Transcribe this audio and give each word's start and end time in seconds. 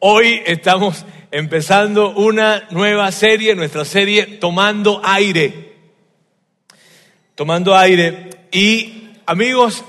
Hoy 0.00 0.42
estamos 0.46 1.04
empezando 1.32 2.10
una 2.10 2.68
nueva 2.70 3.10
serie, 3.10 3.56
nuestra 3.56 3.84
serie 3.84 4.26
Tomando 4.26 5.00
Aire. 5.02 5.72
Tomando 7.34 7.76
Aire. 7.76 8.30
Y 8.52 9.10
amigos, 9.26 9.84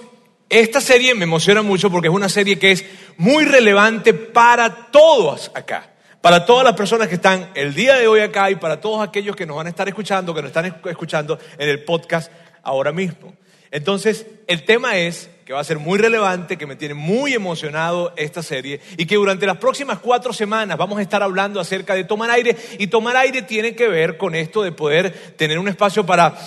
esta 0.49 0.81
serie 0.81 1.13
me 1.13 1.25
emociona 1.25 1.61
mucho 1.61 1.91
porque 1.91 2.07
es 2.07 2.13
una 2.13 2.27
serie 2.27 2.57
que 2.57 2.71
es 2.71 2.85
muy 3.17 3.45
relevante 3.45 4.15
para 4.15 4.89
todos 4.89 5.51
acá. 5.53 5.91
Para 6.21 6.44
todas 6.44 6.66
las 6.66 6.73
personas 6.73 7.07
que 7.07 7.16
están 7.16 7.52
el 7.54 7.76
día 7.76 7.96
de 7.96 8.07
hoy 8.07 8.21
acá 8.21 8.50
y 8.50 8.55
para 8.55 8.82
todos 8.82 9.07
aquellos 9.07 9.36
que 9.36 9.46
nos 9.46 9.57
van 9.57 9.68
a 9.68 9.70
estar 9.70 9.88
escuchando, 9.88 10.34
que 10.34 10.41
nos 10.41 10.50
están 10.50 10.76
escuchando 10.86 11.38
en 11.60 11.70
el 11.70 11.84
podcast 11.84 12.32
ahora 12.64 12.91
mismo. 12.91 13.36
Entonces, 13.70 14.26
el 14.48 14.66
tema 14.66 14.98
es 14.98 15.30
que 15.50 15.54
va 15.54 15.61
a 15.61 15.63
ser 15.63 15.79
muy 15.79 15.97
relevante, 15.97 16.57
que 16.57 16.68
me 16.68 16.75
tiene 16.75 16.93
muy 16.93 17.34
emocionado 17.34 18.13
esta 18.18 18.43
serie 18.43 18.81
y 18.98 19.07
que 19.07 19.16
durante 19.16 19.48
las 19.48 19.57
próximas 19.57 19.98
cuatro 19.98 20.31
semanas 20.31 20.77
vamos 20.77 20.99
a 20.99 21.02
estar 21.02 21.23
hablando 21.23 21.59
acerca 21.59 21.95
de 21.95 22.03
tomar 22.03 22.30
aire 22.30 22.55
y 22.77 22.85
tomar 22.85 23.17
aire 23.17 23.41
tiene 23.41 23.73
que 23.73 23.88
ver 23.88 24.17
con 24.17 24.35
esto 24.35 24.62
de 24.62 24.72
poder 24.72 25.12
tener 25.38 25.58
un 25.58 25.67
espacio 25.67 26.05
para 26.05 26.38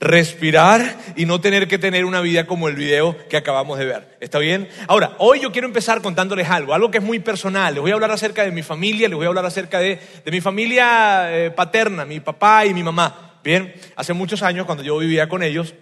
respirar 0.00 0.96
y 1.14 1.26
no 1.26 1.38
tener 1.38 1.68
que 1.68 1.76
tener 1.76 2.06
una 2.06 2.22
vida 2.22 2.46
como 2.46 2.68
el 2.68 2.74
video 2.74 3.14
que 3.28 3.36
acabamos 3.36 3.78
de 3.78 3.84
ver. 3.84 4.16
¿Está 4.20 4.38
bien? 4.38 4.70
Ahora, 4.88 5.12
hoy 5.18 5.40
yo 5.40 5.52
quiero 5.52 5.68
empezar 5.68 6.00
contándoles 6.00 6.48
algo, 6.48 6.72
algo 6.72 6.90
que 6.90 6.98
es 6.98 7.04
muy 7.04 7.18
personal. 7.18 7.74
Les 7.74 7.82
voy 7.82 7.90
a 7.90 7.96
hablar 7.96 8.12
acerca 8.12 8.44
de 8.44 8.50
mi 8.50 8.62
familia, 8.62 9.10
les 9.10 9.16
voy 9.16 9.26
a 9.26 9.28
hablar 9.28 9.44
acerca 9.44 9.78
de, 9.78 10.00
mi 10.24 10.40
familia 10.40 11.26
eh, 11.36 11.50
paterna, 11.50 12.06
mi 12.06 12.18
papá 12.18 12.64
y 12.64 12.72
mi 12.72 12.82
mamá. 12.82 13.40
Bien, 13.44 13.74
hace 13.94 14.14
muchos 14.14 14.42
años 14.42 14.64
cuando 14.64 14.82
yo 14.82 14.96
vivía 14.96 15.28
con 15.28 15.42
ellos, 15.42 15.74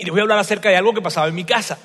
y 0.00 0.04
les 0.04 0.10
voy 0.10 0.20
a 0.20 0.22
hablar 0.22 0.38
acerca 0.38 0.68
de 0.68 0.76
algo 0.76 0.94
que 0.94 1.02
pasaba 1.02 1.28
en 1.28 1.34
mi 1.34 1.44
casa. 1.44 1.78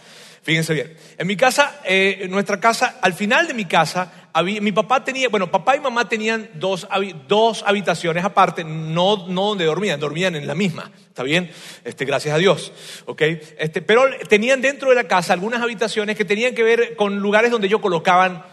Fíjense 0.46 0.74
bien. 0.76 0.96
En 1.18 1.26
mi 1.26 1.36
casa, 1.36 1.82
eh, 1.84 2.20
en 2.22 2.32
nuestra 2.32 2.60
casa, 2.60 3.00
al 3.02 3.14
final 3.14 3.48
de 3.48 3.55
mi 3.55 3.66
casa, 3.66 4.30
mi 4.44 4.72
papá 4.72 5.04
tenía, 5.04 5.28
bueno, 5.28 5.50
papá 5.50 5.76
y 5.76 5.80
mamá 5.80 6.08
tenían 6.08 6.50
dos, 6.54 6.88
dos 7.28 7.63
habitaciones 7.66 8.24
aparte, 8.24 8.63
no, 8.63 9.27
no 9.27 9.48
donde 9.48 9.66
dormían, 9.66 9.99
dormían 9.99 10.35
en 10.35 10.46
la 10.46 10.54
misma. 10.54 10.91
¿Está 11.07 11.24
bien? 11.24 11.49
Este, 11.84 12.05
gracias 12.05 12.35
a 12.35 12.38
Dios. 12.38 12.72
¿Ok? 13.05 13.22
Este, 13.57 13.82
pero 13.82 14.04
tenían 14.29 14.62
dentro 14.62 14.90
de 14.90 14.96
la 14.96 15.05
casa 15.05 15.34
algunas 15.34 15.63
habitaciones 15.63 16.16
que 16.16 16.26
tenían 16.26 16.54
que 16.54 16.62
ver 16.62 16.96
con 16.96 17.18
lugares 17.20 17.50
donde 17.50 17.68
yo 17.68 17.82
colocaban 17.82 18.46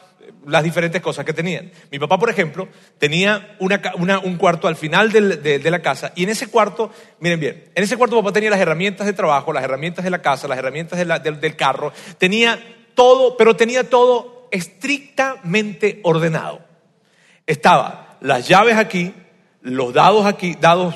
las 0.47 0.63
diferentes 0.63 1.01
cosas 1.01 1.25
que 1.25 1.33
tenían. 1.33 1.71
Mi 1.91 1.99
papá, 1.99 2.19
por 2.19 2.31
ejemplo, 2.31 2.69
tenía 2.99 3.57
un 3.61 4.37
cuarto 4.37 4.69
al 4.69 4.77
final 4.77 5.13
de, 5.13 5.71
la 5.71 5.83
casa 5.83 6.13
y 6.15 6.25
en 6.25 6.31
ese 6.31 6.49
cuarto, 6.49 6.91
miren 7.21 7.41
bien, 7.41 7.65
en 7.75 7.85
ese 7.85 7.97
cuarto 7.97 8.17
papá 8.17 8.33
tenía 8.33 8.51
las 8.51 8.61
herramientas 8.61 9.07
de 9.07 9.13
trabajo, 9.13 9.53
las 9.53 9.65
herramientas 9.65 10.05
de 10.05 10.11
la 10.11 10.23
casa, 10.23 10.49
las 10.49 10.59
herramientas 10.59 10.99
del 10.99 11.57
carro, 11.57 11.93
tenía 12.19 12.59
todo, 12.95 13.37
pero 13.37 13.57
tenía 13.57 13.89
todo 13.89 14.49
estrictamente 14.51 16.01
ordenado. 16.03 16.61
Estaba 17.47 18.19
las 18.21 18.47
llaves 18.47 18.77
aquí, 18.77 19.15
los 19.63 19.93
dados 19.93 20.27
aquí, 20.27 20.57
dados 20.61 20.95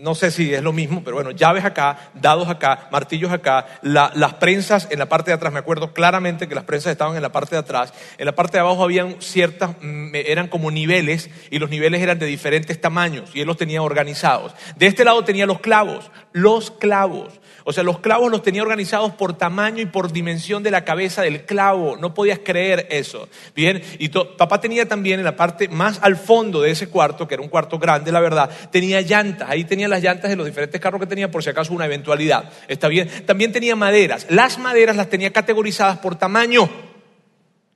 no 0.00 0.14
sé 0.14 0.30
si 0.30 0.54
es 0.54 0.62
lo 0.62 0.72
mismo, 0.72 1.02
pero 1.04 1.16
bueno, 1.16 1.30
llaves 1.30 1.64
acá, 1.64 2.10
dados 2.14 2.48
acá, 2.48 2.88
martillos 2.90 3.30
acá, 3.30 3.66
las 3.82 4.34
prensas 4.34 4.88
en 4.90 4.98
la 4.98 5.06
parte 5.06 5.30
de 5.30 5.34
atrás, 5.34 5.52
me 5.52 5.58
acuerdo 5.58 5.92
claramente 5.92 6.48
que 6.48 6.54
las 6.54 6.64
prensas 6.64 6.92
estaban 6.92 7.16
en 7.16 7.22
la 7.22 7.32
parte 7.32 7.54
de 7.54 7.60
atrás, 7.60 7.92
en 8.16 8.26
la 8.26 8.34
parte 8.34 8.56
de 8.56 8.60
abajo 8.60 8.82
habían 8.82 9.20
ciertas, 9.20 9.70
mm, 9.80 10.14
eran 10.14 10.48
como 10.48 10.70
niveles 10.70 11.30
y 11.50 11.58
los 11.58 11.70
niveles 11.70 12.00
eran 12.00 12.18
de 12.18 12.26
diferentes 12.26 12.80
tamaños 12.80 13.30
y 13.34 13.40
él 13.40 13.46
los 13.46 13.56
tenía 13.56 13.82
organizados. 13.82 14.54
De 14.76 14.86
este 14.86 15.04
lado 15.04 15.22
tenía 15.24 15.46
los 15.46 15.60
clavos, 15.60 16.10
los 16.32 16.70
clavos. 16.70 17.40
O 17.64 17.72
sea, 17.72 17.82
los 17.82 18.00
clavos 18.00 18.30
los 18.30 18.42
tenía 18.42 18.62
organizados 18.62 19.12
por 19.12 19.36
tamaño 19.36 19.80
y 19.82 19.86
por 19.86 20.12
dimensión 20.12 20.62
de 20.62 20.70
la 20.70 20.84
cabeza 20.84 21.22
del 21.22 21.44
clavo. 21.44 21.96
No 21.96 22.14
podías 22.14 22.40
creer 22.40 22.86
eso. 22.90 23.28
Bien, 23.54 23.82
y 23.98 24.08
papá 24.08 24.60
tenía 24.60 24.88
también 24.88 25.20
en 25.20 25.24
la 25.24 25.36
parte 25.36 25.68
más 25.68 25.98
al 26.02 26.16
fondo 26.16 26.60
de 26.60 26.70
ese 26.70 26.88
cuarto, 26.88 27.26
que 27.26 27.34
era 27.34 27.42
un 27.42 27.48
cuarto 27.48 27.78
grande, 27.78 28.12
la 28.12 28.20
verdad, 28.20 28.50
tenía 28.70 29.00
llantas. 29.00 29.48
Ahí 29.48 29.64
tenía 29.64 29.88
las 29.88 30.02
llantas 30.02 30.30
de 30.30 30.36
los 30.36 30.46
diferentes 30.46 30.80
carros 30.80 31.00
que 31.00 31.06
tenía 31.06 31.30
por 31.30 31.42
si 31.42 31.50
acaso 31.50 31.72
una 31.72 31.86
eventualidad. 31.86 32.50
¿Está 32.68 32.88
bien? 32.88 33.08
También 33.26 33.52
tenía 33.52 33.76
maderas. 33.76 34.26
Las 34.28 34.58
maderas 34.58 34.96
las 34.96 35.08
tenía 35.08 35.32
categorizadas 35.32 35.98
por 35.98 36.16
tamaño. 36.16 36.89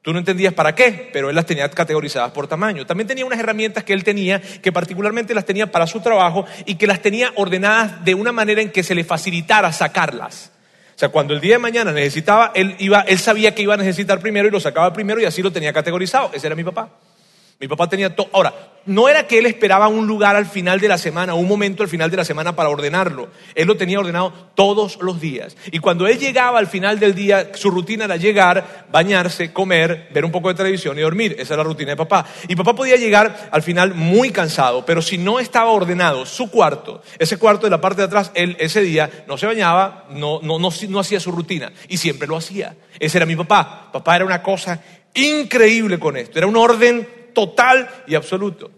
Tú 0.04 0.12
no 0.12 0.18
entendías 0.18 0.52
para 0.52 0.74
qué, 0.74 1.08
pero 1.14 1.30
él 1.30 1.34
las 1.34 1.46
tenía 1.46 1.66
categorizadas 1.70 2.30
por 2.32 2.46
tamaño. 2.46 2.84
También 2.84 3.08
tenía 3.08 3.24
unas 3.24 3.38
herramientas 3.38 3.84
que 3.84 3.94
él 3.94 4.04
tenía, 4.04 4.38
que 4.38 4.70
particularmente 4.70 5.34
las 5.34 5.46
tenía 5.46 5.72
para 5.72 5.86
su 5.86 6.00
trabajo 6.00 6.44
y 6.66 6.74
que 6.74 6.86
las 6.86 7.00
tenía 7.00 7.32
ordenadas 7.36 8.04
de 8.04 8.14
una 8.14 8.30
manera 8.30 8.60
en 8.60 8.70
que 8.70 8.82
se 8.82 8.94
le 8.94 9.02
facilitara 9.02 9.72
sacarlas. 9.72 10.52
O 10.94 10.98
sea, 10.98 11.08
cuando 11.08 11.32
el 11.32 11.40
día 11.40 11.54
de 11.54 11.58
mañana 11.60 11.90
necesitaba, 11.90 12.52
él, 12.54 12.76
iba, 12.80 13.00
él 13.00 13.18
sabía 13.18 13.54
que 13.54 13.62
iba 13.62 13.72
a 13.72 13.78
necesitar 13.78 14.20
primero 14.20 14.46
y 14.46 14.50
lo 14.50 14.60
sacaba 14.60 14.92
primero 14.92 15.22
y 15.22 15.24
así 15.24 15.40
lo 15.40 15.50
tenía 15.50 15.72
categorizado. 15.72 16.32
Ese 16.34 16.48
era 16.48 16.54
mi 16.54 16.64
papá. 16.64 16.90
Mi 17.58 17.66
papá 17.66 17.88
tenía 17.88 18.14
todo. 18.14 18.28
Ahora, 18.34 18.52
no 18.86 19.08
era 19.08 19.26
que 19.26 19.38
él 19.38 19.46
esperaba 19.46 19.88
un 19.88 20.06
lugar 20.06 20.36
al 20.36 20.46
final 20.46 20.80
de 20.80 20.88
la 20.88 20.98
semana, 20.98 21.34
un 21.34 21.48
momento 21.48 21.82
al 21.82 21.88
final 21.88 22.10
de 22.10 22.16
la 22.16 22.24
semana 22.24 22.54
para 22.54 22.68
ordenarlo. 22.68 23.28
Él 23.54 23.66
lo 23.66 23.76
tenía 23.76 23.98
ordenado 23.98 24.32
todos 24.54 24.98
los 25.00 25.20
días. 25.20 25.56
Y 25.72 25.78
cuando 25.78 26.06
él 26.06 26.18
llegaba 26.18 26.58
al 26.58 26.66
final 26.66 26.98
del 26.98 27.14
día, 27.14 27.52
su 27.54 27.70
rutina 27.70 28.04
era 28.04 28.16
llegar, 28.16 28.86
bañarse, 28.90 29.52
comer, 29.52 30.08
ver 30.12 30.24
un 30.24 30.32
poco 30.32 30.48
de 30.48 30.54
televisión 30.54 30.98
y 30.98 31.02
dormir. 31.02 31.36
Esa 31.38 31.54
era 31.54 31.62
la 31.62 31.68
rutina 31.68 31.90
de 31.90 31.96
papá. 31.96 32.26
Y 32.48 32.56
papá 32.56 32.74
podía 32.74 32.96
llegar 32.96 33.48
al 33.50 33.62
final 33.62 33.94
muy 33.94 34.30
cansado, 34.30 34.84
pero 34.84 35.02
si 35.02 35.18
no 35.18 35.40
estaba 35.40 35.70
ordenado 35.70 36.26
su 36.26 36.50
cuarto, 36.50 37.02
ese 37.18 37.38
cuarto 37.38 37.66
de 37.66 37.70
la 37.70 37.80
parte 37.80 38.02
de 38.02 38.06
atrás, 38.06 38.30
él 38.34 38.56
ese 38.60 38.80
día 38.80 39.10
no 39.26 39.38
se 39.38 39.46
bañaba, 39.46 40.06
no, 40.10 40.40
no, 40.42 40.58
no, 40.58 41.00
hacía 41.00 41.20
su 41.20 41.32
rutina. 41.32 41.72
Y 41.88 41.96
siempre 41.96 42.28
lo 42.28 42.36
hacía. 42.36 42.76
Ese 42.98 43.18
era 43.18 43.26
mi 43.26 43.36
papá. 43.36 43.90
Papá 43.92 44.16
era 44.16 44.24
una 44.24 44.42
cosa 44.42 44.80
increíble 45.14 45.98
con 45.98 46.16
esto. 46.16 46.38
Era 46.38 46.46
un 46.46 46.56
orden 46.56 47.23
total 47.34 47.88
y 48.06 48.14
absoluto. 48.14 48.70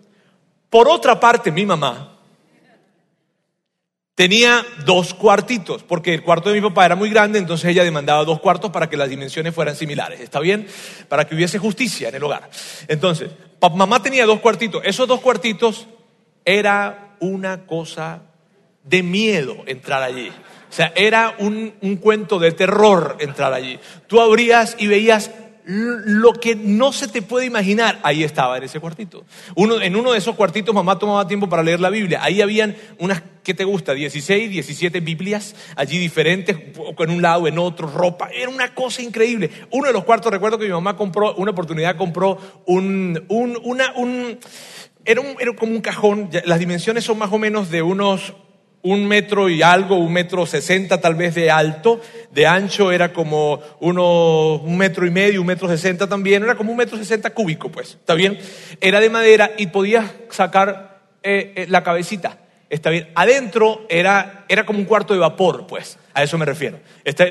Por 0.70 0.88
otra 0.88 1.20
parte, 1.20 1.52
mi 1.52 1.64
mamá 1.64 2.16
tenía 4.16 4.64
dos 4.86 5.12
cuartitos, 5.12 5.82
porque 5.82 6.14
el 6.14 6.22
cuarto 6.22 6.48
de 6.48 6.60
mi 6.60 6.66
papá 6.68 6.86
era 6.86 6.96
muy 6.96 7.10
grande, 7.10 7.38
entonces 7.38 7.70
ella 7.70 7.84
demandaba 7.84 8.24
dos 8.24 8.40
cuartos 8.40 8.70
para 8.70 8.88
que 8.88 8.96
las 8.96 9.10
dimensiones 9.10 9.54
fueran 9.54 9.76
similares, 9.76 10.20
¿está 10.20 10.40
bien? 10.40 10.66
Para 11.08 11.26
que 11.26 11.34
hubiese 11.34 11.58
justicia 11.58 12.08
en 12.08 12.14
el 12.14 12.24
hogar. 12.24 12.48
Entonces, 12.88 13.30
mamá 13.74 14.02
tenía 14.02 14.24
dos 14.24 14.40
cuartitos, 14.40 14.82
esos 14.84 15.06
dos 15.06 15.20
cuartitos 15.20 15.86
era 16.44 17.16
una 17.20 17.66
cosa 17.66 18.22
de 18.82 19.02
miedo 19.02 19.58
entrar 19.66 20.02
allí. 20.02 20.30
O 20.68 20.72
sea, 20.72 20.92
era 20.96 21.34
un, 21.38 21.74
un 21.82 21.96
cuento 21.96 22.38
de 22.38 22.52
terror 22.52 23.16
entrar 23.20 23.52
allí. 23.52 23.78
Tú 24.06 24.20
abrías 24.20 24.76
y 24.78 24.86
veías 24.86 25.30
lo 25.66 26.32
que 26.34 26.54
no 26.54 26.92
se 26.92 27.08
te 27.08 27.22
puede 27.22 27.44
imaginar, 27.46 27.98
ahí 28.04 28.22
estaba 28.22 28.56
en 28.56 28.62
ese 28.62 28.78
cuartito. 28.78 29.24
en 29.56 29.96
uno 29.96 30.12
de 30.12 30.18
esos 30.18 30.36
cuartitos 30.36 30.72
mamá 30.72 30.96
tomaba 30.98 31.26
tiempo 31.26 31.48
para 31.48 31.64
leer 31.64 31.80
la 31.80 31.90
Biblia. 31.90 32.20
Ahí 32.22 32.40
habían 32.40 32.76
unas, 33.00 33.22
¿qué 33.42 33.52
te 33.52 33.64
gusta? 33.64 33.92
16, 33.92 34.48
17 34.50 35.00
Biblias, 35.00 35.56
allí 35.74 35.98
diferentes, 35.98 36.56
en 36.98 37.10
un 37.10 37.20
lado, 37.20 37.48
en 37.48 37.58
otro, 37.58 37.88
ropa. 37.88 38.28
Era 38.32 38.48
una 38.48 38.74
cosa 38.74 39.02
increíble. 39.02 39.50
Uno 39.72 39.88
de 39.88 39.92
los 39.92 40.04
cuartos, 40.04 40.30
recuerdo 40.30 40.56
que 40.56 40.66
mi 40.66 40.72
mamá 40.72 40.96
compró, 40.96 41.34
una 41.34 41.50
oportunidad 41.50 41.96
compró 41.96 42.38
un, 42.66 43.24
un, 43.28 43.58
una, 43.64 43.92
un, 43.96 44.38
era, 45.04 45.20
un, 45.20 45.34
era 45.40 45.52
como 45.56 45.72
un 45.72 45.80
cajón. 45.80 46.30
Las 46.44 46.60
dimensiones 46.60 47.02
son 47.02 47.18
más 47.18 47.32
o 47.32 47.38
menos 47.38 47.70
de 47.70 47.82
unos 47.82 48.34
un 48.86 49.04
metro 49.04 49.48
y 49.48 49.62
algo, 49.62 49.96
un 49.96 50.12
metro 50.12 50.46
sesenta 50.46 51.00
tal 51.00 51.16
vez 51.16 51.34
de 51.34 51.50
alto, 51.50 52.00
de 52.30 52.46
ancho 52.46 52.92
era 52.92 53.12
como 53.12 53.60
uno, 53.80 54.54
un 54.54 54.78
metro 54.78 55.06
y 55.06 55.10
medio, 55.10 55.40
un 55.40 55.46
metro 55.48 55.68
sesenta 55.68 56.08
también, 56.08 56.44
era 56.44 56.54
como 56.54 56.70
un 56.70 56.76
metro 56.76 56.96
sesenta 56.96 57.30
cúbico, 57.30 57.68
pues, 57.68 57.94
¿está 57.94 58.14
bien? 58.14 58.38
Era 58.80 59.00
de 59.00 59.10
madera 59.10 59.50
y 59.58 59.66
podías 59.66 60.12
sacar 60.30 61.00
eh, 61.24 61.52
eh, 61.56 61.66
la 61.68 61.82
cabecita, 61.82 62.38
¿está 62.70 62.90
bien? 62.90 63.08
Adentro 63.16 63.86
era, 63.88 64.44
era 64.48 64.64
como 64.64 64.78
un 64.78 64.84
cuarto 64.84 65.14
de 65.14 65.18
vapor, 65.18 65.66
pues, 65.66 65.98
a 66.14 66.22
eso 66.22 66.38
me 66.38 66.44
refiero. 66.44 66.78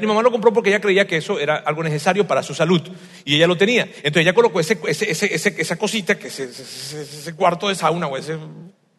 mi 0.01 0.07
mamá 0.07 0.21
lo 0.21 0.31
compró 0.31 0.51
porque 0.51 0.71
ella 0.71 0.81
creía 0.81 1.07
que 1.07 1.15
eso 1.17 1.39
era 1.39 1.55
algo 1.55 1.83
necesario 1.83 2.27
para 2.27 2.44
su 2.44 2.53
salud 2.53 2.81
y 3.23 3.35
ella 3.35 3.47
lo 3.47 3.55
tenía. 3.55 3.83
Entonces 3.83 4.23
ella 4.23 4.33
colocó 4.33 4.59
ese, 4.59 4.77
esa 4.83 5.75
cosita, 5.77 6.19
que 6.19 6.27
ese, 6.27 7.33
cuarto 7.33 7.69
de 7.69 7.75
sauna 7.75 8.07
o 8.07 8.18
ese 8.18 8.38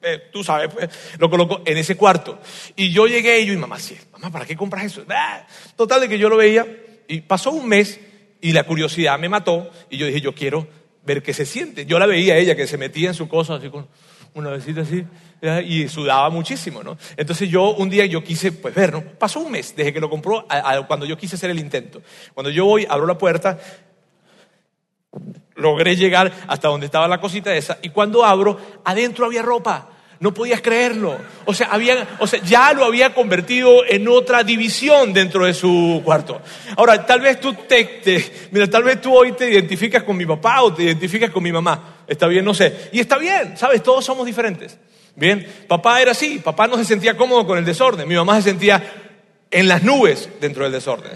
eh, 0.08 0.28
tú 0.32 0.44
sabes, 0.44 0.68
pues, 0.72 0.88
lo 1.18 1.28
colocó 1.28 1.62
en 1.64 1.76
ese 1.78 1.96
cuarto. 1.96 2.38
Y 2.76 2.92
yo 2.92 3.08
llegué 3.08 3.40
y 3.40 3.46
yo, 3.46 3.52
y 3.52 3.56
mamá, 3.56 3.80
sí, 3.80 3.98
mamá, 4.12 4.30
¿para 4.30 4.46
qué 4.46 4.56
compras 4.56 4.84
eso? 4.84 5.04
Ah, 5.08 5.44
total 5.74 6.00
de 6.00 6.08
que 6.08 6.16
yo 6.16 6.28
lo 6.28 6.36
veía 6.36 6.64
y 7.08 7.22
pasó 7.22 7.50
un 7.50 7.66
mes 7.66 7.98
y 8.40 8.52
la 8.52 8.62
curiosidad 8.62 9.18
me 9.18 9.28
mató 9.28 9.68
y 9.90 9.96
yo 9.96 10.06
dije, 10.06 10.20
yo 10.20 10.32
quiero 10.32 10.68
ver 11.04 11.24
qué 11.24 11.34
se 11.34 11.44
siente. 11.44 11.86
Yo 11.86 11.98
la 11.98 12.06
veía 12.06 12.34
a 12.34 12.36
ella 12.36 12.54
que 12.54 12.68
se 12.68 12.78
metía 12.78 13.08
en 13.08 13.14
su 13.14 13.26
cosa 13.26 13.56
así 13.56 13.68
con 13.68 13.88
una 14.34 14.50
besita 14.50 14.82
así 14.82 15.04
y 15.64 15.88
sudaba 15.88 16.30
muchísimo, 16.30 16.84
¿no? 16.84 16.96
Entonces 17.16 17.48
yo 17.48 17.74
un 17.74 17.90
día 17.90 18.06
yo 18.06 18.22
quise 18.22 18.52
pues 18.52 18.74
ver, 18.74 18.92
¿no? 18.92 19.02
Pasó 19.02 19.40
un 19.40 19.50
mes 19.50 19.74
desde 19.74 19.92
que 19.92 20.00
lo 20.00 20.08
compró 20.08 20.46
cuando 20.86 21.04
yo 21.04 21.18
quise 21.18 21.34
hacer 21.34 21.50
el 21.50 21.58
intento. 21.58 22.00
Cuando 22.32 22.50
yo 22.50 22.64
voy, 22.64 22.86
abro 22.88 23.06
la 23.06 23.18
puerta, 23.18 23.58
logré 25.56 25.96
llegar 25.96 26.32
hasta 26.46 26.68
donde 26.68 26.86
estaba 26.86 27.08
la 27.08 27.20
cosita 27.20 27.52
esa 27.56 27.78
y 27.82 27.88
cuando 27.88 28.24
abro, 28.24 28.60
adentro 28.84 29.26
había 29.26 29.42
ropa 29.42 29.95
No 30.18 30.32
podías 30.32 30.60
creerlo. 30.60 31.18
O 31.44 31.52
sea, 31.52 31.68
había, 31.68 32.16
o 32.18 32.26
sea, 32.26 32.40
ya 32.42 32.72
lo 32.72 32.84
había 32.84 33.12
convertido 33.12 33.84
en 33.86 34.08
otra 34.08 34.42
división 34.42 35.12
dentro 35.12 35.44
de 35.44 35.52
su 35.52 36.00
cuarto. 36.04 36.40
Ahora, 36.76 37.04
tal 37.04 37.20
vez 37.20 37.40
tú 37.40 37.54
te, 37.54 38.48
mira, 38.50 38.66
tal 38.68 38.82
vez 38.82 39.00
tú 39.00 39.14
hoy 39.14 39.32
te 39.32 39.50
identificas 39.50 40.02
con 40.02 40.16
mi 40.16 40.24
papá 40.24 40.62
o 40.62 40.72
te 40.72 40.84
identificas 40.84 41.30
con 41.30 41.42
mi 41.42 41.52
mamá. 41.52 41.96
Está 42.06 42.26
bien, 42.26 42.44
no 42.44 42.54
sé. 42.54 42.88
Y 42.92 43.00
está 43.00 43.18
bien, 43.18 43.56
¿sabes? 43.56 43.82
Todos 43.82 44.04
somos 44.04 44.24
diferentes. 44.24 44.78
Bien, 45.14 45.46
papá 45.66 46.00
era 46.00 46.12
así, 46.12 46.38
papá 46.38 46.66
no 46.66 46.76
se 46.76 46.84
sentía 46.84 47.16
cómodo 47.16 47.46
con 47.46 47.56
el 47.56 47.64
desorden, 47.64 48.06
mi 48.06 48.14
mamá 48.14 48.36
se 48.36 48.50
sentía 48.50 48.82
en 49.50 49.66
las 49.66 49.82
nubes 49.82 50.28
dentro 50.40 50.64
del 50.64 50.72
desorden. 50.72 51.12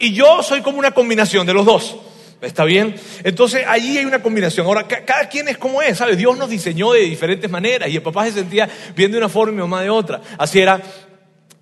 Y 0.00 0.12
yo 0.12 0.42
soy 0.42 0.60
como 0.60 0.78
una 0.78 0.90
combinación 0.90 1.46
de 1.46 1.54
los 1.54 1.64
dos. 1.64 1.96
¿Está 2.44 2.64
bien? 2.64 2.94
Entonces 3.22 3.64
allí 3.66 3.98
hay 3.98 4.04
una 4.04 4.22
combinación. 4.22 4.66
Ahora, 4.66 4.86
cada 4.86 5.28
quien 5.28 5.48
es 5.48 5.58
como 5.58 5.82
es, 5.82 5.98
¿sabes? 5.98 6.16
Dios 6.16 6.36
nos 6.36 6.50
diseñó 6.50 6.92
de 6.92 7.00
diferentes 7.00 7.50
maneras 7.50 7.88
y 7.88 7.96
el 7.96 8.02
papá 8.02 8.24
se 8.26 8.32
sentía 8.32 8.68
bien 8.94 9.10
de 9.10 9.18
una 9.18 9.28
forma 9.28 9.58
y 9.58 9.60
mamá 9.60 9.82
de 9.82 9.90
otra. 9.90 10.20
Así 10.38 10.60
era, 10.60 10.80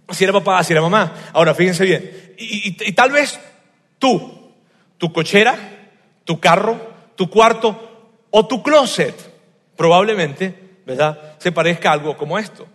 así 0.08 0.25
era 0.25 0.32
papá, 0.32 0.58
así 0.58 0.73
era 0.73 0.82
mamá. 0.82 1.31
Ahora, 1.32 1.55
fíjense 1.55 1.84
bien. 1.84 2.34
Y, 2.38 2.93
tal 2.93 3.12
vez 3.12 3.38
tú, 3.99 4.52
tu 4.99 5.12
cochera, 5.12 5.56
tu 6.25 6.40
carro, 6.40 6.93
tu 7.14 7.31
cuarto 7.31 8.19
o 8.31 8.46
tu 8.46 8.62
closet, 8.62 9.14
probablemente, 9.76 10.81
¿verdad? 10.84 11.37
Se 11.38 11.52
parezca 11.52 11.90
a 11.90 11.93
algo 11.93 12.17
como 12.17 12.38
esto. 12.38 12.67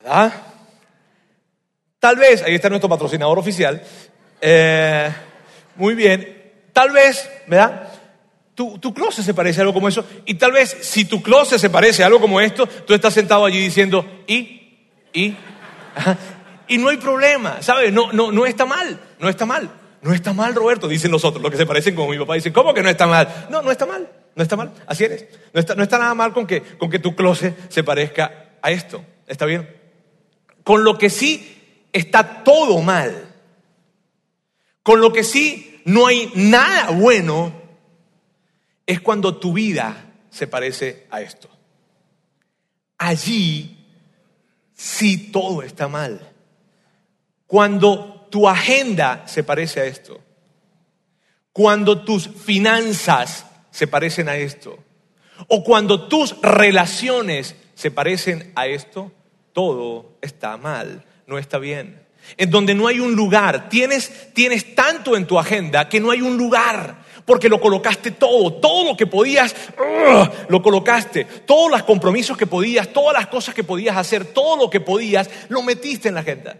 ¿Verdad? 0.00 0.51
Tal 2.02 2.16
vez, 2.16 2.42
ahí 2.42 2.56
está 2.56 2.68
nuestro 2.68 2.88
patrocinador 2.88 3.38
oficial, 3.38 3.80
eh, 4.40 5.08
muy 5.76 5.94
bien, 5.94 6.50
tal 6.72 6.90
vez, 6.90 7.30
¿verdad? 7.46 7.90
Tu, 8.56 8.76
tu, 8.80 8.92
closet 8.92 9.24
se 9.24 9.32
parece 9.32 9.60
a 9.60 9.62
algo 9.62 9.72
como 9.72 9.86
eso, 9.86 10.04
y 10.26 10.34
tal 10.34 10.50
vez 10.50 10.76
si 10.80 11.04
tu 11.04 11.22
closet 11.22 11.60
se 11.60 11.70
parece 11.70 12.02
a 12.02 12.06
algo 12.06 12.20
como 12.20 12.40
esto, 12.40 12.66
tú 12.66 12.92
estás 12.92 13.14
sentado 13.14 13.44
allí 13.44 13.60
diciendo, 13.60 14.04
y, 14.26 14.80
y, 15.12 15.36
y 16.66 16.78
no 16.78 16.88
hay 16.88 16.96
problema, 16.96 17.62
¿sabes? 17.62 17.92
No, 17.92 18.12
no, 18.12 18.32
no 18.32 18.46
está 18.46 18.66
mal, 18.66 18.98
no 19.20 19.28
está 19.28 19.46
mal, 19.46 19.70
no 20.00 20.12
está 20.12 20.32
mal, 20.32 20.56
Roberto, 20.56 20.88
dicen 20.88 21.12
los 21.12 21.24
otros, 21.24 21.40
los 21.40 21.52
que 21.52 21.56
se 21.56 21.66
parecen 21.66 21.94
como 21.94 22.10
mi 22.10 22.18
papá, 22.18 22.34
dicen, 22.34 22.52
¿cómo 22.52 22.74
que 22.74 22.82
no 22.82 22.88
está 22.88 23.06
mal? 23.06 23.46
No, 23.48 23.62
no 23.62 23.70
está 23.70 23.86
mal, 23.86 24.10
no 24.34 24.42
está 24.42 24.56
mal, 24.56 24.72
así 24.88 25.04
eres. 25.04 25.28
No 25.54 25.60
está, 25.60 25.76
no 25.76 25.84
está 25.84 25.98
nada 25.98 26.14
mal 26.14 26.32
con 26.32 26.48
que, 26.48 26.62
con 26.62 26.90
que 26.90 26.98
tu 26.98 27.14
closet 27.14 27.70
se 27.70 27.84
parezca 27.84 28.56
a 28.60 28.72
esto, 28.72 29.04
¿está 29.28 29.46
bien? 29.46 29.72
Con 30.64 30.82
lo 30.82 30.98
que 30.98 31.08
sí 31.08 31.60
está 31.92 32.42
todo 32.42 32.80
mal. 32.80 33.28
Con 34.82 35.00
lo 35.00 35.12
que 35.12 35.22
sí 35.22 35.80
no 35.84 36.06
hay 36.06 36.30
nada 36.34 36.90
bueno 36.90 37.52
es 38.86 39.00
cuando 39.00 39.36
tu 39.36 39.52
vida 39.52 40.12
se 40.30 40.46
parece 40.46 41.06
a 41.10 41.20
esto. 41.20 41.48
Allí 42.98 43.76
sí 44.74 45.30
todo 45.30 45.62
está 45.62 45.88
mal. 45.88 46.32
Cuando 47.46 48.26
tu 48.30 48.48
agenda 48.48 49.26
se 49.28 49.44
parece 49.44 49.80
a 49.80 49.84
esto. 49.84 50.20
Cuando 51.52 52.02
tus 52.04 52.28
finanzas 52.28 53.46
se 53.70 53.86
parecen 53.86 54.28
a 54.28 54.36
esto. 54.36 54.78
O 55.48 55.62
cuando 55.62 56.08
tus 56.08 56.40
relaciones 56.40 57.54
se 57.74 57.90
parecen 57.90 58.52
a 58.54 58.66
esto, 58.66 59.12
todo 59.52 60.16
está 60.22 60.56
mal 60.56 61.04
no 61.32 61.38
está 61.38 61.58
bien. 61.58 62.06
En 62.36 62.50
donde 62.50 62.74
no 62.74 62.86
hay 62.86 63.00
un 63.00 63.14
lugar. 63.14 63.68
Tienes, 63.68 64.32
tienes 64.32 64.74
tanto 64.74 65.16
en 65.16 65.26
tu 65.26 65.38
agenda 65.38 65.88
que 65.88 65.98
no 65.98 66.10
hay 66.10 66.20
un 66.20 66.36
lugar. 66.36 67.02
Porque 67.24 67.48
lo 67.48 67.60
colocaste 67.60 68.10
todo, 68.10 68.52
todo 68.54 68.84
lo 68.84 68.96
que 68.96 69.06
podías, 69.06 69.54
lo 70.48 70.62
colocaste. 70.62 71.24
Todos 71.24 71.70
los 71.70 71.82
compromisos 71.84 72.36
que 72.36 72.46
podías, 72.46 72.92
todas 72.92 73.14
las 73.14 73.28
cosas 73.28 73.54
que 73.54 73.64
podías 73.64 73.96
hacer, 73.96 74.26
todo 74.26 74.56
lo 74.56 74.70
que 74.70 74.80
podías, 74.80 75.30
lo 75.48 75.62
metiste 75.62 76.08
en 76.08 76.14
la 76.14 76.20
agenda. 76.20 76.56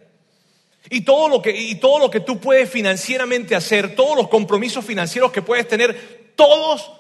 Y 0.91 1.03
todo 1.03 1.29
lo 1.29 1.43
que, 1.43 1.51
y 1.51 1.77
todo 1.77 1.99
lo 1.99 2.11
que 2.11 2.21
tú 2.21 2.41
puedes 2.41 2.71
financieramente 2.71 3.55
hacer, 3.55 3.95
todos 3.95 4.17
los 4.17 4.29
compromisos 4.29 4.85
financieros 4.85 5.33
que 5.33 5.43
puedes 5.43 5.69
tener, 5.69 6.33
todos, 6.35 6.91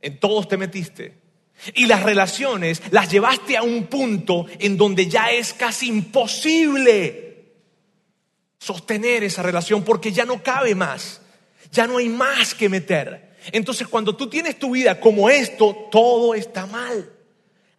en 0.00 0.18
todos 0.18 0.48
te 0.48 0.56
metiste. 0.56 1.25
Y 1.74 1.86
las 1.86 2.02
relaciones 2.02 2.82
las 2.90 3.10
llevaste 3.10 3.56
a 3.56 3.62
un 3.62 3.86
punto 3.86 4.46
en 4.58 4.76
donde 4.76 5.06
ya 5.08 5.30
es 5.30 5.52
casi 5.52 5.88
imposible 5.88 7.26
sostener 8.58 9.24
esa 9.24 9.42
relación 9.42 9.82
porque 9.82 10.12
ya 10.12 10.24
no 10.24 10.42
cabe 10.42 10.74
más, 10.74 11.20
ya 11.70 11.86
no 11.86 11.98
hay 11.98 12.08
más 12.08 12.54
que 12.54 12.68
meter. 12.68 13.36
Entonces 13.52 13.86
cuando 13.88 14.16
tú 14.16 14.28
tienes 14.28 14.58
tu 14.58 14.72
vida 14.72 15.00
como 15.00 15.30
esto, 15.30 15.88
todo 15.90 16.34
está 16.34 16.66
mal. 16.66 17.12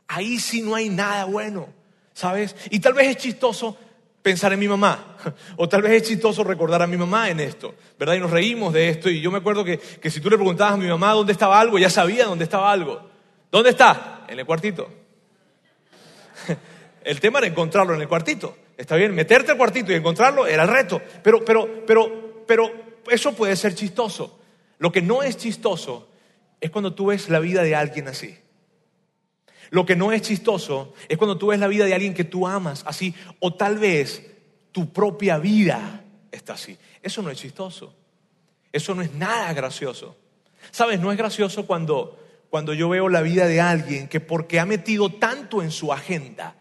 Ahí 0.07 0.39
sí 0.39 0.62
no 0.62 0.75
hay 0.75 0.89
nada 0.89 1.25
bueno, 1.25 1.68
¿sabes? 2.13 2.56
Y 2.69 2.80
tal 2.80 2.94
vez 2.94 3.09
es 3.09 3.18
chistoso 3.18 3.77
pensar 4.21 4.51
en 4.53 4.59
mi 4.59 4.68
mamá, 4.68 5.18
o 5.57 5.69
tal 5.69 5.81
vez 5.81 6.01
es 6.01 6.07
chistoso 6.09 6.44
recordar 6.44 6.81
a 6.81 6.88
mi 6.88 6.97
mamá 6.97 7.30
en 7.30 7.39
esto, 7.39 7.75
¿verdad? 8.00 8.15
Y 8.15 8.19
nos 8.19 8.31
reímos 8.31 8.73
de 8.73 8.89
esto, 8.89 9.09
y 9.09 9.21
yo 9.21 9.31
me 9.31 9.38
acuerdo 9.38 9.63
que, 9.63 9.77
que 9.77 10.09
si 10.09 10.19
tú 10.19 10.30
le 10.30 10.38
preguntabas 10.38 10.73
a 10.73 10.77
mi 10.77 10.88
mamá 10.88 11.13
dónde 11.13 11.31
estaba 11.33 11.59
algo, 11.59 11.77
ya 11.77 11.89
sabía 11.89 12.25
dónde 12.25 12.44
estaba 12.44 12.71
algo. 12.71 13.16
¿Dónde 13.51 13.71
está? 13.71 14.25
En 14.27 14.39
el 14.39 14.45
cuartito. 14.45 14.89
El 17.03 17.19
tema 17.21 17.39
era 17.39 17.47
encontrarlo 17.47 17.95
en 17.95 18.01
el 18.01 18.07
cuartito. 18.09 18.57
Está 18.75 18.97
bien, 18.97 19.15
meterte 19.15 19.51
al 19.51 19.57
cuartito 19.57 19.94
y 19.94 19.95
encontrarlo 19.95 20.45
era 20.45 20.63
el 20.63 20.69
reto. 20.69 21.01
Pero, 21.23 21.44
pero, 21.45 21.85
pero, 21.85 22.44
pero 22.45 22.69
eso 23.09 23.33
puede 23.33 23.55
ser 23.55 23.73
chistoso. 23.73 24.39
Lo 24.79 24.91
que 24.91 25.01
no 25.01 25.23
es 25.23 25.38
chistoso 25.38 26.09
es 26.59 26.69
cuando 26.69 26.94
tú 26.94 27.05
ves 27.05 27.29
la 27.29 27.39
vida 27.39 27.63
de 27.63 27.75
alguien 27.75 28.09
así. 28.09 28.38
Lo 29.69 29.85
que 29.85 29.95
no 29.95 30.11
es 30.11 30.21
chistoso 30.21 30.94
es 31.07 31.17
cuando 31.17 31.38
tú 31.38 31.47
ves 31.47 31.59
la 31.59 31.67
vida 31.67 31.85
de 31.85 31.94
alguien 31.94 32.13
que 32.13 32.25
tú 32.25 32.45
amas 32.45 32.83
así. 32.85 33.15
O 33.39 33.53
tal 33.53 33.77
vez 33.77 34.29
tu 34.71 34.91
propia 34.91 35.38
vida 35.38 36.03
está 36.31 36.53
así. 36.53 36.77
Eso 37.01 37.21
no 37.21 37.31
es 37.31 37.38
chistoso. 37.38 37.95
Eso 38.71 38.94
no 38.94 39.01
es 39.01 39.13
nada 39.13 39.53
gracioso. 39.53 40.17
¿Sabes? 40.71 40.99
No 40.99 41.11
es 41.11 41.17
gracioso 41.17 41.65
cuando 41.65 42.19
cuando 42.49 42.73
yo 42.73 42.89
veo 42.89 43.09
la 43.09 43.21
vida 43.21 43.45
de 43.47 43.61
alguien 43.61 44.07
que 44.07 44.19
porque 44.19 44.59
ha 44.59 44.65
metido 44.65 45.09
tanto 45.09 45.61
en 45.61 45.71
su 45.71 45.91
agenda, 45.91 46.55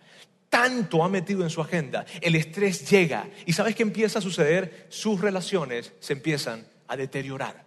tanto 0.48 1.04
ha 1.04 1.08
metido 1.08 1.42
en 1.42 1.50
su 1.50 1.60
agenda, 1.60 2.04
el 2.20 2.34
estrés 2.34 2.88
llega 2.90 3.28
y 3.44 3.52
¿sabes 3.52 3.74
qué 3.74 3.82
empieza 3.82 4.18
a 4.18 4.22
suceder? 4.22 4.86
Sus 4.88 5.20
relaciones 5.20 5.92
se 6.00 6.14
empiezan 6.14 6.66
a 6.88 6.96
deteriorar. 6.96 7.64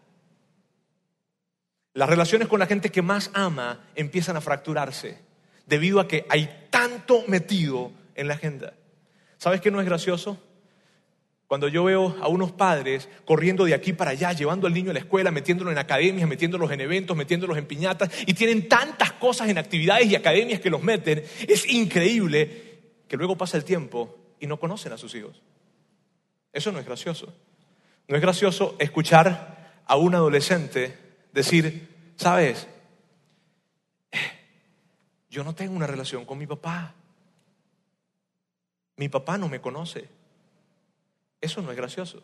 Las 1.93 2.09
relaciones 2.09 2.47
con 2.47 2.59
la 2.59 2.67
gente 2.67 2.91
que 2.91 3.01
más 3.01 3.31
ama 3.33 3.85
empiezan 3.95 4.37
a 4.37 4.41
fracturarse 4.41 5.17
debido 5.65 5.99
a 5.99 6.07
que 6.07 6.25
hay 6.29 6.67
tanto 6.69 7.23
metido 7.27 7.91
en 8.15 8.27
la 8.27 8.35
agenda. 8.35 8.73
¿Sabes 9.37 9.61
qué 9.61 9.71
no 9.71 9.79
es 9.79 9.85
gracioso? 9.85 10.37
Cuando 11.49 11.67
yo 11.67 11.83
veo 11.83 12.15
a 12.21 12.27
unos 12.27 12.51
padres 12.51 13.09
corriendo 13.25 13.65
de 13.65 13.73
aquí 13.73 13.91
para 13.91 14.11
allá, 14.11 14.33
llevando 14.33 14.67
al 14.67 14.73
niño 14.75 14.91
a 14.91 14.93
la 14.93 14.99
escuela, 14.99 15.31
metiéndolo 15.31 15.71
en 15.71 15.79
academias, 15.79 16.29
metiéndolos 16.29 16.71
en 16.71 16.79
eventos, 16.79 17.17
metiéndolos 17.17 17.57
en 17.57 17.65
piñatas, 17.65 18.11
y 18.27 18.35
tienen 18.35 18.69
tantas 18.69 19.13
cosas 19.13 19.49
en 19.49 19.57
actividades 19.57 20.05
y 20.05 20.15
academias 20.15 20.59
que 20.59 20.69
los 20.69 20.83
meten, 20.83 21.23
es 21.47 21.67
increíble 21.67 22.81
que 23.07 23.17
luego 23.17 23.35
pasa 23.35 23.57
el 23.57 23.63
tiempo 23.63 24.15
y 24.39 24.45
no 24.45 24.59
conocen 24.59 24.93
a 24.93 24.97
sus 24.99 25.15
hijos. 25.15 25.41
Eso 26.53 26.71
no 26.71 26.77
es 26.77 26.85
gracioso. 26.85 27.33
No 28.07 28.15
es 28.15 28.21
gracioso 28.21 28.75
escuchar 28.77 29.81
a 29.87 29.95
un 29.95 30.13
adolescente 30.13 30.95
decir, 31.33 32.13
sabes, 32.15 32.67
yo 35.31 35.43
no 35.43 35.55
tengo 35.55 35.75
una 35.75 35.87
relación 35.87 36.25
con 36.25 36.37
mi 36.37 36.45
papá. 36.45 36.93
Mi 38.97 39.09
papá 39.09 39.39
no 39.39 39.49
me 39.49 39.59
conoce. 39.59 40.18
Eso 41.41 41.61
no 41.61 41.71
es 41.71 41.77
gracioso. 41.77 42.21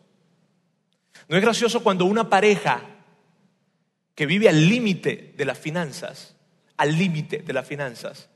No 1.28 1.38
es 1.38 1.42
gracioso 1.42 1.82
cuando 1.84 2.06
una 2.06 2.30
pareja 2.30 2.82
que 4.14 4.26
vive 4.26 4.50
al 4.50 4.68
límite 4.68 5.34
de 5.36 5.46
las 5.46 5.58
finanzas, 5.58 6.36
al 6.78 6.98
límite 6.98 7.40
de 7.40 7.54
las 7.54 7.68
finanzas, 7.68 8.30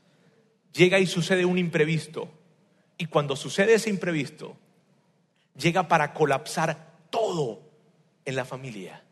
llega 0.72 0.98
y 0.98 1.06
sucede 1.06 1.44
un 1.44 1.58
imprevisto. 1.58 2.30
Y 2.98 3.06
cuando 3.06 3.36
sucede 3.36 3.74
ese 3.74 3.90
imprevisto, 3.90 4.56
llega 5.56 5.88
para 5.88 6.12
colapsar 6.12 6.98
todo 7.10 7.62
en 8.24 8.36
la 8.36 8.44
familia. 8.44 9.02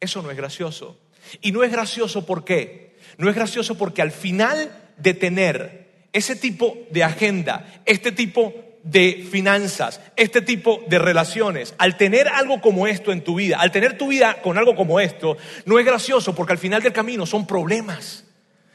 Eso 0.00 0.22
no 0.22 0.30
es 0.30 0.36
gracioso. 0.36 0.98
Y 1.40 1.52
no 1.52 1.62
es 1.62 1.70
gracioso 1.70 2.26
¿por 2.26 2.44
qué? 2.44 2.96
No 3.18 3.28
es 3.28 3.34
gracioso 3.34 3.76
porque 3.76 4.02
al 4.02 4.12
final 4.12 4.92
de 4.96 5.14
tener 5.14 6.06
ese 6.12 6.36
tipo 6.36 6.76
de 6.90 7.04
agenda, 7.04 7.82
este 7.86 8.12
tipo 8.12 8.71
de 8.84 9.26
finanzas, 9.30 10.00
este 10.16 10.42
tipo 10.42 10.82
de 10.88 10.98
relaciones, 10.98 11.74
al 11.78 11.96
tener 11.96 12.28
algo 12.28 12.60
como 12.60 12.86
esto 12.86 13.12
en 13.12 13.22
tu 13.22 13.36
vida, 13.36 13.58
al 13.58 13.70
tener 13.70 13.96
tu 13.96 14.08
vida 14.08 14.42
con 14.42 14.58
algo 14.58 14.74
como 14.74 15.00
esto, 15.00 15.36
no 15.66 15.78
es 15.78 15.86
gracioso 15.86 16.34
porque 16.34 16.52
al 16.52 16.58
final 16.58 16.82
del 16.82 16.92
camino 16.92 17.26
son 17.26 17.46
problemas. 17.46 18.24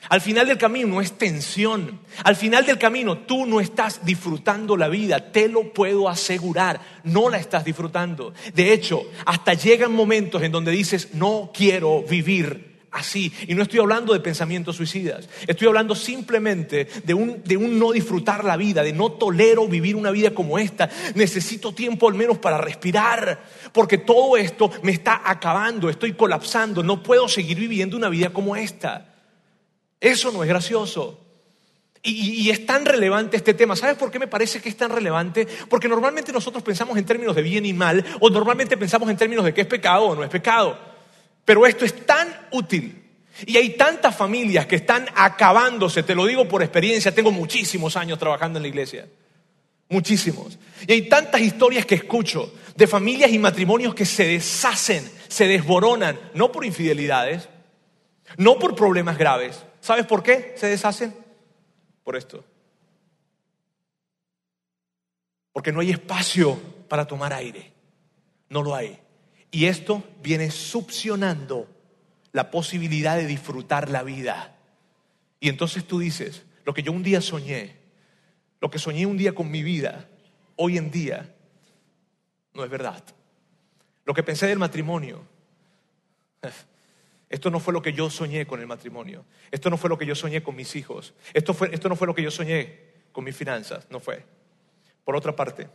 Al 0.10 0.22
final 0.22 0.48
del 0.48 0.58
camino 0.58 1.02
es 1.02 1.18
tensión. 1.18 2.00
Al 2.24 2.36
final 2.36 2.66
del 2.66 2.78
camino 2.78 3.20
tú 3.20 3.46
no 3.46 3.60
estás 3.60 4.06
disfrutando 4.06 4.78
la 4.78 4.88
vida, 4.88 5.32
te 5.32 5.50
lo 5.50 5.74
puedo 5.74 6.08
asegurar, 6.08 6.80
no 7.04 7.30
la 7.30 7.38
estás 7.38 7.66
disfrutando. 7.66 8.34
De 8.54 8.72
hecho, 8.72 9.04
hasta 9.26 9.54
llegan 9.54 9.92
momentos 9.92 10.42
en 10.44 10.52
donde 10.52 10.72
dices, 10.72 11.14
no 11.14 11.52
quiero 11.54 12.04
vivir 12.04 12.77
así. 12.98 13.32
Y 13.48 13.56
no 13.56 13.64
estoy 13.64 13.80
hablando 13.80 14.14
de 14.14 14.20
pensamientos 14.20 14.76
suicidas, 14.76 15.30
estoy 15.46 15.68
hablando 15.68 15.96
simplemente 15.96 16.88
de 17.04 17.14
un, 17.14 17.44
de 17.44 17.58
un 17.58 17.80
no 17.80 17.92
disfrutar 17.92 18.44
la 18.44 18.58
vida, 18.58 18.84
de 18.84 18.94
no 18.94 19.12
tolero 19.14 19.68
vivir 19.68 19.96
una 19.96 20.12
vida 20.12 20.32
como 20.32 20.60
esta. 20.60 20.90
Necesito 21.16 21.74
tiempo 21.74 22.08
al 22.08 22.16
menos 22.16 22.38
para 22.38 22.58
respirar, 22.58 23.44
porque 23.72 23.98
todo 23.98 24.38
esto 24.38 24.72
me 24.84 24.92
está 24.92 25.22
acabando, 25.24 25.90
estoy 25.90 26.14
colapsando, 26.14 26.84
no 26.84 27.04
puedo 27.04 27.28
seguir 27.28 27.60
viviendo 27.60 27.96
una 27.96 28.10
vida 28.10 28.32
como 28.32 28.56
esta. 28.56 29.14
Eso 30.00 30.32
no 30.32 30.44
es 30.44 30.50
gracioso. 30.50 31.24
Y, 32.04 32.50
es 32.50 32.66
tan 32.66 32.86
relevante 32.86 33.36
este 33.36 33.54
tema. 33.54 33.76
¿Sabes 33.76 33.98
por 33.98 34.12
qué 34.12 34.20
me 34.20 34.28
parece 34.28 34.62
que 34.62 34.70
es 34.70 34.78
tan 34.78 34.92
relevante? 34.92 35.46
Porque 35.70 35.90
normalmente 35.90 36.32
nosotros 36.32 36.64
pensamos 36.64 36.98
en 36.98 37.06
términos 37.06 37.36
de 37.36 37.42
bien 37.42 37.66
y 37.66 37.74
mal, 37.74 38.06
o 38.22 38.30
normalmente 38.30 38.78
pensamos 38.78 39.10
en 39.10 39.18
términos 39.18 39.44
de 39.44 39.54
qué 39.54 39.62
es 39.62 39.68
pecado 39.68 40.06
o 40.06 40.16
no 40.16 40.24
es 40.24 40.30
pecado. 40.30 40.87
Pero 41.48 41.66
esto 41.66 41.86
es 41.86 42.06
tan 42.06 42.28
útil. 42.52 43.06
Y 43.46 43.56
hay 43.56 43.78
tantas 43.78 44.14
familias 44.14 44.66
que 44.66 44.76
están 44.76 45.08
acabándose, 45.16 46.04
te 46.04 46.14
lo 46.14 46.26
digo 46.26 46.46
por 46.46 46.62
experiencia, 46.62 47.16
tengo 47.16 47.32
muchísimos 47.32 47.96
años 47.96 48.20
trabajando 48.20 48.60
en 48.60 48.64
la 48.64 48.68
iglesia. 48.68 49.08
Muchísimos. 49.88 50.60
Y 50.86 50.92
hay 50.92 51.08
tantas 51.08 51.40
historias 51.40 51.86
que 51.86 51.96
escucho 51.96 52.54
de 52.76 52.86
familias 52.86 53.32
y 53.32 53.40
matrimonios 53.40 53.96
que 53.96 54.06
se 54.06 54.26
deshacen, 54.26 55.10
se 55.30 55.48
desboronan, 55.48 56.20
no 56.34 56.52
por 56.52 56.66
infidelidades, 56.66 57.48
no 58.36 58.60
por 58.60 58.76
problemas 58.76 59.18
graves, 59.18 59.64
¿Sabes 59.80 60.06
por 60.06 60.22
qué 60.22 60.54
se 60.58 60.68
deshacen? 60.68 61.16
Por 62.04 62.18
esto. 62.18 62.44
Porque 65.54 65.72
no 65.72 65.80
hay 65.80 65.92
espacio 65.92 66.60
para 66.90 67.08
tomar 67.08 67.32
aire. 67.32 67.72
No 68.50 68.62
lo 68.64 68.76
hay. 68.76 69.00
Y 69.52 69.66
esto 69.66 70.04
viene 70.22 70.52
succionando 70.52 71.68
la 72.32 72.52
posibilidad 72.52 73.16
de 73.16 73.26
disfrutar 73.26 73.90
la 73.90 74.04
vida. 74.04 74.58
Y 75.40 75.50
entonces 75.50 75.86
tú 75.86 76.00
dices, 76.00 76.46
lo 76.66 76.74
que 76.74 76.84
yo 76.84 76.92
un 76.92 77.04
día 77.04 77.22
soñé, 77.22 77.78
lo 78.60 78.70
que 78.70 78.80
soñé 78.80 79.06
un 79.06 79.18
día 79.18 79.34
con 79.34 79.50
mi 79.50 79.64
vida, 79.64 80.08
hoy 80.56 80.78
en 80.78 80.92
día 80.92 81.34
no 82.54 82.64
es 82.64 82.70
verdad. 82.70 83.04
Lo 84.06 84.14
que 84.14 84.24
pensé 84.24 84.48
del 84.48 84.60
matrimonio, 84.60 85.24
esto 87.30 87.50
no 87.50 87.60
fue 87.60 87.74
lo 87.74 87.82
que 87.82 87.94
yo 87.94 88.10
soñé 88.10 88.46
con 88.46 88.60
el 88.60 88.68
matrimonio. 88.68 89.26
Esto 89.52 89.70
no 89.70 89.78
fue 89.78 89.90
lo 89.90 89.98
que 89.98 90.06
yo 90.06 90.16
soñé 90.16 90.44
con 90.44 90.56
mis 90.56 90.76
hijos. 90.76 91.14
Esto, 91.34 91.54
fue, 91.54 91.74
esto 91.74 91.90
no 91.90 91.96
fue 91.96 92.08
lo 92.08 92.16
que 92.16 92.24
yo 92.24 92.32
soñé 92.32 92.80
con 93.12 93.24
mis 93.24 93.36
finanzas. 93.36 93.88
No 93.90 94.00
fue. 94.00 94.26
Por 95.04 95.16
otra 95.16 95.36
parte, 95.36 95.70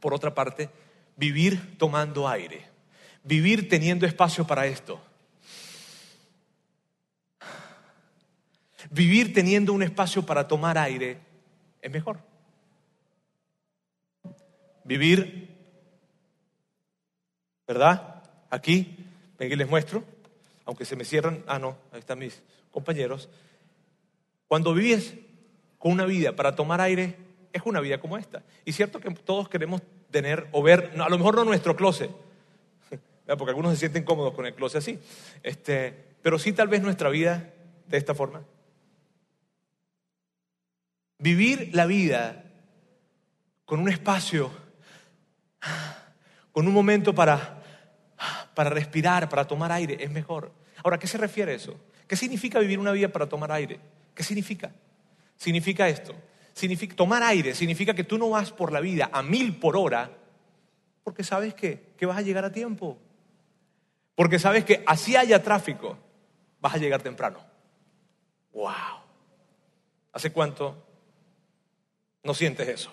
por 0.00 0.14
otra 0.14 0.34
parte, 0.34 0.70
vivir 1.16 1.76
tomando 1.78 2.28
aire. 2.28 2.66
Vivir 3.22 3.68
teniendo 3.68 4.06
espacio 4.06 4.46
para 4.46 4.66
esto. 4.66 5.00
Vivir 8.90 9.32
teniendo 9.32 9.72
un 9.72 9.82
espacio 9.82 10.24
para 10.24 10.46
tomar 10.46 10.76
aire 10.78 11.18
es 11.80 11.90
mejor. 11.90 12.18
Vivir, 14.84 15.48
¿verdad? 17.66 18.22
Aquí, 18.50 18.96
ven 19.38 19.58
les 19.58 19.68
muestro 19.68 20.04
aunque 20.64 20.84
se 20.84 20.96
me 20.96 21.04
cierran, 21.04 21.42
ah, 21.46 21.58
no, 21.58 21.76
ahí 21.92 22.00
están 22.00 22.18
mis 22.18 22.42
compañeros. 22.70 23.28
Cuando 24.48 24.74
vives 24.74 25.14
con 25.78 25.92
una 25.92 26.06
vida 26.06 26.34
para 26.34 26.54
tomar 26.54 26.80
aire, 26.80 27.16
es 27.52 27.62
una 27.64 27.80
vida 27.80 28.00
como 28.00 28.16
esta. 28.16 28.42
Y 28.64 28.72
cierto 28.72 29.00
que 29.00 29.10
todos 29.10 29.48
queremos 29.48 29.82
tener 30.14 30.46
o 30.52 30.62
ver, 30.62 30.92
a 30.96 31.08
lo 31.08 31.18
mejor 31.18 31.34
no 31.34 31.44
nuestro 31.44 31.74
closet, 31.74 32.08
porque 33.26 33.50
algunos 33.50 33.72
se 33.72 33.80
sienten 33.80 34.04
cómodos 34.04 34.32
con 34.32 34.46
el 34.46 34.54
closet 34.54 34.78
así, 34.78 35.00
este, 35.42 35.92
pero 36.22 36.38
sí 36.38 36.52
tal 36.52 36.68
vez 36.68 36.82
nuestra 36.82 37.08
vida 37.08 37.52
de 37.88 37.96
esta 37.96 38.14
forma. 38.14 38.44
Vivir 41.18 41.70
la 41.74 41.86
vida 41.86 42.44
con 43.64 43.80
un 43.80 43.88
espacio, 43.88 44.52
con 46.52 46.68
un 46.68 46.72
momento 46.72 47.12
para 47.12 47.64
para 48.54 48.70
respirar, 48.70 49.28
para 49.28 49.46
tomar 49.46 49.72
aire, 49.72 49.96
es 50.00 50.10
mejor. 50.10 50.52
Ahora, 50.82 50.98
¿qué 50.98 51.06
se 51.06 51.18
refiere 51.18 51.52
a 51.52 51.54
eso? 51.56 51.76
¿Qué 52.06 52.16
significa 52.16 52.58
vivir 52.60 52.78
una 52.78 52.92
vida 52.92 53.08
para 53.08 53.28
tomar 53.28 53.50
aire? 53.52 53.80
¿Qué 54.14 54.22
significa? 54.22 54.70
Significa 55.36 55.88
esto. 55.88 56.14
Significa, 56.54 56.96
tomar 56.96 57.22
aire 57.22 57.54
significa 57.54 57.94
que 57.94 58.04
tú 58.04 58.16
no 58.16 58.30
vas 58.30 58.52
por 58.52 58.72
la 58.72 58.80
vida 58.80 59.10
a 59.12 59.22
mil 59.22 59.56
por 59.56 59.76
hora 59.76 60.10
porque 61.02 61.22
sabes 61.22 61.52
que, 61.52 61.92
que 61.98 62.06
vas 62.06 62.16
a 62.16 62.22
llegar 62.22 62.44
a 62.44 62.52
tiempo. 62.52 62.98
Porque 64.14 64.38
sabes 64.38 64.64
que 64.64 64.82
así 64.86 65.16
haya 65.16 65.42
tráfico, 65.42 65.98
vas 66.60 66.74
a 66.74 66.78
llegar 66.78 67.02
temprano. 67.02 67.40
¡Wow! 68.52 68.72
¿Hace 70.12 70.32
cuánto 70.32 70.82
no 72.22 72.32
sientes 72.32 72.68
eso? 72.68 72.92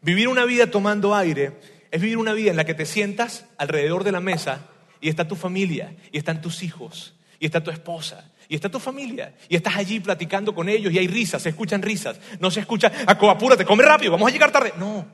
Vivir 0.00 0.28
una 0.28 0.44
vida 0.44 0.70
tomando 0.70 1.14
aire 1.14 1.58
es 1.90 2.00
vivir 2.00 2.18
una 2.18 2.32
vida 2.32 2.50
en 2.50 2.56
la 2.56 2.64
que 2.64 2.74
te 2.74 2.86
sientas 2.86 3.46
alrededor 3.58 4.04
de 4.04 4.12
la 4.12 4.20
mesa 4.20 4.68
y 5.00 5.08
está 5.08 5.28
tu 5.28 5.36
familia, 5.36 5.96
y 6.10 6.18
están 6.18 6.40
tus 6.40 6.62
hijos, 6.62 7.14
y 7.38 7.46
está 7.46 7.62
tu 7.62 7.70
esposa, 7.70 8.32
y 8.48 8.54
está 8.54 8.68
tu 8.68 8.78
familia, 8.78 9.34
y 9.48 9.56
estás 9.56 9.76
allí 9.76 10.00
platicando 10.00 10.54
con 10.54 10.68
ellos 10.68 10.92
y 10.92 10.98
hay 10.98 11.06
risas, 11.06 11.42
se 11.42 11.50
escuchan 11.50 11.82
risas, 11.82 12.18
no 12.40 12.50
se 12.50 12.60
escucha, 12.60 12.90
apúrate, 13.06 13.64
come 13.64 13.84
rápido, 13.84 14.12
vamos 14.12 14.28
a 14.28 14.32
llegar 14.32 14.50
tarde. 14.50 14.72
No, 14.78 15.06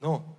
no. 0.00 0.38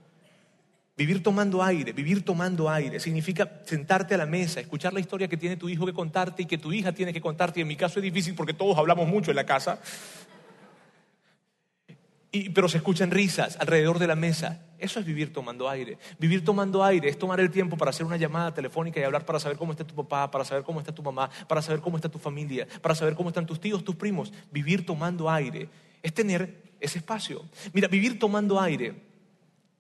Vivir 0.96 1.24
tomando 1.24 1.64
aire, 1.64 1.94
vivir 1.94 2.26
tomando 2.26 2.70
aire, 2.70 3.00
significa 3.00 3.62
sentarte 3.64 4.16
a 4.16 4.18
la 4.18 4.26
mesa, 4.26 4.60
escuchar 4.60 4.92
la 4.92 5.00
historia 5.00 5.30
que 5.30 5.38
tiene 5.38 5.56
tu 5.56 5.70
hijo 5.70 5.86
que 5.86 5.94
contarte 5.94 6.44
y 6.44 6.46
que 6.46 6.58
tu 6.58 6.74
hija 6.74 6.92
tiene 6.92 7.14
que 7.14 7.22
contarte. 7.22 7.60
Y 7.60 7.62
en 7.62 7.70
mi 7.70 7.78
caso 7.78 8.00
es 8.00 8.04
difícil 8.04 8.36
porque 8.36 8.54
todos 8.54 8.78
hablamos 8.78 9.08
mucho 9.08 9.32
en 9.32 9.38
la 9.38 9.46
casa, 9.46 9.80
pero 12.54 12.68
se 12.68 12.78
escuchan 12.78 13.12
risas 13.12 13.58
alrededor 13.62 13.98
de 13.98 14.08
la 14.08 14.16
mesa. 14.16 14.66
Eso 14.80 15.00
es 15.00 15.06
vivir 15.06 15.34
tomando 15.34 15.68
aire. 15.70 15.98
Vivir 16.18 16.44
tomando 16.44 16.84
aire 16.84 17.10
es 17.10 17.20
tomar 17.20 17.40
el 17.40 17.52
tiempo 17.52 17.78
para 17.78 17.90
hacer 17.90 18.06
una 18.06 18.18
llamada 18.18 18.54
telefónica 18.54 19.00
y 19.00 19.04
hablar 19.04 19.26
para 19.26 19.40
saber 19.40 19.58
cómo 19.58 19.74
está 19.74 19.86
tu 19.86 19.94
papá, 19.94 20.32
para 20.32 20.46
saber 20.46 20.64
cómo 20.64 20.80
está 20.80 20.94
tu 20.94 21.04
mamá, 21.04 21.30
para 21.48 21.62
saber 21.62 21.82
cómo 21.82 21.98
está 21.98 22.10
tu 22.10 22.20
familia, 22.20 22.68
para 22.82 22.96
saber 22.96 23.16
cómo 23.16 23.30
están 23.30 23.46
tus 23.46 23.60
tíos, 23.60 23.84
tus 23.84 23.96
primos. 23.96 24.32
Vivir 24.52 24.86
tomando 24.86 25.30
aire 25.30 25.70
es 26.02 26.14
tener 26.14 26.64
ese 26.80 27.00
espacio. 27.00 27.44
Mira, 27.74 27.88
vivir 27.88 28.18
tomando 28.18 28.60
aire 28.60 28.96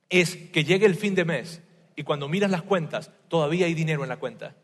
es 0.10 0.36
que 0.36 0.64
llegue 0.64 0.86
el 0.86 0.96
fin 0.96 1.16
de 1.16 1.26
mes 1.26 1.62
y 1.96 2.04
cuando 2.04 2.28
miras 2.28 2.52
las 2.52 2.64
cuentas 2.64 3.12
todavía 3.28 3.66
hay 3.66 3.74
dinero 3.74 4.04
en 4.04 4.10
la 4.10 4.18
cuenta. 4.18 4.56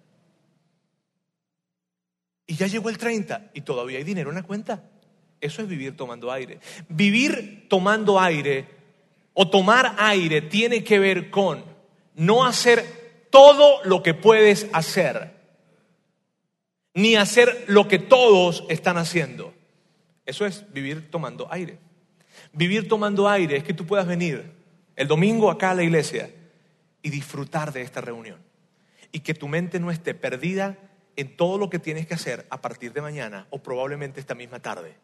Y 2.48 2.56
ya 2.56 2.68
llegó 2.68 2.90
el 2.90 2.98
30 2.98 3.52
y 3.54 3.62
todavía 3.62 3.98
hay 3.98 4.04
dinero 4.04 4.30
en 4.30 4.36
la 4.36 4.44
cuenta. 4.44 4.84
Eso 5.42 5.62
es 5.62 5.68
vivir 5.68 5.96
tomando 5.96 6.32
aire. 6.32 6.60
Vivir 6.90 7.68
tomando 7.70 8.20
aire 8.20 8.75
o 9.36 9.48
tomar 9.48 9.96
aire 10.00 10.42
tiene 10.42 10.84
que 10.84 10.98
ver 10.98 11.30
con 11.30 11.64
no 12.16 12.44
hacer 12.44 13.28
todo 13.30 13.84
lo 13.84 14.02
que 14.02 14.16
puedes 14.16 14.68
hacer, 14.74 15.36
ni 16.96 17.16
hacer 17.16 17.66
lo 17.68 17.88
que 17.88 18.00
todos 18.00 18.64
están 18.70 18.98
haciendo. 18.98 19.54
Eso 20.26 20.48
es 20.48 20.66
vivir 20.74 21.12
tomando 21.12 21.48
aire. 21.52 21.78
Vivir 22.52 22.88
tomando 22.88 23.30
aire 23.30 23.58
es 23.58 23.64
que 23.64 23.76
tú 23.76 23.86
puedas 23.86 24.08
venir 24.08 24.52
el 24.96 25.08
domingo 25.08 25.52
acá 25.52 25.70
a 25.70 25.76
la 25.76 25.84
iglesia 25.84 26.32
y 27.04 27.12
disfrutar 27.12 27.72
de 27.72 27.84
esta 27.84 28.02
reunión. 28.02 28.40
Y 29.12 29.20
que 29.20 29.36
tu 29.36 29.48
mente 29.48 29.80
no 29.80 29.92
esté 29.92 30.16
perdida 30.16 30.80
en 31.16 31.38
todo 31.38 31.60
lo 31.60 31.70
que 31.70 31.78
tienes 31.78 32.08
que 32.08 32.16
hacer 32.16 32.48
a 32.50 32.60
partir 32.60 32.92
de 32.92 33.02
mañana 33.02 33.46
o 33.52 33.62
probablemente 33.62 34.20
esta 34.20 34.34
misma 34.34 34.60
tarde 34.60 34.96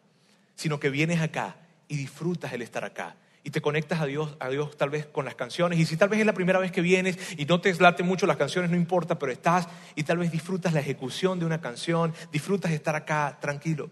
sino 0.54 0.78
que 0.78 0.90
vienes 0.90 1.20
acá 1.20 1.56
y 1.88 1.96
disfrutas 1.96 2.52
el 2.52 2.62
estar 2.62 2.84
acá. 2.84 3.16
Y 3.44 3.50
te 3.50 3.60
conectas 3.60 4.00
a 4.00 4.06
Dios, 4.06 4.36
a 4.38 4.48
Dios 4.48 4.76
tal 4.76 4.90
vez 4.90 5.06
con 5.06 5.24
las 5.24 5.34
canciones. 5.34 5.78
Y 5.78 5.86
si 5.86 5.96
tal 5.96 6.08
vez 6.08 6.20
es 6.20 6.26
la 6.26 6.32
primera 6.32 6.58
vez 6.58 6.70
que 6.70 6.80
vienes 6.80 7.18
y 7.36 7.44
no 7.44 7.60
te 7.60 7.74
late 7.74 8.02
mucho 8.02 8.26
las 8.26 8.36
canciones, 8.36 8.70
no 8.70 8.76
importa, 8.76 9.18
pero 9.18 9.32
estás 9.32 9.68
y 9.96 10.04
tal 10.04 10.18
vez 10.18 10.30
disfrutas 10.30 10.72
la 10.72 10.80
ejecución 10.80 11.38
de 11.38 11.46
una 11.46 11.60
canción, 11.60 12.14
disfrutas 12.30 12.70
de 12.70 12.76
estar 12.76 12.94
acá 12.94 13.38
tranquilo. 13.40 13.90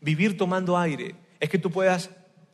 Vivir 0.00 0.36
tomando 0.36 0.76
aire 0.76 1.14
es 1.38 1.48
que 1.48 1.58
tú 1.58 1.70
puedas 1.70 2.10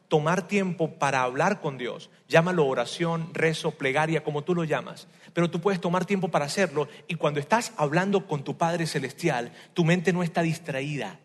tomar 0.08 0.46
tiempo 0.46 0.98
para 0.98 1.22
hablar 1.22 1.60
con 1.60 1.78
Dios. 1.78 2.10
Llámalo 2.28 2.66
oración, 2.66 3.30
rezo, 3.32 3.72
plegaria, 3.72 4.22
como 4.22 4.44
tú 4.44 4.54
lo 4.54 4.64
llamas. 4.64 5.08
Pero 5.32 5.50
tú 5.50 5.60
puedes 5.60 5.80
tomar 5.80 6.04
tiempo 6.04 6.28
para 6.28 6.44
hacerlo 6.44 6.88
y 7.08 7.16
cuando 7.16 7.40
estás 7.40 7.72
hablando 7.76 8.26
con 8.26 8.44
tu 8.44 8.56
Padre 8.56 8.86
Celestial, 8.86 9.52
tu 9.74 9.84
mente 9.84 10.12
no 10.12 10.22
está 10.22 10.42
distraída 10.42 11.20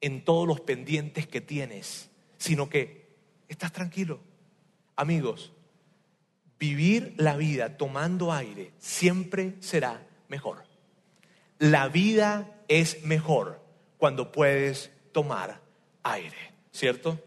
en 0.00 0.24
todos 0.24 0.46
los 0.46 0.60
pendientes 0.60 1.26
que 1.26 1.40
tienes, 1.40 2.10
sino 2.38 2.68
que 2.68 2.99
estás 3.52 3.72
tranquilo. 3.72 4.20
Amigos, 4.96 5.52
vivir 6.58 7.14
la 7.16 7.36
vida 7.36 7.76
tomando 7.76 8.32
aire 8.32 8.72
siempre 8.78 9.56
será 9.60 10.06
mejor. 10.28 10.64
La 11.58 11.88
vida 11.88 12.62
es 12.68 13.04
mejor 13.04 13.60
cuando 13.98 14.32
puedes 14.32 14.90
tomar 15.12 15.60
aire, 16.02 16.52
¿cierto? 16.72 17.18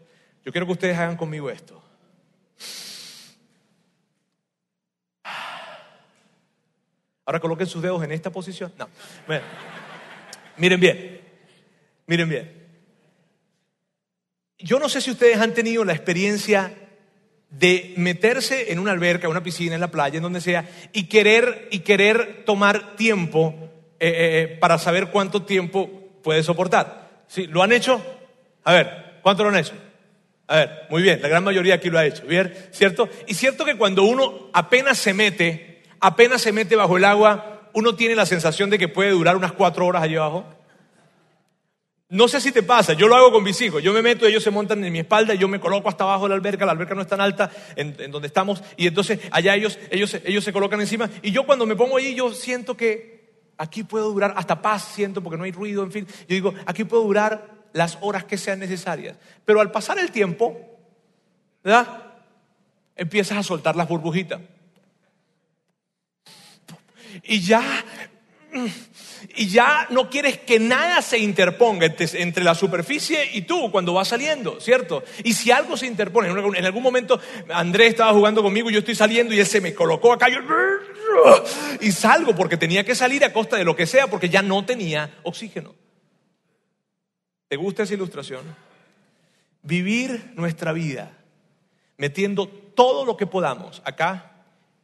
Yo 0.44 0.52
quiero 0.52 0.66
que 0.66 0.72
ustedes 0.72 0.98
hagan 0.98 1.16
conmigo 1.16 1.50
esto. 1.50 1.82
Ahora 7.26 7.40
coloquen 7.40 7.66
sus 7.66 7.82
dedos 7.82 8.02
en 8.04 8.12
esta 8.12 8.30
posición. 8.30 8.72
No. 8.78 8.88
Miren 10.56 10.78
bien. 10.78 11.20
Miren 12.06 12.28
bien. 12.28 12.63
Yo 14.64 14.78
no 14.78 14.88
sé 14.88 15.02
si 15.02 15.10
ustedes 15.10 15.38
han 15.38 15.52
tenido 15.52 15.84
la 15.84 15.92
experiencia 15.92 16.72
de 17.50 17.92
meterse 17.98 18.72
en 18.72 18.78
una 18.78 18.92
alberca, 18.92 19.28
una 19.28 19.42
piscina, 19.42 19.74
en 19.74 19.80
la 19.82 19.90
playa, 19.90 20.16
en 20.16 20.22
donde 20.22 20.40
sea, 20.40 20.66
y 20.94 21.04
querer, 21.04 21.68
y 21.70 21.80
querer 21.80 22.44
tomar 22.46 22.96
tiempo 22.96 23.54
eh, 24.00 24.08
eh, 24.08 24.40
eh, 24.40 24.56
para 24.58 24.78
saber 24.78 25.08
cuánto 25.08 25.42
tiempo 25.42 25.90
puede 26.22 26.42
soportar. 26.42 27.24
¿Sí? 27.26 27.46
¿Lo 27.46 27.62
han 27.62 27.72
hecho? 27.72 28.02
A 28.64 28.72
ver, 28.72 29.18
¿cuánto 29.20 29.42
lo 29.42 29.50
han 29.50 29.58
hecho? 29.58 29.74
A 30.46 30.56
ver, 30.56 30.70
muy 30.88 31.02
bien, 31.02 31.20
la 31.20 31.28
gran 31.28 31.44
mayoría 31.44 31.74
aquí 31.74 31.90
lo 31.90 31.98
ha 31.98 32.06
hecho, 32.06 32.24
¿bien? 32.24 32.54
¿Cierto? 32.70 33.10
Y 33.26 33.34
cierto 33.34 33.66
que 33.66 33.76
cuando 33.76 34.04
uno 34.04 34.48
apenas 34.54 34.96
se 34.96 35.12
mete, 35.12 35.82
apenas 36.00 36.40
se 36.40 36.52
mete 36.52 36.74
bajo 36.74 36.96
el 36.96 37.04
agua, 37.04 37.68
uno 37.74 37.96
tiene 37.96 38.14
la 38.14 38.24
sensación 38.24 38.70
de 38.70 38.78
que 38.78 38.88
puede 38.88 39.10
durar 39.10 39.36
unas 39.36 39.52
cuatro 39.52 39.86
horas 39.86 40.02
allí 40.02 40.16
abajo. 40.16 40.46
No 42.10 42.28
sé 42.28 42.40
si 42.40 42.52
te 42.52 42.62
pasa, 42.62 42.92
yo 42.92 43.08
lo 43.08 43.16
hago 43.16 43.32
con 43.32 43.42
mis 43.42 43.60
hijos. 43.60 43.82
Yo 43.82 43.92
me 43.92 44.02
meto, 44.02 44.26
ellos 44.26 44.42
se 44.42 44.50
montan 44.50 44.84
en 44.84 44.92
mi 44.92 45.00
espalda, 45.00 45.34
yo 45.34 45.48
me 45.48 45.58
coloco 45.58 45.88
hasta 45.88 46.04
abajo 46.04 46.24
de 46.24 46.30
la 46.30 46.34
alberca, 46.34 46.66
la 46.66 46.72
alberca 46.72 46.94
no 46.94 47.02
es 47.02 47.08
tan 47.08 47.20
alta 47.20 47.50
en, 47.76 48.10
donde 48.10 48.28
estamos, 48.28 48.62
y 48.76 48.86
entonces 48.86 49.20
allá 49.30 49.54
ellos, 49.54 49.78
ellos, 49.90 50.14
ellos 50.24 50.44
se 50.44 50.52
colocan 50.52 50.80
encima. 50.80 51.08
Y 51.22 51.30
yo 51.30 51.46
cuando 51.46 51.66
me 51.66 51.76
pongo 51.76 51.96
allí, 51.96 52.14
yo 52.14 52.32
siento 52.32 52.76
que 52.76 53.14
aquí 53.56 53.84
puedo 53.84 54.12
durar, 54.12 54.34
hasta 54.36 54.60
paz 54.60 54.84
siento 54.94 55.22
porque 55.22 55.38
no 55.38 55.44
hay 55.44 55.52
ruido, 55.52 55.82
en 55.82 55.92
fin. 55.92 56.06
Yo 56.06 56.34
digo, 56.34 56.54
aquí 56.66 56.84
puedo 56.84 57.02
durar 57.02 57.54
las 57.72 57.98
horas 58.02 58.24
que 58.24 58.36
sean 58.36 58.58
necesarias. 58.58 59.16
Pero 59.44 59.60
al 59.60 59.70
pasar 59.70 59.98
el 59.98 60.10
tiempo, 60.10 60.56
¿verdad? 61.62 62.12
Empiezas 62.96 63.38
a 63.38 63.42
soltar 63.42 63.76
las 63.76 63.88
burbujitas. 63.88 64.40
Y 67.22 67.40
ya 67.40 67.62
y 69.36 69.48
ya 69.48 69.86
no 69.90 70.10
quieres 70.10 70.38
que 70.38 70.58
nada 70.58 71.02
se 71.02 71.18
interponga 71.18 71.86
entre, 71.86 72.44
la 72.44 72.54
superficie 72.54 73.30
y 73.32 73.42
tú 73.42 73.70
cuando 73.70 73.94
vas 73.94 74.08
saliendo, 74.08 74.60
¿cierto? 74.60 75.02
Y 75.22 75.34
si 75.34 75.50
algo 75.50 75.76
se 75.76 75.86
interpone, 75.86 76.28
en 76.28 76.64
algún 76.64 76.82
momento 76.82 77.20
Andrés 77.48 77.90
estaba 77.90 78.12
jugando 78.12 78.42
conmigo 78.42 78.70
y 78.70 78.74
yo 78.74 78.80
estoy 78.80 78.94
saliendo 78.94 79.34
y 79.34 79.40
él 79.40 79.46
se 79.46 79.60
me 79.60 79.74
colocó 79.74 80.12
acá 80.12 80.28
y 81.80 81.92
salgo 81.92 82.34
porque 82.34 82.56
tenía 82.56 82.84
que 82.84 82.94
salir 82.94 83.24
a 83.24 83.32
costa 83.32 83.56
de 83.56 83.64
lo 83.64 83.76
que 83.76 83.86
sea 83.86 84.08
porque 84.08 84.28
ya 84.28 84.42
no 84.42 84.64
tenía 84.64 85.18
oxígeno. 85.22 85.74
¿Te 87.48 87.56
gusta 87.56 87.84
esa 87.84 87.94
ilustración? 87.94 88.42
Vivir 89.62 90.32
nuestra 90.34 90.72
vida 90.72 91.12
metiendo 91.96 92.48
todo 92.48 93.04
lo 93.04 93.16
que 93.16 93.26
podamos 93.26 93.82
acá 93.84 94.33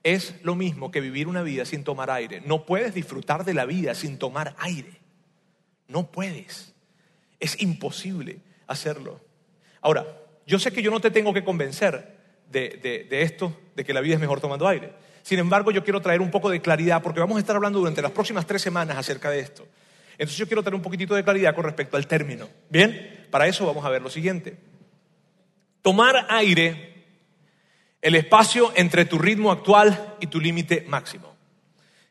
es 0.03 0.35
lo 0.43 0.55
mismo 0.55 0.91
que 0.91 1.01
vivir 1.01 1.29
una 1.29 1.43
vida 1.43 1.65
sin 1.65 1.85
tomar 1.85 2.11
aire. 2.11 2.43
No 2.45 2.65
puedes 2.65 2.95
disfrutar 2.95 3.45
de 3.45 3.55
la 3.55 3.67
vida 3.67 3.95
sin 3.95 4.19
tomar 4.19 4.55
aire. 4.59 5.01
No 5.89 6.11
puedes. 6.11 6.75
Es 7.39 7.61
imposible 7.61 8.41
hacerlo. 8.67 9.21
Ahora, 9.81 10.07
yo 10.47 10.59
sé 10.59 10.73
que 10.73 10.83
yo 10.83 10.91
no 10.91 11.01
te 11.01 11.11
tengo 11.11 11.35
que 11.35 11.45
convencer 11.45 12.17
de, 12.51 13.07
esto, 13.11 13.57
de 13.77 13.85
que 13.85 13.93
la 13.93 14.01
vida 14.01 14.15
es 14.15 14.21
mejor 14.21 14.41
tomando 14.41 14.67
aire. 14.67 14.93
Sin 15.23 15.39
embargo, 15.39 15.71
yo 15.71 15.85
quiero 15.85 16.01
traer 16.01 16.21
un 16.21 16.31
poco 16.31 16.51
de 16.51 16.61
claridad 16.61 17.03
porque 17.03 17.21
vamos 17.21 17.37
a 17.37 17.41
estar 17.41 17.57
hablando 17.57 17.79
durante 17.79 18.03
las 18.03 18.11
próximas 18.13 18.47
tres 18.47 18.63
semanas 18.63 18.97
acerca 18.97 19.31
de 19.31 19.41
esto. 19.41 19.67
Entonces 20.13 20.37
yo 20.37 20.47
quiero 20.47 20.63
traer 20.63 20.75
un 20.75 20.83
poquitito 20.83 21.15
de 21.15 21.25
claridad 21.25 21.55
con 21.55 21.65
respecto 21.65 21.97
al 21.97 22.07
término. 22.07 22.49
Bien, 22.69 23.27
para 23.31 23.47
eso 23.47 23.67
vamos 23.67 23.85
a 23.85 23.91
ver 23.91 24.03
lo 24.03 24.11
siguiente. 24.11 24.57
Tomar 25.83 26.27
aire 26.29 26.90
el 28.03 28.15
espacio 28.15 28.73
entre 28.77 29.05
tu 29.05 29.19
ritmo 29.19 29.51
actual 29.51 30.17
y 30.21 30.27
tu 30.27 30.41
límite 30.41 30.85
máximo. 30.89 31.35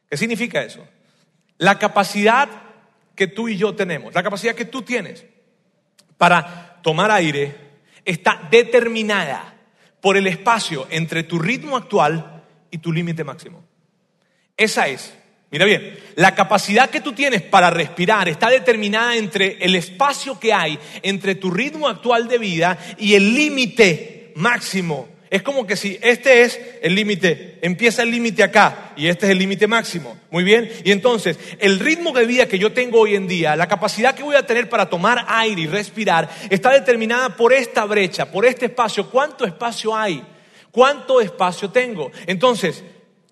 ¿Qué 0.10 0.18
significa 0.18 0.62
eso? 0.62 0.86
La 1.58 1.78
capacidad 1.78 2.50
que 3.16 3.28
tú 3.28 3.50
y 3.50 3.58
yo 3.58 3.76
tenemos, 3.76 4.14
la 4.14 4.24
capacidad 4.24 4.56
que 4.56 4.66
tú 4.66 4.82
tienes 4.82 5.26
para 6.18 6.80
tomar 6.82 7.12
aire 7.12 7.56
está 8.06 8.48
determinada 8.50 9.56
por 10.02 10.16
el 10.16 10.28
espacio 10.28 10.88
entre 10.90 11.24
tu 11.24 11.40
ritmo 11.40 11.76
actual 11.76 12.44
y 12.72 12.78
tu 12.78 12.92
límite 12.92 13.24
máximo. 13.24 13.64
Esa 14.56 14.88
es, 14.88 15.14
mira 15.52 15.66
bien, 15.66 16.00
la 16.16 16.36
capacidad 16.36 16.90
que 16.90 17.02
tú 17.02 17.14
tienes 17.14 17.42
para 17.42 17.70
respirar 17.70 18.30
está 18.30 18.50
determinada 18.50 19.16
entre 19.16 19.58
el 19.64 19.76
espacio 19.76 20.40
que 20.40 20.54
hay 20.54 20.80
entre 21.02 21.36
tu 21.36 21.52
ritmo 21.52 21.88
actual 21.88 22.28
de 22.28 22.38
vida 22.38 22.78
y 22.98 23.16
el 23.16 23.34
límite 23.34 24.34
máximo 24.36 25.10
es 25.30 25.44
como 25.44 25.68
que 25.68 25.76
si 25.76 26.00
este 26.02 26.42
es 26.42 26.60
el 26.82 26.96
límite, 26.96 27.60
empieza 27.62 28.02
el 28.02 28.10
límite 28.10 28.42
acá 28.42 28.94
y 28.96 29.08
este 29.08 29.28
es 29.28 29.32
el 29.32 29.38
límite 29.38 29.68
máximo. 29.68 30.18
Muy 30.32 30.44
bien. 30.44 30.72
Y 30.84 30.92
entonces, 30.92 31.38
el 31.60 31.80
ritmo 31.80 32.12
de 32.14 32.26
vida 32.26 32.48
que 32.48 32.58
yo 32.58 32.72
tengo 32.72 33.00
hoy 33.00 33.16
en 33.16 33.28
día, 33.28 33.56
la 33.56 33.68
capacidad 33.68 34.16
que 34.16 34.24
voy 34.24 34.36
a 34.36 34.48
tener 34.48 34.70
para 34.70 34.90
tomar 34.90 35.26
aire 35.28 35.62
y 35.62 35.68
respirar, 35.68 36.30
está 36.50 36.72
determinada 36.72 37.36
por 37.36 37.54
esta 37.54 37.86
brecha, 37.86 38.32
por 38.32 38.46
este 38.46 38.66
espacio. 38.66 39.10
¿Cuánto 39.12 39.46
espacio 39.46 39.96
hay? 39.96 40.24
¿Cuánto 40.72 41.22
espacio 41.22 41.70
tengo? 41.70 42.12
Entonces, 42.26 42.84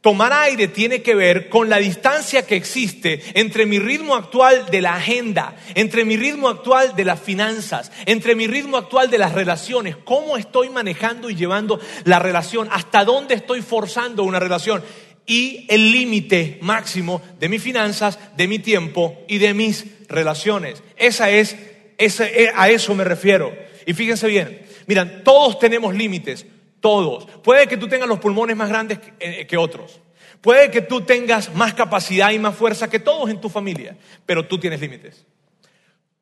Tomar 0.08 0.32
aire 0.32 0.70
tiene 0.70 1.02
que 1.02 1.16
ver 1.16 1.50
con 1.50 1.70
la 1.70 1.80
distancia 1.80 2.48
que 2.48 2.56
existe 2.56 3.22
entre 3.34 3.66
mi 3.66 3.78
ritmo 3.78 4.16
actual 4.16 4.68
de 4.72 4.80
la 4.80 4.96
agenda, 4.96 5.58
entre 5.76 6.06
mi 6.06 6.16
ritmo 6.16 6.48
actual 6.48 6.96
de 6.96 7.04
las 7.04 7.20
finanzas, 7.20 7.92
entre 8.06 8.34
mi 8.34 8.48
ritmo 8.48 8.78
actual 8.78 9.10
de 9.10 9.18
las 9.18 9.34
relaciones, 9.34 9.98
cómo 10.06 10.38
estoy 10.38 10.70
manejando 10.70 11.30
y 11.30 11.36
llevando 11.36 11.82
la 12.06 12.20
relación, 12.20 12.70
hasta 12.72 13.04
dónde 13.04 13.36
estoy 13.36 13.62
forzando 13.62 14.24
una 14.24 14.40
relación 14.40 14.82
y 15.26 15.66
el 15.68 15.92
límite 15.92 16.58
máximo 16.62 17.22
de 17.38 17.50
mis 17.50 17.62
finanzas, 17.62 18.18
de 18.38 18.48
mi 18.48 18.60
tiempo 18.60 19.26
y 19.28 19.40
de 19.40 19.54
mis 19.54 19.88
relaciones. 20.08 20.84
Esa 20.96 21.32
es, 21.32 21.58
eh, 21.98 22.50
a 22.56 22.70
eso 22.70 22.96
me 22.96 23.04
refiero. 23.04 23.54
Y 23.86 23.94
fíjense 23.94 24.30
bien, 24.30 24.62
miran, 24.86 25.24
todos 25.26 25.60
tenemos 25.60 25.94
límites, 25.94 26.46
todos. 26.80 27.26
Puede 27.44 27.68
que 27.68 27.78
tú 27.78 27.88
tengas 27.88 28.08
los 28.08 28.20
pulmones 28.20 28.56
más 28.56 28.70
grandes 28.70 29.00
eh, 29.20 29.48
que, 29.48 29.58
otros. 29.58 30.02
Puede 30.42 30.72
que 30.72 30.82
tú 30.82 31.02
tengas 31.02 31.54
más 31.54 31.74
capacidad 31.74 32.32
y 32.32 32.40
más 32.40 32.56
fuerza 32.56 32.90
que 32.90 33.00
todos 33.00 33.30
en 33.30 33.42
tu 33.42 33.50
familia, 33.50 33.98
pero 34.26 34.46
tú 34.46 34.60
tienes 34.60 34.80
límites. 34.80 35.26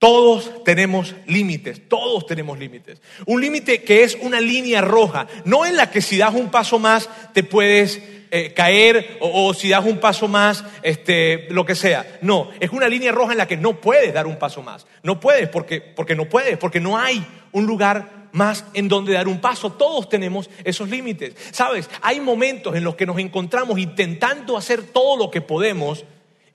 Todos 0.05 0.63
tenemos 0.63 1.15
límites, 1.25 1.89
todos 1.89 2.27
tenemos 2.27 2.59
límites. 2.59 3.01
Un 3.25 3.41
límite 3.41 3.81
que 3.81 4.03
es 4.03 4.15
una 4.21 4.39
línea 4.39 4.79
roja, 4.79 5.25
no 5.45 5.65
en 5.65 5.75
la 5.75 5.89
que 5.89 5.99
si 5.99 6.15
das 6.19 6.35
un 6.35 6.51
paso 6.51 6.77
más 6.77 7.09
te 7.33 7.41
puedes 7.41 7.99
eh, 8.29 8.53
caer 8.53 9.17
o, 9.19 9.51
si 9.55 9.69
das 9.69 9.83
un 9.83 9.97
paso 9.97 10.27
más, 10.27 10.63
este, 10.83 11.47
lo 11.49 11.65
que 11.65 11.73
sea. 11.73 12.19
No, 12.21 12.51
es 12.59 12.69
una 12.69 12.87
línea 12.87 13.11
roja 13.11 13.31
en 13.31 13.39
la 13.39 13.47
que 13.47 13.57
no 13.57 13.81
puedes 13.81 14.13
dar 14.13 14.27
un 14.27 14.37
paso 14.37 14.61
más. 14.61 14.85
No 15.01 15.19
puedes 15.19 15.49
porque, 15.49 15.81
porque 15.81 16.13
no 16.13 16.25
puedes, 16.25 16.59
porque 16.59 16.79
no 16.79 16.99
hay 16.99 17.25
un 17.51 17.65
lugar 17.65 18.27
más 18.31 18.63
en 18.75 18.87
donde 18.87 19.13
dar 19.13 19.27
un 19.27 19.41
paso. 19.41 19.71
Todos 19.71 20.07
tenemos 20.07 20.51
esos 20.63 20.87
límites. 20.87 21.33
Sabes, 21.49 21.89
hay 22.03 22.19
momentos 22.19 22.75
en 22.75 22.83
los 22.83 22.93
que 22.93 23.07
nos 23.07 23.17
encontramos 23.17 23.79
intentando 23.79 24.55
hacer 24.55 24.83
todo 24.83 25.17
lo 25.17 25.31
que 25.31 25.41
podemos 25.41 26.05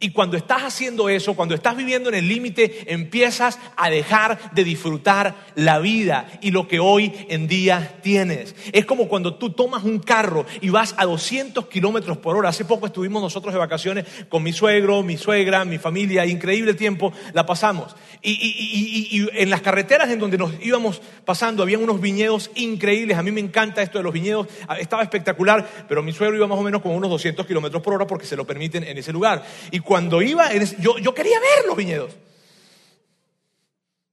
y 0.03 0.13
cuando 0.13 0.39
estás 0.39 0.63
haciendo 0.63 1.11
eso, 1.11 1.35
cuando 1.35 1.55
estás 1.55 1.77
viviendo 1.77 2.09
en 2.09 2.15
el 2.15 2.27
límite, 2.27 2.93
empiezas 2.93 3.59
a 3.77 3.91
dejar 3.91 4.51
de 4.53 4.65
disfrutar 4.65 5.35
la 5.55 5.79
vida 5.79 6.27
y 6.41 6.53
lo 6.53 6.67
que 6.67 6.81
hoy 6.81 7.13
en 7.29 7.47
día 7.47 7.99
tienes. 8.03 8.57
Es 8.73 8.87
como 8.87 9.09
cuando 9.09 9.35
tú 9.35 9.51
tomas 9.51 9.85
un 9.85 9.99
carro 9.99 10.47
y 10.63 10.71
vas 10.71 10.95
a 10.97 11.05
200 11.05 11.67
kilómetros 11.67 12.17
por 12.17 12.35
hora. 12.35 12.49
Hace 12.49 12.65
poco 12.65 12.87
estuvimos 12.87 13.21
nosotros 13.21 13.53
de 13.53 13.61
vacaciones 13.61 14.07
con 14.31 14.43
mi 14.43 14.55
suegro, 14.55 15.03
mi 15.03 15.19
suegra, 15.19 15.67
mi 15.67 15.77
familia. 15.77 16.25
Increíble 16.25 16.73
tiempo 16.73 17.13
la 17.35 17.45
pasamos. 17.45 17.95
Y, 18.23 19.29
en 19.35 19.51
las 19.51 19.61
carreteras 19.61 20.11
en 20.11 20.19
donde 20.19 20.39
nos 20.39 20.53
íbamos 20.63 21.03
pasando 21.27 21.63
había 21.63 21.79
unos 21.79 22.01
viñedos 22.01 22.51
increíbles. 22.55 23.19
A 23.19 23.23
mí 23.23 23.33
me 23.33 23.41
encanta 23.41 23.83
esto 23.83 23.99
de 23.99 24.05
los 24.05 24.15
viñedos. 24.15 24.47
Ah, 24.67 24.79
estaba 24.79 25.03
espectacular, 25.03 25.69
pero 25.87 26.03
mi 26.03 26.13
suegro 26.13 26.37
iba 26.37 26.47
más 26.47 26.59
o 26.59 26.63
menos 26.63 26.81
con 26.81 26.93
unos 26.93 27.11
200 27.11 27.47
kilómetros 27.47 27.83
por 27.83 27.93
hora 27.93 28.07
porque 28.07 28.25
se 28.25 28.37
lo 28.37 28.47
permiten 28.47 28.85
en 28.85 28.97
ese 28.97 29.13
lugar. 29.13 29.45
Y 29.71 29.81
cuando 29.91 30.23
iba, 30.23 30.55
yo, 30.79 30.99
yo 30.99 31.15
quería 31.17 31.41
ver 31.41 31.67
los 31.67 31.77
viñedos. 31.77 32.17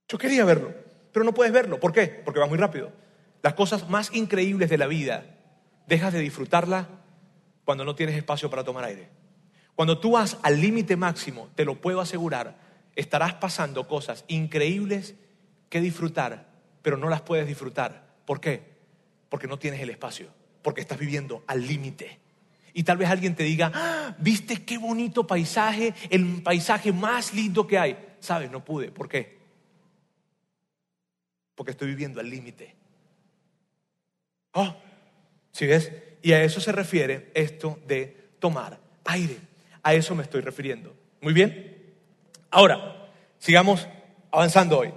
Yo 0.08 0.18
quería 0.18 0.44
verlo, 0.44 0.74
pero 1.12 1.24
no 1.24 1.36
puedes 1.36 1.54
verlo. 1.54 1.80
¿Por 1.80 1.94
qué? 1.94 2.08
Porque 2.08 2.40
vas 2.40 2.50
muy 2.50 2.58
rápido. 2.58 2.92
Las 3.44 3.54
cosas 3.54 3.88
más 3.88 4.10
increíbles 4.12 4.72
de 4.72 4.80
la 4.80 4.88
vida, 4.88 5.38
dejas 5.86 6.14
de 6.14 6.20
disfrutarla 6.20 6.88
cuando 7.64 7.86
no 7.86 7.94
tienes 7.94 8.16
espacio 8.16 8.50
para 8.50 8.64
tomar 8.64 8.86
aire. 8.86 9.08
Cuando 9.76 10.00
tú 10.00 10.14
vas 10.14 10.40
al 10.42 10.60
límite 10.60 10.96
máximo, 10.96 11.52
te 11.54 11.64
lo 11.64 11.80
puedo 11.80 12.02
asegurar, 12.02 12.58
estarás 12.96 13.36
pasando 13.36 13.88
cosas 13.88 14.26
increíbles 14.28 15.14
que 15.70 15.80
disfrutar, 15.80 16.48
pero 16.82 16.98
no 16.98 17.08
las 17.08 17.22
puedes 17.22 17.46
disfrutar. 17.46 18.16
¿Por 18.26 18.42
qué? 18.42 18.64
Porque 19.30 19.46
no 19.46 19.60
tienes 19.60 19.80
el 19.82 19.92
espacio, 19.92 20.30
porque 20.64 20.82
estás 20.82 20.98
viviendo 20.98 21.44
al 21.46 21.68
límite. 21.68 22.18
Y 22.78 22.84
tal 22.84 22.98
vez 22.98 23.10
alguien 23.10 23.34
te 23.34 23.44
diga, 23.44 23.72
ah, 23.74 24.16
¿viste 24.20 24.64
qué 24.64 24.78
bonito 24.78 25.26
paisaje? 25.26 25.94
El 26.10 26.44
paisaje 26.44 26.94
más 26.94 27.34
lindo 27.34 27.66
que 27.66 27.78
hay. 27.78 27.98
¿Sabes? 28.20 28.52
No 28.52 28.64
pude. 28.64 28.92
¿Por 28.92 29.10
qué? 29.10 29.38
porque 31.58 31.72
estoy 31.72 31.88
viviendo 31.88 32.20
al 32.20 32.30
límite. 32.30 32.76
Oh, 34.54 34.76
¿sí 35.52 35.66
ves? 35.66 35.92
Y 36.22 36.32
a 36.34 36.44
eso 36.44 36.62
se 36.62 36.72
refiere 36.72 37.32
esto 37.34 37.80
de 37.88 38.16
tomar 38.38 38.80
aire. 39.06 39.40
A 39.82 39.96
eso 39.96 40.14
me 40.14 40.22
estoy 40.22 40.42
refiriendo. 40.42 40.96
Muy 41.20 41.34
bien. 41.34 41.96
Ahora, 42.52 43.10
sigamos 43.40 43.88
avanzando 44.32 44.78
hoy. 44.78 44.94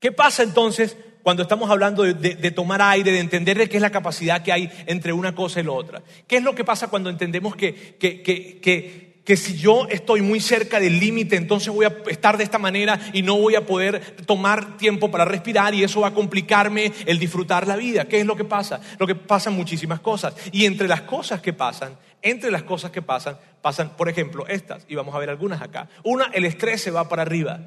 ¿Qué 0.00 0.10
pasa 0.10 0.42
entonces 0.42 0.96
cuando 1.26 1.42
estamos 1.42 1.68
hablando 1.70 2.04
de, 2.04 2.50
tomar 2.52 2.80
aire, 2.80 3.10
de 3.10 3.18
entender 3.18 3.58
de 3.58 3.68
qué 3.68 3.78
es 3.78 3.82
la 3.82 3.90
capacidad 3.90 4.44
que 4.44 4.52
hay 4.52 4.70
entre 4.86 5.12
una 5.12 5.34
cosa 5.34 5.58
y 5.58 5.64
la 5.64 5.72
otra? 5.72 6.00
¿Qué 6.28 6.36
es 6.36 6.44
lo 6.44 6.54
que 6.54 6.62
pasa 6.62 6.86
cuando 6.86 7.10
entendemos 7.10 7.56
que, 7.56 7.96
que, 7.98 8.22
que 8.22 9.16
que 9.24 9.36
si 9.36 9.56
yo 9.56 9.88
estoy 9.90 10.22
muy 10.22 10.38
cerca 10.38 10.78
del 10.78 11.00
límite, 11.00 11.34
entonces 11.34 11.74
voy 11.74 11.84
a 11.84 11.96
estar 12.06 12.38
de 12.38 12.44
esta 12.44 12.60
manera 12.60 13.00
y 13.12 13.22
no 13.22 13.36
voy 13.36 13.56
a 13.56 13.66
poder 13.66 14.14
tomar 14.24 14.76
tiempo 14.76 15.10
para 15.10 15.24
respirar 15.24 15.74
y 15.74 15.82
eso 15.82 16.02
va 16.02 16.08
a 16.08 16.14
complicarme 16.14 16.92
el 17.06 17.18
disfrutar 17.18 17.66
la 17.66 17.74
vida. 17.74 18.04
¿Qué 18.04 18.20
es 18.20 18.24
lo 18.24 18.36
que 18.36 18.44
pasa? 18.44 18.80
Lo 19.00 19.06
que 19.08 19.16
pasan 19.16 19.54
muchísimas 19.54 19.98
cosas. 19.98 20.32
Y 20.52 20.64
entre 20.64 20.86
las 20.86 21.00
cosas 21.00 21.40
que 21.40 21.52
pasan, 21.52 21.98
entre 22.22 22.52
las 22.52 22.62
cosas 22.62 22.92
que 22.92 23.02
pasan, 23.02 23.36
pasan, 23.60 23.96
por 23.96 24.08
ejemplo, 24.08 24.46
estas, 24.46 24.84
y 24.86 24.94
vamos 24.94 25.12
a 25.12 25.18
ver 25.18 25.30
algunas 25.30 25.60
acá. 25.60 25.88
Una, 26.04 26.26
el 26.26 26.44
estrés 26.44 26.82
se 26.82 26.92
va 26.92 27.08
para 27.08 27.22
arriba. 27.22 27.58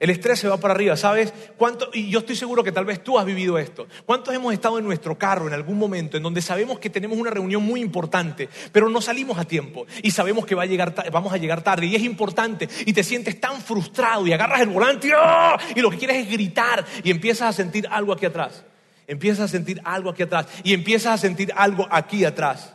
El 0.00 0.10
estrés 0.10 0.38
se 0.38 0.48
va 0.48 0.58
para 0.58 0.74
arriba, 0.74 0.96
¿sabes? 0.96 1.34
¿Cuánto? 1.56 1.90
Y 1.92 2.08
yo 2.08 2.20
estoy 2.20 2.36
seguro 2.36 2.62
que 2.62 2.70
tal 2.70 2.84
vez 2.84 3.02
tú 3.02 3.18
has 3.18 3.26
vivido 3.26 3.58
esto. 3.58 3.88
¿Cuántos 4.06 4.32
hemos 4.32 4.52
estado 4.52 4.78
en 4.78 4.84
nuestro 4.84 5.18
carro 5.18 5.48
en 5.48 5.54
algún 5.54 5.76
momento 5.76 6.16
en 6.16 6.22
donde 6.22 6.40
sabemos 6.40 6.78
que 6.78 6.88
tenemos 6.88 7.18
una 7.18 7.30
reunión 7.30 7.64
muy 7.64 7.80
importante, 7.80 8.48
pero 8.70 8.88
no 8.88 9.00
salimos 9.00 9.38
a 9.38 9.44
tiempo 9.44 9.86
y 10.02 10.12
sabemos 10.12 10.46
que 10.46 10.54
va 10.54 10.62
a 10.62 10.66
llegar, 10.66 10.94
vamos 11.10 11.32
a 11.32 11.36
llegar 11.36 11.62
tarde 11.62 11.86
y 11.86 11.96
es 11.96 12.02
importante 12.02 12.68
y 12.86 12.92
te 12.92 13.02
sientes 13.02 13.40
tan 13.40 13.60
frustrado 13.60 14.24
y 14.26 14.32
agarras 14.32 14.60
el 14.60 14.68
volante 14.68 15.10
¡ah! 15.16 15.58
y 15.74 15.80
lo 15.80 15.90
que 15.90 15.98
quieres 15.98 16.18
es 16.18 16.30
gritar 16.30 16.84
y 17.02 17.10
empiezas 17.10 17.48
a 17.48 17.52
sentir 17.52 17.88
algo 17.90 18.12
aquí 18.12 18.26
atrás. 18.26 18.64
Empiezas 19.08 19.46
a 19.46 19.48
sentir 19.48 19.80
algo 19.84 20.10
aquí 20.10 20.22
atrás 20.22 20.46
y 20.62 20.74
empiezas 20.74 21.14
a 21.14 21.18
sentir 21.18 21.52
algo 21.56 21.88
aquí 21.90 22.24
atrás. 22.24 22.74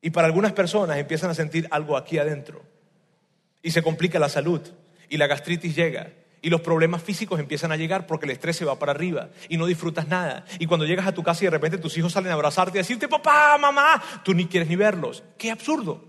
Y 0.00 0.10
para 0.10 0.26
algunas 0.26 0.52
personas 0.52 0.96
empiezan 0.98 1.30
a 1.30 1.34
sentir 1.34 1.68
algo 1.70 1.96
aquí 1.96 2.18
adentro 2.18 2.62
y 3.62 3.70
se 3.70 3.82
complica 3.82 4.18
la 4.18 4.28
salud 4.28 4.62
y 5.12 5.18
la 5.18 5.26
gastritis 5.26 5.76
llega. 5.76 6.10
Y 6.40 6.48
los 6.48 6.62
problemas 6.62 7.02
físicos 7.02 7.38
empiezan 7.38 7.70
a 7.70 7.76
llegar 7.76 8.06
porque 8.06 8.24
el 8.24 8.32
estrés 8.32 8.56
se 8.56 8.64
va 8.64 8.78
para 8.78 8.92
arriba 8.92 9.28
y 9.50 9.58
no 9.58 9.66
disfrutas 9.66 10.08
nada. 10.08 10.46
Y 10.58 10.66
cuando 10.66 10.86
llegas 10.86 11.06
a 11.06 11.12
tu 11.12 11.22
casa 11.22 11.44
y 11.44 11.46
de 11.46 11.50
repente 11.50 11.76
tus 11.76 11.96
hijos 11.98 12.14
salen 12.14 12.30
a 12.30 12.34
abrazarte 12.34 12.78
y 12.78 12.80
a 12.80 12.82
decirte, 12.82 13.08
papá, 13.08 13.58
mamá, 13.58 14.02
tú 14.24 14.32
ni 14.32 14.46
quieres 14.46 14.70
ni 14.70 14.74
verlos. 14.74 15.22
Qué 15.36 15.50
absurdo. 15.50 16.02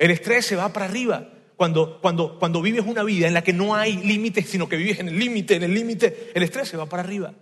El 0.00 0.10
estrés 0.10 0.46
se 0.46 0.56
va 0.56 0.72
para 0.72 0.86
arriba 0.86 1.28
cuando, 1.54 2.00
cuando, 2.00 2.40
cuando 2.40 2.60
vives 2.60 2.84
una 2.84 3.04
vida 3.04 3.28
en 3.28 3.34
la 3.34 3.42
que 3.42 3.52
no 3.52 3.76
hay 3.76 3.96
límites, 3.98 4.48
sino 4.48 4.68
que 4.68 4.76
vives 4.76 4.98
en 4.98 5.08
el 5.08 5.18
límite, 5.18 5.54
en 5.54 5.62
el 5.62 5.72
límite, 5.72 6.32
el 6.34 6.42
estrés 6.42 6.68
se 6.68 6.76
va 6.76 6.86
para 6.86 7.04
arriba. 7.04 7.32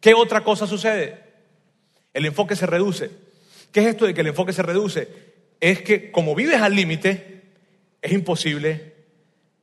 ¿Qué 0.00 0.12
otra 0.12 0.42
cosa 0.42 0.66
sucede? 0.66 1.22
El 2.12 2.26
enfoque 2.26 2.56
se 2.56 2.66
reduce. 2.66 3.12
¿Qué 3.70 3.80
es 3.80 3.86
esto 3.86 4.06
de 4.06 4.12
que 4.12 4.22
el 4.22 4.26
enfoque 4.26 4.52
se 4.52 4.62
reduce? 4.62 5.08
Es 5.60 5.82
que 5.82 6.10
como 6.10 6.34
vives 6.34 6.60
al 6.60 6.74
límite, 6.74 7.42
es 8.02 8.10
imposible 8.10 8.95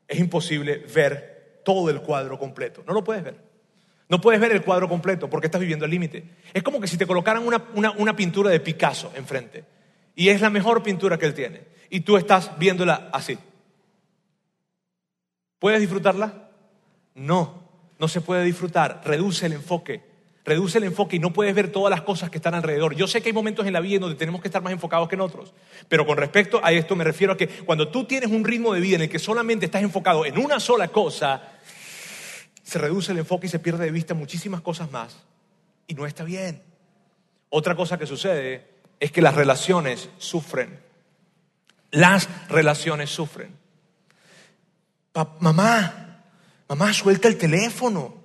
es 0.07 0.19
imposible 0.19 0.85
ver 0.93 1.61
todo 1.63 1.89
el 1.89 2.01
cuadro 2.01 2.37
completo. 2.37 2.83
No 2.85 2.93
lo 2.93 3.03
puedes 3.03 3.23
ver. 3.23 3.53
No 4.09 4.21
puedes 4.21 4.39
ver 4.39 4.51
el 4.51 4.63
cuadro 4.63 4.87
completo 4.87 5.29
porque 5.29 5.47
estás 5.47 5.61
viviendo 5.61 5.85
el 5.85 5.91
límite. 5.91 6.23
Es 6.53 6.61
como 6.61 6.79
que 6.79 6.87
si 6.87 6.97
te 6.97 7.07
colocaran 7.07 7.43
una, 7.45 8.15
pintura 8.15 8.49
de 8.49 8.59
Picasso 8.59 9.11
enfrente 9.15 9.63
y 10.15 10.29
es 10.29 10.41
la 10.41 10.49
mejor 10.49 10.83
pintura 10.83 11.17
que 11.17 11.25
él 11.25 11.33
tiene 11.33 11.61
y 11.89 12.01
tú 12.01 12.17
estás 12.17 12.57
viéndola 12.59 13.09
así. 13.11 13.37
¿Puedes 15.57 15.79
disfrutarla? 15.79 16.49
No, 17.15 17.69
no 17.97 18.07
se 18.07 18.21
puede 18.21 18.43
disfrutar. 18.43 19.01
Reduce 19.05 19.45
el 19.45 19.53
enfoque. 19.53 20.12
Reduce 20.45 20.77
el 20.77 20.83
enfoque 20.83 21.15
y 21.15 21.19
no 21.19 21.31
puedes 21.31 21.55
ver 21.55 21.71
todas 21.71 21.89
las 21.89 22.01
cosas 22.01 22.29
que 22.29 22.37
están 22.37 22.53
alrededor. 22.53 22.95
Yo 22.95 23.07
sé 23.07 23.21
que 23.21 23.29
hay 23.29 23.33
momentos 23.33 23.65
en 23.65 23.71
la 23.71 23.79
vida 23.79 23.95
en 23.95 24.01
donde 24.01 24.17
tenemos 24.17 24.41
que 24.41 24.49
estar 24.49 24.61
más 24.61 24.73
enfocados 24.73 25.07
que 25.07 25.15
en 25.15 25.21
otros, 25.21 25.53
pero 25.87 26.05
con 26.05 26.17
respecto 26.17 26.59
a 26.63 26.71
esto 26.73 26.95
me 26.95 27.05
refiero 27.05 27.33
a 27.33 27.37
que 27.37 27.47
cuando 27.47 27.87
tú 27.87 28.05
tienes 28.05 28.29
un 28.29 28.43
ritmo 28.43 28.73
de 28.73 28.81
vida 28.81 28.97
en 28.97 29.03
el 29.03 29.09
que 29.09 29.19
solamente 29.19 29.65
estás 29.65 29.83
enfocado 29.83 30.25
en 30.25 30.37
una 30.37 30.59
sola 30.59 30.89
cosa, 30.89 31.53
se 32.61 32.77
reduce 32.77 33.13
el 33.13 33.19
enfoque 33.19 33.47
y 33.47 33.49
se 33.49 33.59
pierde 33.59 33.85
de 33.85 33.91
vista 33.91 34.13
muchísimas 34.13 34.61
cosas 34.61 34.91
más 34.91 35.17
y 35.87 35.93
no 35.93 36.05
está 36.05 36.23
bien. 36.23 36.61
Otra 37.49 37.75
cosa 37.75 37.97
que 37.97 38.07
sucede 38.07 38.67
es 38.99 39.11
que 39.11 39.21
las 39.21 39.35
relaciones 39.35 40.09
sufren. 40.17 40.79
Las 41.91 42.27
relaciones 42.49 43.09
sufren. 43.09 43.55
mamá, 45.39 46.23
mamá, 46.67 46.93
suelta 46.93 47.27
el 47.27 47.37
teléfono. 47.37 48.22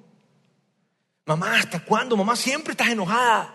Mamá, 1.29 1.59
¿hasta 1.59 1.85
cuándo? 1.85 2.17
Mamá, 2.17 2.35
siempre 2.35 2.71
estás 2.71 2.89
enojada. 2.89 3.53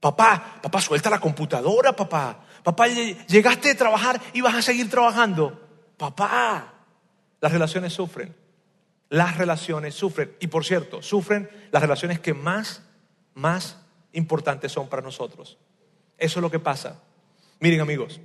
Papá, 0.00 0.58
papá, 0.60 0.80
suelta 0.80 1.08
la 1.08 1.20
computadora, 1.20 1.94
papá. 1.94 2.44
Papá, 2.64 2.88
llegaste 2.88 3.68
de 3.68 3.74
trabajar 3.76 4.20
y 4.32 4.40
vas 4.40 4.56
a 4.56 4.62
seguir 4.62 4.90
trabajando. 4.90 5.92
Papá, 5.96 6.74
las 7.40 7.52
relaciones 7.52 7.92
sufren. 7.92 8.34
Las 9.08 9.38
relaciones 9.38 9.94
sufren. 9.94 10.34
Y 10.40 10.48
por 10.48 10.64
cierto, 10.64 11.00
sufren 11.00 11.48
las 11.70 11.80
relaciones 11.80 12.18
que 12.18 12.34
más, 12.34 12.82
más 13.34 13.78
importantes 14.12 14.72
son 14.72 14.88
para 14.88 15.00
nosotros. 15.00 15.58
Eso 16.18 16.40
es 16.40 16.42
lo 16.42 16.50
que 16.50 16.58
pasa. 16.58 17.00
Miren 17.60 17.80
amigos, 17.80 18.20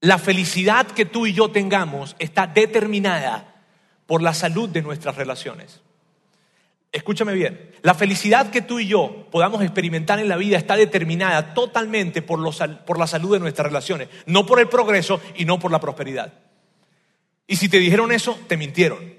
la 0.00 0.18
felicidad 0.18 0.88
que 0.88 1.04
tú 1.04 1.26
y 1.26 1.32
yo 1.32 1.52
tengamos 1.52 2.16
está 2.18 2.48
determinada 2.48 3.54
por 4.08 4.22
la 4.22 4.32
salud 4.32 4.70
de 4.70 4.80
nuestras 4.80 5.16
relaciones. 5.16 5.82
Escúchame 6.90 7.34
bien, 7.34 7.72
la 7.82 7.92
felicidad 7.92 8.50
que 8.50 8.62
tú 8.62 8.80
y 8.80 8.88
yo 8.88 9.28
podamos 9.30 9.62
experimentar 9.62 10.18
en 10.18 10.30
la 10.30 10.38
vida 10.38 10.56
está 10.56 10.76
determinada 10.76 11.52
totalmente 11.52 12.22
por, 12.22 12.40
por 12.86 12.98
la 12.98 13.06
salud 13.06 13.34
de 13.34 13.40
nuestras 13.40 13.66
relaciones, 13.66 14.08
no 14.24 14.46
por 14.46 14.60
el 14.60 14.68
progreso 14.70 15.20
y 15.36 15.44
no 15.44 15.58
por 15.58 15.70
la 15.70 15.78
prosperidad. 15.78 16.32
Y 17.46 17.56
si 17.56 17.68
te 17.68 17.78
dijeron 17.78 18.10
eso, 18.10 18.38
te 18.48 18.56
mintieron. 18.56 19.12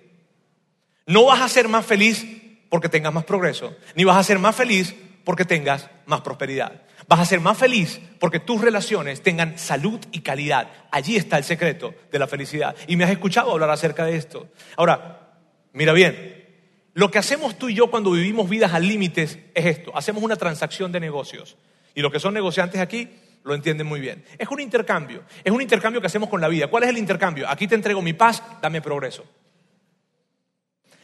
No 1.06 1.26
vas 1.26 1.42
a 1.42 1.50
ser 1.50 1.68
más 1.68 1.86
feliz 1.86 2.26
porque 2.70 2.90
tengas 2.90 3.14
más 3.14 3.26
progreso, 3.26 3.76
ni 3.94 4.06
vas 4.06 4.18
a 4.18 4.24
ser 4.24 4.40
más 4.40 4.56
feliz 4.56 4.96
porque 5.24 5.46
tengas 5.46 5.88
más 6.08 6.22
prosperidad. 6.22 6.82
Vas 7.10 7.22
a 7.22 7.26
ser 7.26 7.40
más 7.40 7.58
feliz 7.58 8.00
porque 8.20 8.40
tus 8.40 8.62
relaciones 8.62 9.24
tengan 9.24 9.58
salud 9.58 10.00
y 10.12 10.20
calidad. 10.20 10.70
Allí 10.92 11.16
está 11.16 11.40
el 11.40 11.44
secreto 11.44 11.96
de 12.12 12.20
la 12.20 12.28
felicidad. 12.28 12.76
Y 12.86 12.98
me 12.98 13.04
has 13.04 13.10
escuchado 13.10 13.52
hablar 13.52 13.72
acerca 13.72 14.06
de 14.06 14.16
esto. 14.16 14.48
Ahora, 14.78 15.32
mira 15.74 15.92
bien, 15.92 16.46
lo 16.94 17.10
que 17.10 17.18
hacemos 17.18 17.58
tú 17.58 17.68
y 17.68 17.74
yo 17.74 17.90
cuando 17.90 18.12
vivimos 18.12 18.48
vidas 18.48 18.76
al 18.76 18.88
límites 18.88 19.40
es 19.56 19.66
esto. 19.66 19.92
Hacemos 19.98 20.22
una 20.22 20.36
transacción 20.36 20.92
de 20.92 21.00
negocios. 21.00 21.58
Y 21.96 22.02
los 22.02 22.12
que 22.12 22.20
son 22.20 22.36
negociantes 22.36 22.80
aquí 22.80 23.10
lo 23.44 23.56
entienden 23.56 23.88
muy 23.88 24.00
bien. 24.00 24.24
Es 24.38 24.48
un 24.48 24.60
intercambio. 24.60 25.24
Es 25.44 25.52
un 25.52 25.64
intercambio 25.64 26.02
que 26.02 26.08
hacemos 26.08 26.30
con 26.30 26.40
la 26.40 26.48
vida. 26.48 26.68
¿Cuál 26.68 26.84
es 26.84 26.90
el 26.90 27.00
intercambio? 27.00 27.50
Aquí 27.50 27.68
te 27.68 27.74
entrego 27.74 28.04
mi 28.04 28.14
paz, 28.14 28.44
dame 28.62 28.84
progreso. 28.84 29.26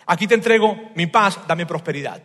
Aquí 0.06 0.28
te 0.28 0.36
entrego 0.36 0.92
mi 0.94 1.08
paz, 1.08 1.40
dame 1.48 1.66
prosperidad. 1.66 2.22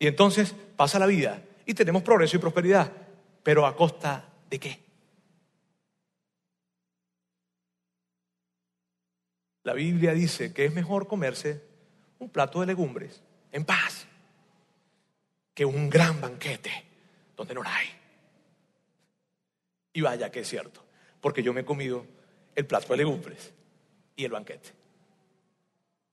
Y 0.00 0.08
entonces 0.08 0.56
pasa 0.76 0.98
la 0.98 1.06
vida 1.06 1.40
y 1.68 1.74
tenemos 1.74 2.02
progreso 2.02 2.34
y 2.34 2.40
prosperidad. 2.40 2.90
Pero 3.42 3.66
¿a 3.66 3.76
costa 3.76 4.26
de 4.48 4.58
qué? 4.58 4.80
La 9.64 9.74
Biblia 9.74 10.14
dice 10.14 10.54
que 10.54 10.64
es 10.64 10.72
mejor 10.72 11.06
comerse 11.06 11.62
un 12.20 12.30
plato 12.30 12.60
de 12.60 12.66
legumbres 12.66 13.22
en 13.52 13.66
paz 13.66 14.06
que 15.52 15.66
un 15.66 15.90
gran 15.90 16.18
banquete 16.22 16.72
donde 17.36 17.52
no 17.52 17.62
la 17.62 17.76
hay. 17.76 17.88
Y 19.92 20.00
vaya 20.00 20.30
que 20.30 20.40
es 20.40 20.48
cierto, 20.48 20.82
porque 21.20 21.42
yo 21.42 21.52
me 21.52 21.60
he 21.60 21.64
comido 21.66 22.06
el 22.54 22.66
plato 22.66 22.94
de 22.94 22.96
legumbres 22.96 23.52
y 24.16 24.24
el 24.24 24.30
banquete. 24.30 24.70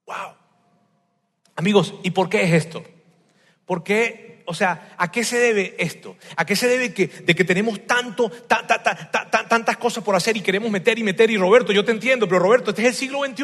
¡Wow! 0.06 0.36
Amigos, 1.56 1.94
¿y 2.04 2.12
por 2.12 2.28
qué 2.28 2.44
es 2.44 2.66
esto? 2.66 2.84
¿Por 3.66 3.86
qué 3.86 4.35
o 4.46 4.54
sea, 4.54 4.96
¿a 4.98 5.12
qué 5.12 5.24
se 5.24 5.38
debe 5.38 5.76
esto? 5.78 6.16
¿A 6.36 6.46
qué 6.46 6.56
se 6.56 6.68
debe 6.68 6.94
que, 6.94 7.08
de 7.08 7.36
que 7.36 7.44
tenemos 7.44 7.86
tanto, 7.86 8.30
tantas 8.30 9.78
cosas 9.78 10.04
por 10.04 10.16
hacer 10.16 10.38
y 10.38 10.42
queremos 10.42 10.70
meter 10.72 10.98
y 11.00 11.04
meter? 11.04 11.30
Y 11.32 11.38
Roberto, 11.38 11.72
yo 11.72 11.84
te 11.84 11.92
entiendo, 11.92 12.28
pero 12.28 12.40
Roberto, 12.40 12.70
este 12.70 12.84
es 12.84 12.88
el 12.90 12.94
siglo 12.94 13.24
XXI. 13.26 13.44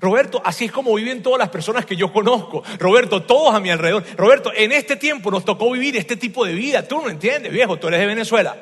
Roberto, 0.00 0.40
así 0.44 0.66
es 0.66 0.72
como 0.72 0.94
viven 0.94 1.22
todas 1.22 1.38
las 1.38 1.48
personas 1.48 1.84
que 1.84 1.96
yo 1.96 2.12
conozco. 2.12 2.62
Roberto, 2.78 3.22
todos 3.22 3.54
a 3.54 3.60
mi 3.60 3.70
alrededor. 3.70 4.04
Roberto, 4.16 4.52
en 4.54 4.72
este 4.72 4.96
tiempo 4.96 5.30
nos 5.30 5.44
tocó 5.44 5.70
vivir 5.70 5.96
este 5.96 6.16
tipo 6.16 6.44
de 6.44 6.54
vida. 6.54 6.86
Tú 6.86 7.00
no 7.00 7.10
entiendes, 7.10 7.52
viejo, 7.52 7.78
tú 7.78 7.88
eres 7.88 8.00
de 8.00 8.06
Venezuela. 8.06 8.56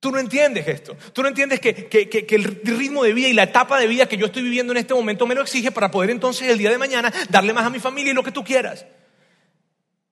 Tú 0.00 0.12
no 0.12 0.18
entiendes 0.18 0.66
esto. 0.68 0.96
Tú 1.12 1.22
no 1.22 1.28
entiendes 1.28 1.58
que, 1.60 1.74
que, 1.88 2.26
el 2.30 2.44
ritmo 2.44 3.02
de 3.02 3.12
vida 3.12 3.28
y 3.28 3.32
la 3.32 3.44
etapa 3.44 3.80
de 3.80 3.88
vida 3.88 4.06
que 4.06 4.16
yo 4.16 4.26
estoy 4.26 4.42
viviendo 4.42 4.72
en 4.72 4.76
este 4.76 4.94
momento 4.94 5.26
me 5.26 5.34
lo 5.34 5.42
exige 5.42 5.72
para 5.72 5.90
poder 5.90 6.10
entonces 6.10 6.48
el 6.48 6.58
día 6.58 6.70
de 6.70 6.78
mañana 6.78 7.12
darle 7.28 7.52
más 7.52 7.66
a 7.66 7.70
mi 7.70 7.80
familia 7.80 8.12
y 8.12 8.14
lo 8.14 8.22
que 8.22 8.30
tú 8.30 8.44
quieras. 8.44 8.86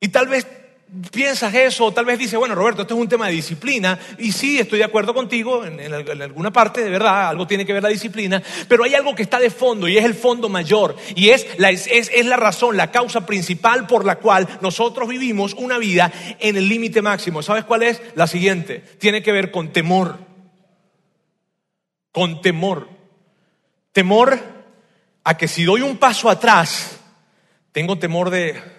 Y 0.06 0.10
tal 0.10 0.28
vez 0.28 0.46
piensas 1.10 1.52
eso, 1.52 1.86
o 1.86 1.92
tal 1.92 2.04
vez 2.04 2.16
dices, 2.16 2.38
bueno, 2.38 2.54
Roberto, 2.54 2.82
esto 2.82 2.94
es 2.94 3.00
un 3.00 3.08
tema 3.08 3.26
de 3.26 3.32
disciplina, 3.32 3.98
y 4.18 4.30
sí, 4.30 4.56
estoy 4.56 4.78
de 4.78 4.84
acuerdo 4.84 5.12
contigo 5.12 5.64
en, 5.64 5.92
alguna 6.22 6.52
parte, 6.52 6.84
de 6.84 6.90
verdad, 6.90 7.28
algo 7.28 7.48
tiene 7.48 7.66
que 7.66 7.72
ver 7.72 7.82
la 7.82 7.88
disciplina, 7.88 8.40
pero 8.68 8.84
hay 8.84 8.94
algo 8.94 9.16
que 9.16 9.24
está 9.24 9.40
de 9.40 9.50
fondo, 9.50 9.88
y 9.88 9.98
es 9.98 10.04
el 10.04 10.14
fondo 10.14 10.48
mayor, 10.48 10.94
y 11.16 11.30
es 11.30 11.58
la, 11.58 11.70
es, 11.70 11.88
es 11.88 12.24
la 12.24 12.36
razón, 12.36 12.76
la 12.76 12.92
causa 12.92 13.26
principal 13.26 13.88
por 13.88 14.04
la 14.04 14.20
cual 14.20 14.46
nosotros 14.60 15.08
vivimos 15.08 15.54
una 15.54 15.76
vida 15.76 16.12
en 16.38 16.56
el 16.56 16.68
límite 16.68 17.02
máximo. 17.02 17.42
¿Sabes 17.42 17.64
cuál 17.64 17.82
es? 17.82 18.00
La 18.14 18.28
siguiente, 18.28 18.84
tiene 19.00 19.24
que 19.24 19.32
ver 19.32 19.50
con 19.50 19.72
temor, 19.72 20.18
con 22.12 22.40
temor, 22.42 22.88
temor 23.90 24.38
a 25.24 25.36
que 25.36 25.48
si 25.48 25.64
doy 25.64 25.80
un 25.80 25.96
paso 25.96 26.30
atrás, 26.30 27.00
tengo 27.72 27.98
temor 27.98 28.30
de 28.30 28.75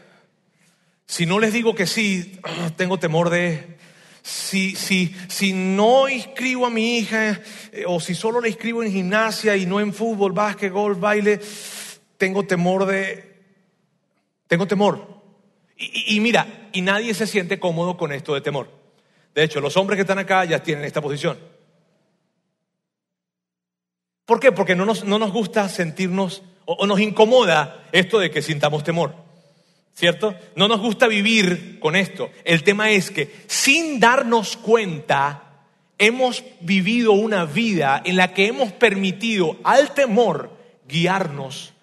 si 1.07 1.25
no 1.25 1.39
les 1.39 1.53
digo 1.53 1.73
que 1.73 1.87
sí, 1.87 2.39
tengo 2.75 2.99
temor 2.99 3.29
de... 3.29 3.77
Si, 4.21 4.75
si, 4.75 5.15
si 5.29 5.53
no 5.53 6.09
inscribo 6.09 6.65
a 6.65 6.69
mi 6.69 6.97
hija 6.97 7.39
eh, 7.71 7.85
o 7.87 8.01
si 8.01 8.13
solo 8.13 8.41
la 8.41 8.49
inscribo 8.49 8.83
en 8.83 8.91
gimnasia 8.91 9.55
y 9.55 9.65
no 9.65 9.79
en 9.79 9.93
fútbol, 9.93 10.33
básquet, 10.33 10.69
golf, 10.69 10.99
baile, 10.99 11.39
tengo 12.17 12.43
temor 12.43 12.85
de... 12.85 13.37
Tengo 14.47 14.67
temor. 14.67 15.23
Y, 15.77 16.17
y 16.17 16.19
mira, 16.19 16.69
y 16.73 16.81
nadie 16.81 17.13
se 17.13 17.25
siente 17.25 17.57
cómodo 17.57 17.95
con 17.95 18.11
esto 18.11 18.33
de 18.33 18.41
temor. 18.41 18.69
De 19.33 19.43
hecho, 19.43 19.61
los 19.61 19.77
hombres 19.77 19.95
que 19.95 20.01
están 20.01 20.19
acá 20.19 20.43
ya 20.43 20.61
tienen 20.61 20.83
esta 20.83 20.99
posición. 20.99 21.37
¿Por 24.25 24.41
qué? 24.41 24.51
Porque 24.51 24.75
no 24.75 24.85
nos, 24.85 25.05
no 25.05 25.19
nos 25.19 25.31
gusta 25.31 25.69
sentirnos 25.69 26.43
o 26.65 26.85
nos 26.85 26.99
incomoda 26.99 27.87
esto 27.93 28.19
de 28.19 28.29
que 28.29 28.41
sintamos 28.41 28.83
temor. 28.83 29.26
¿Cierto? 29.97 30.35
No 30.55 30.67
nos 30.67 30.79
gusta 30.79 31.07
vivir 31.07 31.79
con 31.79 31.95
esto. 31.95 32.29
El 32.45 32.63
tema 32.63 32.91
es 32.91 33.09
que 33.09 33.35
sin 33.47 33.99
darnos 33.99 34.55
cuenta, 34.55 35.65
hemos 35.97 36.43
vivido 36.61 37.13
una 37.13 37.45
vida 37.45 38.03
en 38.05 38.15
la 38.15 38.31
que 38.31 38.45
hemos 38.45 38.71
permitido 38.71 39.57
al 39.63 39.95
temor 39.95 40.55
guiarnos 40.87 41.73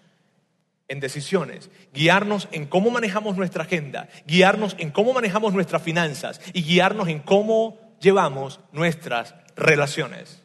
en 0.87 1.01
decisiones, 1.01 1.71
guiarnos 1.93 2.47
en 2.53 2.67
cómo 2.67 2.91
manejamos 2.91 3.37
nuestra 3.37 3.65
agenda, 3.65 4.09
guiarnos 4.29 4.77
en 4.79 4.93
cómo 4.93 5.13
manejamos 5.13 5.53
nuestras 5.53 5.83
finanzas 5.83 6.41
y 6.53 6.63
guiarnos 6.63 7.09
en 7.09 7.19
cómo 7.19 7.81
llevamos 8.01 8.61
nuestras 8.71 9.35
relaciones. 9.57 10.41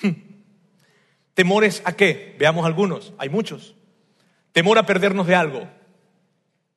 Hmm. 0.00 0.12
¿Temores 1.34 1.82
a 1.84 1.92
qué? 1.92 2.34
Veamos 2.38 2.64
algunos, 2.64 3.12
hay 3.18 3.28
muchos. 3.28 3.74
Temor 4.52 4.78
a 4.78 4.86
perdernos 4.86 5.26
de 5.26 5.34
algo. 5.34 5.68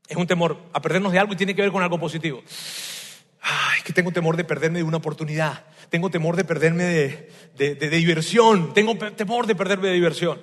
Es 0.07 0.17
un 0.17 0.27
temor 0.27 0.57
a 0.73 0.81
perdernos 0.81 1.11
de 1.11 1.19
algo 1.19 1.33
y 1.33 1.35
tiene 1.37 1.55
que 1.55 1.61
ver 1.61 1.71
con 1.71 1.81
algo 1.81 1.99
positivo. 1.99 2.43
Ay, 3.41 3.81
que 3.83 3.93
tengo 3.93 4.11
temor 4.11 4.37
de 4.37 4.43
perderme 4.43 4.79
de 4.79 4.83
una 4.83 4.97
oportunidad. 4.97 5.65
Tengo 5.89 6.09
temor 6.09 6.35
de 6.35 6.45
perderme 6.45 6.83
de, 7.55 7.89
diversión. 7.89 8.73
Tengo 8.73 8.95
temor 8.95 9.47
de 9.47 9.55
perderme 9.55 9.87
de 9.87 9.93
diversión. 9.95 10.39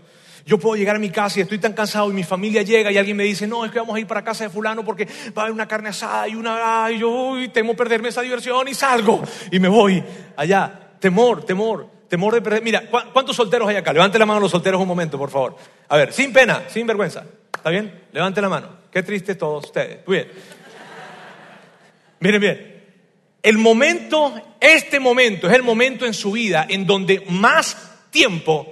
Yo 0.46 0.58
puedo 0.58 0.76
llegar 0.76 0.96
a 0.96 0.98
mi 0.98 1.10
casa 1.10 1.38
y 1.38 1.42
estoy 1.42 1.58
tan 1.58 1.74
cansado 1.74 2.10
y 2.10 2.14
mi 2.14 2.24
familia 2.24 2.62
llega 2.62 2.90
y 2.90 2.98
alguien 2.98 3.16
me 3.16 3.24
dice, 3.24 3.46
no, 3.46 3.64
es 3.64 3.70
que 3.70 3.78
vamos 3.78 3.96
a 3.96 4.00
ir 4.00 4.06
para 4.06 4.24
casa 4.24 4.44
de 4.44 4.50
fulano 4.50 4.84
porque 4.84 5.06
va 5.36 5.42
a 5.42 5.44
haber 5.44 5.52
una 5.52 5.68
carne 5.68 5.90
asada 5.90 6.28
y 6.28 6.34
una... 6.34 6.90
Y 6.90 6.98
yo 6.98 7.10
uy, 7.10 7.48
temo 7.48 7.74
perderme 7.74 8.08
esa 8.08 8.22
diversión 8.22 8.66
y 8.68 8.74
salgo 8.74 9.22
y 9.50 9.58
me 9.58 9.68
voy 9.68 10.02
allá. 10.36 10.94
Temor, 10.98 11.44
temor. 11.44 11.99
Temor 12.10 12.42
de. 12.42 12.60
Mira, 12.60 12.82
¿cuántos 12.90 13.36
solteros 13.36 13.68
hay 13.68 13.76
acá? 13.76 13.92
Levante 13.92 14.18
la 14.18 14.26
mano 14.26 14.40
los 14.40 14.50
solteros 14.50 14.80
un 14.80 14.88
momento, 14.88 15.16
por 15.16 15.30
favor. 15.30 15.56
A 15.88 15.96
ver, 15.96 16.12
sin 16.12 16.32
pena, 16.32 16.64
sin 16.66 16.84
vergüenza. 16.84 17.24
¿Está 17.54 17.70
bien? 17.70 18.02
Levante 18.10 18.42
la 18.42 18.48
mano. 18.48 18.68
Qué 18.90 19.04
triste 19.04 19.36
todos 19.36 19.66
ustedes. 19.66 20.04
Muy 20.08 20.16
bien. 20.16 20.28
Miren 22.18 22.40
bien. 22.40 22.84
El 23.40 23.58
momento, 23.58 24.34
este 24.58 24.98
momento 24.98 25.46
es 25.46 25.54
el 25.54 25.62
momento 25.62 26.04
en 26.04 26.12
su 26.12 26.32
vida 26.32 26.66
en 26.68 26.84
donde 26.84 27.24
más 27.28 27.76
tiempo 28.10 28.66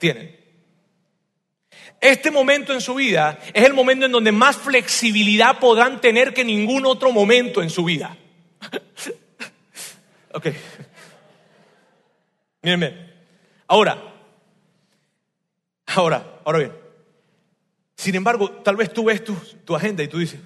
tienen. 0.00 0.36
Este 2.00 2.32
momento 2.32 2.72
en 2.72 2.80
su 2.80 2.96
vida 2.96 3.38
es 3.54 3.64
el 3.64 3.72
momento 3.72 4.06
en 4.06 4.12
donde 4.12 4.32
más 4.32 4.56
flexibilidad 4.56 5.60
podrán 5.60 6.00
tener 6.00 6.34
que 6.34 6.42
ningún 6.42 6.86
otro 6.86 7.12
momento 7.12 7.62
en 7.62 7.70
su 7.70 7.84
vida. 7.84 8.16
ok. 10.34 10.46
Mírenme. 12.62 13.10
Ahora, 13.66 14.02
ahora, 15.86 16.40
ahora 16.44 16.58
bien. 16.58 16.72
Sin 17.96 18.14
embargo, 18.14 18.50
tal 18.62 18.76
vez 18.76 18.92
tú 18.92 19.04
ves 19.04 19.22
tu, 19.22 19.34
tu 19.64 19.76
agenda 19.76 20.02
y 20.02 20.08
tú 20.08 20.18
dices, 20.18 20.40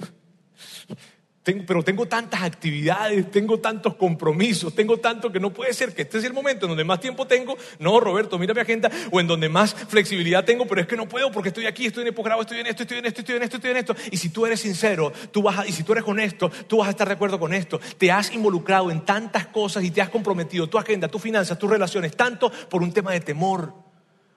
pero 1.45 1.83
tengo 1.83 2.07
tantas 2.07 2.43
actividades, 2.43 3.31
tengo 3.31 3.59
tantos 3.61 3.97
compromisos, 3.97 4.75
tengo 4.75 4.97
tanto 4.97 5.31
que 5.31 5.39
no 5.39 5.53
puede 5.53 5.75
ser 5.75 5.95
que 5.95 6.03
este 6.03 6.17
es 6.17 6.25
el 6.25 6.33
momento 6.33 6.65
en 6.65 6.71
donde 6.71 6.85
más 6.85 7.01
tiempo 7.01 7.27
tengo. 7.27 7.57
No, 7.79 8.01
Roberto, 8.01 8.39
mira 8.39 8.55
mi 8.55 8.61
agenda, 8.61 8.91
o 9.11 9.21
en 9.21 9.27
donde 9.27 9.51
más 9.51 9.75
flexibilidad 9.75 10.45
tengo, 10.45 10.67
pero 10.67 10.81
es 10.81 10.87
que 10.87 10.97
no 10.97 11.07
puedo 11.07 11.31
porque 11.31 11.51
estoy 11.51 11.67
aquí, 11.67 11.85
estoy 11.85 12.03
en 12.03 12.09
el 12.09 12.15
posgrado, 12.15 12.41
estoy 12.41 12.61
en 12.61 12.67
esto, 12.69 12.85
estoy 12.85 12.99
en 12.99 13.07
esto, 13.07 13.21
estoy 13.21 13.37
en 13.37 13.43
esto, 13.43 13.57
estoy 13.57 13.71
en 13.73 13.77
esto. 13.77 13.97
Y 14.11 14.17
si 14.17 14.31
tú 14.31 14.47
eres 14.47 14.61
sincero, 14.61 15.13
tú 15.31 15.43
vas 15.43 15.69
y 15.69 15.73
si 15.73 15.83
tú 15.83 15.93
eres 15.93 16.05
honesto, 16.07 16.51
tú 16.67 16.79
vas 16.79 16.89
a 16.89 16.93
estar 16.93 17.07
de 17.07 17.15
acuerdo 17.15 17.39
con 17.39 17.53
esto. 17.53 17.79
Te 17.99 18.11
has 18.11 18.33
involucrado 18.33 18.91
en 18.91 19.05
tantas 19.05 19.47
cosas 19.49 19.85
y 19.85 19.91
te 19.91 20.01
has 20.01 20.09
comprometido 20.09 20.67
tu 20.69 20.79
agenda, 20.79 21.09
tus 21.09 21.21
finanzas, 21.21 21.59
tus 21.59 21.69
relaciones, 21.69 22.17
tanto 22.17 22.51
por 22.71 22.83
un 22.83 22.93
tema 22.93 23.13
de 23.13 23.21
temor, 23.21 23.75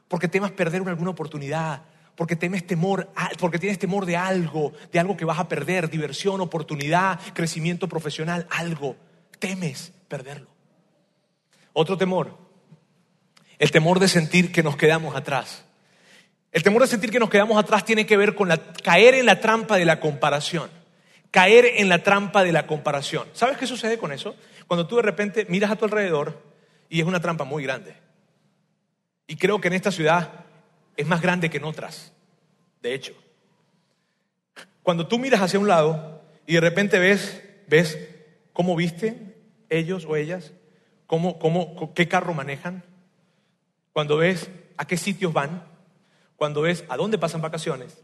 porque 0.10 0.28
temas 0.28 0.52
perder 0.52 0.82
alguna 0.86 1.12
oportunidad 1.12 1.84
porque 2.18 2.36
temes 2.36 2.66
temor, 2.66 3.10
porque 3.40 3.60
tienes 3.60 3.78
temor 3.78 4.08
de 4.08 4.18
algo, 4.18 4.74
de 4.92 5.00
algo 5.00 5.16
que 5.16 5.24
vas 5.24 5.38
a 5.38 5.48
perder, 5.48 5.88
diversión, 5.88 6.42
oportunidad, 6.42 7.20
crecimiento 7.34 7.88
profesional, 7.88 8.48
algo. 8.50 8.96
Temes 9.38 9.94
perderlo. 10.08 10.50
Otro 11.74 11.96
temor, 11.96 12.36
el 13.60 13.70
temor 13.70 14.00
de 14.00 14.08
sentir 14.08 14.52
que 14.52 14.64
nos 14.64 14.76
quedamos 14.76 15.16
atrás. 15.16 15.64
El 16.52 16.64
temor 16.64 16.82
de 16.82 16.88
sentir 16.88 17.12
que 17.12 17.20
nos 17.20 17.30
quedamos 17.30 17.56
atrás 17.56 17.86
tiene 17.86 18.08
que 18.08 18.18
ver 18.18 18.34
con 18.34 18.50
caer 18.84 19.14
en 19.14 19.28
la 19.28 19.40
trampa 19.40 19.78
de 19.78 19.86
la 19.86 20.00
comparación. 20.00 20.72
Caer 21.30 21.66
en 21.76 21.88
la 21.88 22.02
trampa 22.02 22.44
de 22.44 22.52
la 22.52 22.66
comparación. 22.66 23.28
¿Sabes 23.34 23.58
qué 23.58 23.68
sucede 23.68 24.00
con 24.00 24.12
eso? 24.12 24.36
Cuando 24.66 24.88
tú 24.88 24.96
de 24.96 25.04
repente 25.04 25.46
miras 25.50 25.70
a 25.70 25.76
tu 25.76 25.86
alrededor 25.86 26.42
y 26.90 27.00
es 27.00 27.06
una 27.06 27.22
trampa 27.22 27.44
muy 27.44 27.62
grande. 27.62 27.96
Y 29.28 29.36
creo 29.36 29.62
que 29.62 29.68
en 29.68 29.76
esta 29.76 29.92
ciudad 29.92 30.47
es 30.98 31.08
más 31.08 31.22
grande 31.22 31.50
que 31.50 31.58
en 31.58 31.64
otras, 31.64 32.12
de 32.82 32.94
hecho. 32.94 33.14
Cuando 34.84 35.08
tú 35.08 35.20
miras 35.20 35.42
hacia 35.42 35.60
un 35.60 35.68
lado 35.68 36.22
y 36.46 36.56
de 36.56 36.62
repente 36.62 37.00
ves, 37.00 37.44
ves 37.68 37.98
cómo 38.54 38.76
visten 38.76 39.36
ellos 39.70 40.06
o 40.06 40.16
ellas, 40.16 40.54
cómo, 41.06 41.40
cómo, 41.40 41.94
qué 41.94 42.08
carro 42.08 42.34
manejan, 42.34 42.84
cuando 43.94 44.18
ves 44.18 44.50
a 44.78 44.86
qué 44.86 44.98
sitios 44.98 45.34
van, 45.34 45.64
cuando 46.36 46.62
ves 46.62 46.84
a 46.90 46.98
dónde 46.98 47.18
pasan 47.18 47.42
vacaciones, 47.42 48.04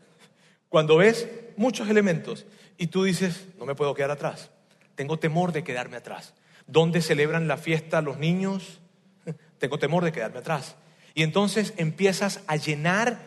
cuando 0.69 0.97
ves 0.97 1.29
muchos 1.55 1.89
elementos 1.89 2.45
y 2.77 2.87
tú 2.87 3.03
dices, 3.03 3.47
no 3.59 3.65
me 3.65 3.75
puedo 3.75 3.93
quedar 3.93 4.11
atrás, 4.11 4.51
tengo 4.95 5.17
temor 5.17 5.51
de 5.51 5.63
quedarme 5.63 5.97
atrás. 5.97 6.33
¿Dónde 6.67 7.01
celebran 7.01 7.47
la 7.47 7.57
fiesta 7.57 8.01
los 8.01 8.17
niños? 8.17 8.79
Tengo 9.57 9.79
temor 9.79 10.03
de 10.03 10.11
quedarme 10.11 10.39
atrás. 10.39 10.75
Y 11.13 11.23
entonces 11.23 11.73
empiezas 11.77 12.41
a 12.47 12.55
llenar 12.55 13.19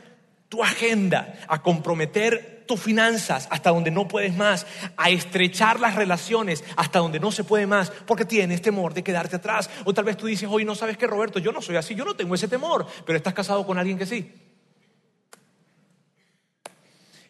tu 0.49 0.63
agenda, 0.63 1.39
a 1.49 1.63
comprometer 1.63 2.65
tus 2.67 2.81
finanzas 2.81 3.47
hasta 3.51 3.71
donde 3.71 3.91
no 3.91 4.09
puedes 4.09 4.35
más, 4.37 4.67
a 4.97 5.11
estrechar 5.11 5.81
las 5.81 5.95
relaciones 5.95 6.65
hasta 6.77 6.99
donde 6.99 7.21
no 7.21 7.31
se 7.31 7.45
puede 7.45 7.67
más, 7.67 7.91
porque 7.91 8.25
tienes 8.25 8.61
temor 8.63 8.93
de 8.93 9.05
quedarte 9.05 9.37
atrás. 9.37 9.71
O 9.85 9.95
tal 9.95 10.05
vez 10.05 10.17
tú 10.17 10.27
dices, 10.27 10.49
hoy 10.51 10.65
no 10.65 10.75
sabes 10.75 10.97
que 10.97 11.07
Roberto, 11.07 11.39
yo 11.39 11.53
no 11.53 11.63
soy 11.63 11.77
así, 11.77 11.95
yo 11.95 12.05
no 12.05 12.17
tengo 12.17 12.35
ese 12.35 12.49
temor, 12.49 12.87
pero 13.05 13.17
estás 13.17 13.35
casado 13.35 13.65
con 13.67 13.79
alguien 13.79 13.99
que 13.99 14.07
sí. 14.07 14.33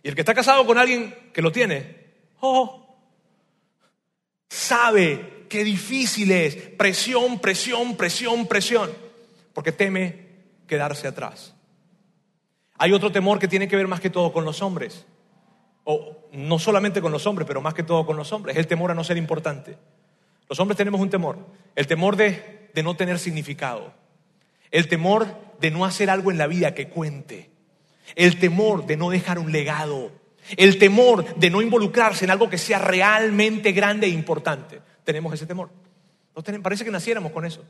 Y 0.03 0.09
el 0.09 0.15
que 0.15 0.23
está 0.23 0.35
casado 0.35 0.65
con 0.67 0.79
alguien 0.79 1.15
que 1.33 1.43
lo 1.43 1.53
tiene, 1.53 2.07
oh, 2.41 2.97
sabe 4.49 5.47
qué 5.49 5.65
difícil 5.65 6.31
es, 6.31 6.57
presión, 6.57 7.41
presión, 7.41 7.97
presión, 7.97 8.47
presión, 8.47 8.91
porque 9.53 9.73
teme 9.73 10.26
quedarse 10.67 11.07
atrás. 11.07 11.55
Hay 12.79 12.93
otro 12.93 13.11
temor 13.11 13.39
que 13.39 13.49
tiene 13.49 13.69
que 13.69 13.77
ver 13.77 13.89
más 13.89 14.01
que 14.01 14.11
todo 14.11 14.33
con 14.33 14.45
los 14.45 14.63
hombres, 14.63 15.07
o 15.85 16.29
no 16.33 16.59
solamente 16.59 17.01
con 17.01 17.13
los 17.13 17.27
hombres, 17.27 17.47
pero 17.47 17.61
más 17.61 17.75
que 17.75 17.83
todo 17.83 18.05
con 18.05 18.17
los 18.17 18.33
hombres, 18.33 18.57
es 18.57 18.61
el 18.61 18.67
temor 18.67 18.91
a 18.91 18.95
no 18.95 19.05
ser 19.05 19.17
importante. 19.17 19.79
Los 20.49 20.61
hombres 20.61 20.77
tenemos 20.77 21.01
un 21.01 21.11
temor, 21.11 21.39
el 21.75 21.87
temor 21.87 22.17
de, 22.17 22.71
de 22.75 22.83
no 22.83 22.97
tener 22.97 23.19
significado, 23.19 23.93
el 24.71 24.89
temor 24.89 25.27
de 25.61 25.71
no 25.71 25.85
hacer 25.85 26.11
algo 26.11 26.31
en 26.31 26.39
la 26.39 26.47
vida 26.47 26.75
que 26.75 26.89
cuente, 26.89 27.51
el 28.15 28.39
temor 28.39 28.87
de 28.87 28.97
no 28.97 29.11
dejar 29.11 29.39
un 29.39 29.53
legado, 29.53 30.13
el 30.57 30.79
temor 30.79 31.35
de 31.37 31.51
no 31.51 31.63
involucrarse 31.63 32.25
en 32.25 32.31
algo 32.31 32.49
que 32.49 32.59
sea 32.59 32.79
realmente 32.79 33.73
grande 33.73 34.07
e 34.07 34.11
importante. 34.11 34.81
Tenemos 35.05 35.33
ese 35.35 35.47
temor. 35.47 35.71
Parece 36.63 36.85
que 36.85 36.91
naciéramos 36.91 37.33
con 37.33 37.45
eso. 37.45 37.65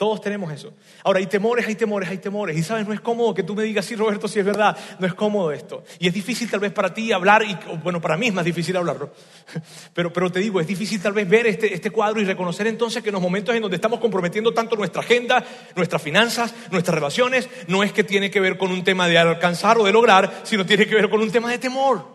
Todos 0.00 0.22
tenemos 0.22 0.50
eso. 0.50 0.72
Ahora, 1.04 1.18
hay 1.18 1.26
temores, 1.26 1.66
hay 1.66 1.74
temores, 1.74 2.08
hay 2.08 2.16
temores. 2.16 2.56
Y 2.56 2.62
sabes, 2.62 2.88
no 2.88 2.94
es 2.94 3.02
cómodo 3.02 3.34
que 3.34 3.42
tú 3.42 3.54
me 3.54 3.64
digas, 3.64 3.84
sí, 3.84 3.96
Roberto, 3.96 4.28
sí 4.28 4.38
es 4.38 4.46
verdad. 4.46 4.74
No 4.98 5.06
es 5.06 5.12
cómodo 5.12 5.52
esto. 5.52 5.84
Y 5.98 6.08
es 6.08 6.14
difícil 6.14 6.50
tal 6.50 6.60
vez 6.60 6.72
para 6.72 6.94
ti 6.94 7.12
hablar, 7.12 7.42
y 7.42 7.54
bueno, 7.82 8.00
para 8.00 8.16
mí 8.16 8.28
es 8.28 8.32
más 8.32 8.46
difícil 8.46 8.74
hablarlo. 8.78 9.12
Pero, 9.92 10.10
pero 10.10 10.32
te 10.32 10.40
digo, 10.40 10.58
es 10.58 10.66
difícil 10.66 11.02
tal 11.02 11.12
vez 11.12 11.28
ver 11.28 11.46
este, 11.46 11.74
este 11.74 11.90
cuadro 11.90 12.18
y 12.18 12.24
reconocer 12.24 12.66
entonces 12.66 13.02
que 13.02 13.10
en 13.10 13.12
los 13.12 13.20
momentos 13.20 13.54
en 13.54 13.60
donde 13.60 13.74
estamos 13.74 14.00
comprometiendo 14.00 14.54
tanto 14.54 14.74
nuestra 14.74 15.02
agenda, 15.02 15.44
nuestras 15.76 16.00
finanzas, 16.00 16.54
nuestras 16.70 16.94
relaciones, 16.94 17.50
no 17.68 17.82
es 17.82 17.92
que 17.92 18.02
tiene 18.02 18.30
que 18.30 18.40
ver 18.40 18.56
con 18.56 18.70
un 18.70 18.82
tema 18.82 19.06
de 19.06 19.18
alcanzar 19.18 19.76
o 19.76 19.84
de 19.84 19.92
lograr, 19.92 20.40
sino 20.44 20.64
tiene 20.64 20.86
que 20.86 20.94
ver 20.94 21.10
con 21.10 21.20
un 21.20 21.30
tema 21.30 21.50
de 21.50 21.58
temor. 21.58 22.06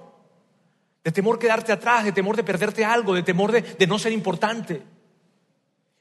De 1.04 1.12
temor 1.12 1.38
quedarte 1.38 1.72
atrás, 1.72 2.04
de 2.04 2.14
temor 2.14 2.36
de 2.36 2.44
perderte 2.44 2.84
algo, 2.84 3.14
de 3.14 3.22
temor 3.22 3.52
de, 3.52 3.62
de 3.62 3.86
no 3.86 4.00
ser 4.00 4.12
importante. 4.12 4.95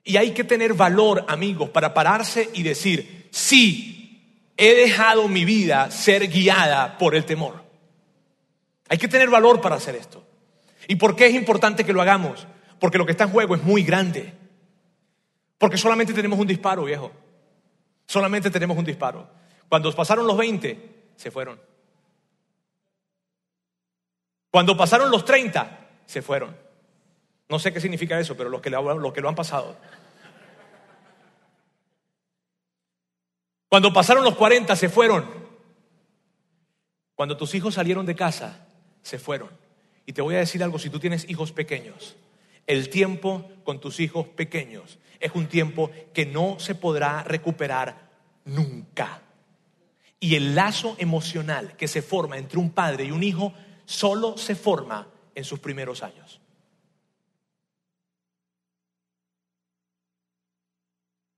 Y 0.04 0.18
hay 0.18 0.32
que 0.32 0.44
tener 0.44 0.74
valor, 0.74 1.24
amigos, 1.28 1.70
para 1.70 1.94
pararse 1.94 2.50
y 2.52 2.62
decir, 2.62 3.28
sí, 3.30 4.50
he 4.56 4.74
dejado 4.74 5.28
mi 5.28 5.44
vida 5.46 5.90
ser 5.90 6.28
guiada 6.28 6.98
por 6.98 7.14
el 7.14 7.24
temor. 7.24 7.64
Hay 8.88 8.98
que 8.98 9.08
tener 9.08 9.30
valor 9.30 9.62
para 9.62 9.76
hacer 9.76 9.96
esto. 9.96 10.22
¿Y 10.86 10.96
por 10.96 11.16
qué 11.16 11.26
es 11.26 11.34
importante 11.34 11.84
que 11.84 11.94
lo 11.94 12.02
hagamos? 12.02 12.46
Porque 12.78 12.98
lo 12.98 13.06
que 13.06 13.12
está 13.12 13.24
en 13.24 13.30
juego 13.30 13.54
es 13.54 13.62
muy 13.62 13.82
grande. 13.82 14.34
Porque 15.56 15.78
solamente 15.78 16.12
tenemos 16.12 16.38
un 16.38 16.46
disparo, 16.46 16.84
viejo. 16.84 17.10
Solamente 18.06 18.50
tenemos 18.50 18.76
un 18.76 18.84
disparo. 18.84 19.26
Cuando 19.70 19.90
pasaron 19.94 20.26
los 20.26 20.36
20, 20.36 21.12
se 21.16 21.30
fueron. 21.30 21.58
Cuando 24.50 24.76
pasaron 24.76 25.10
los 25.10 25.24
30, 25.24 25.88
se 26.04 26.20
fueron. 26.20 26.63
No 27.48 27.58
sé 27.58 27.72
qué 27.72 27.80
significa 27.80 28.18
eso, 28.18 28.36
pero 28.36 28.48
los 28.50 28.60
que 28.60 28.70
lo, 28.70 29.12
que 29.12 29.20
lo 29.20 29.28
han 29.28 29.34
pasado. 29.34 29.76
Cuando 33.68 33.92
pasaron 33.92 34.24
los 34.24 34.36
40 34.36 34.74
se 34.76 34.88
fueron. 34.88 35.44
Cuando 37.14 37.36
tus 37.36 37.54
hijos 37.54 37.74
salieron 37.74 38.06
de 38.06 38.14
casa, 38.14 38.66
se 39.02 39.18
fueron. 39.18 39.50
Y 40.06 40.12
te 40.12 40.22
voy 40.22 40.34
a 40.36 40.38
decir 40.38 40.62
algo, 40.62 40.78
si 40.78 40.90
tú 40.90 40.98
tienes 40.98 41.28
hijos 41.28 41.52
pequeños, 41.52 42.16
el 42.66 42.88
tiempo 42.88 43.50
con 43.64 43.80
tus 43.80 44.00
hijos 44.00 44.26
pequeños 44.28 44.98
es 45.20 45.32
un 45.34 45.46
tiempo 45.46 45.90
que 46.12 46.26
no 46.26 46.58
se 46.58 46.74
podrá 46.74 47.22
recuperar 47.22 48.10
nunca. 48.44 49.22
Y 50.20 50.36
el 50.36 50.54
lazo 50.54 50.96
emocional 50.98 51.76
que 51.76 51.88
se 51.88 52.02
forma 52.02 52.38
entre 52.38 52.58
un 52.58 52.70
padre 52.70 53.04
y 53.04 53.10
un 53.10 53.22
hijo 53.22 53.52
solo 53.84 54.36
se 54.38 54.54
forma 54.54 55.08
en 55.34 55.44
sus 55.44 55.60
primeros 55.60 56.02
años. 56.02 56.40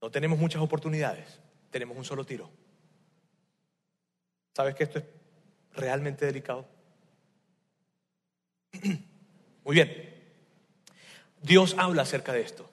No 0.06 0.10
tenemos 0.12 0.38
muchas 0.38 0.62
oportunidades, 0.62 1.40
tenemos 1.68 1.96
un 1.96 2.04
solo 2.04 2.24
tiro. 2.24 2.48
¿Sabes 4.54 4.76
que 4.76 4.84
esto 4.84 5.00
es 5.00 5.04
realmente 5.74 6.24
delicado? 6.24 6.64
Muy 9.64 9.74
bien. 9.74 10.14
Dios 11.42 11.74
habla 11.76 12.02
acerca 12.02 12.32
de 12.32 12.42
esto. 12.42 12.70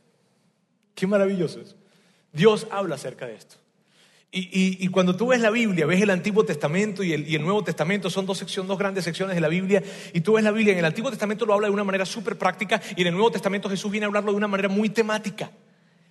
Qué 0.94 1.08
maravilloso 1.08 1.60
es. 1.60 1.76
Dios 2.32 2.68
habla 2.70 2.94
acerca 2.94 3.26
de 3.26 3.34
esto. 3.34 3.56
Y, 4.32 4.88
cuando 4.90 5.16
tú 5.16 5.26
ves 5.30 5.42
la 5.42 5.50
Biblia, 5.50 5.88
ves 5.88 6.04
el 6.04 6.12
Antiguo 6.12 6.46
Testamento 6.46 7.02
y 7.02 7.14
el, 7.14 7.28
y 7.28 7.34
el, 7.34 7.42
Nuevo 7.42 7.64
Testamento, 7.64 8.12
son 8.12 8.28
dos 8.28 8.38
secciones, 8.38 8.68
dos 8.68 8.78
grandes 8.78 9.06
secciones 9.06 9.34
de 9.34 9.42
la 9.42 9.48
Biblia, 9.48 9.82
y 10.14 10.22
tú 10.22 10.34
ves 10.34 10.44
la 10.44 10.52
Biblia, 10.52 10.74
en 10.74 10.80
el 10.80 10.86
Antiguo 10.86 11.10
Testamento 11.10 11.48
lo 11.48 11.56
habla 11.56 11.68
de 11.68 11.74
una 11.74 11.84
manera 11.84 12.06
súper 12.06 12.38
práctica, 12.38 12.80
y 12.96 13.02
en 13.02 13.08
el 13.08 13.14
Nuevo 13.14 13.32
Testamento 13.32 13.70
Jesús 13.70 13.92
viene 13.92 14.06
a 14.06 14.08
hablarlo 14.08 14.32
de 14.32 14.38
una 14.38 14.48
manera 14.48 14.70
muy 14.70 14.90
temática 14.90 15.52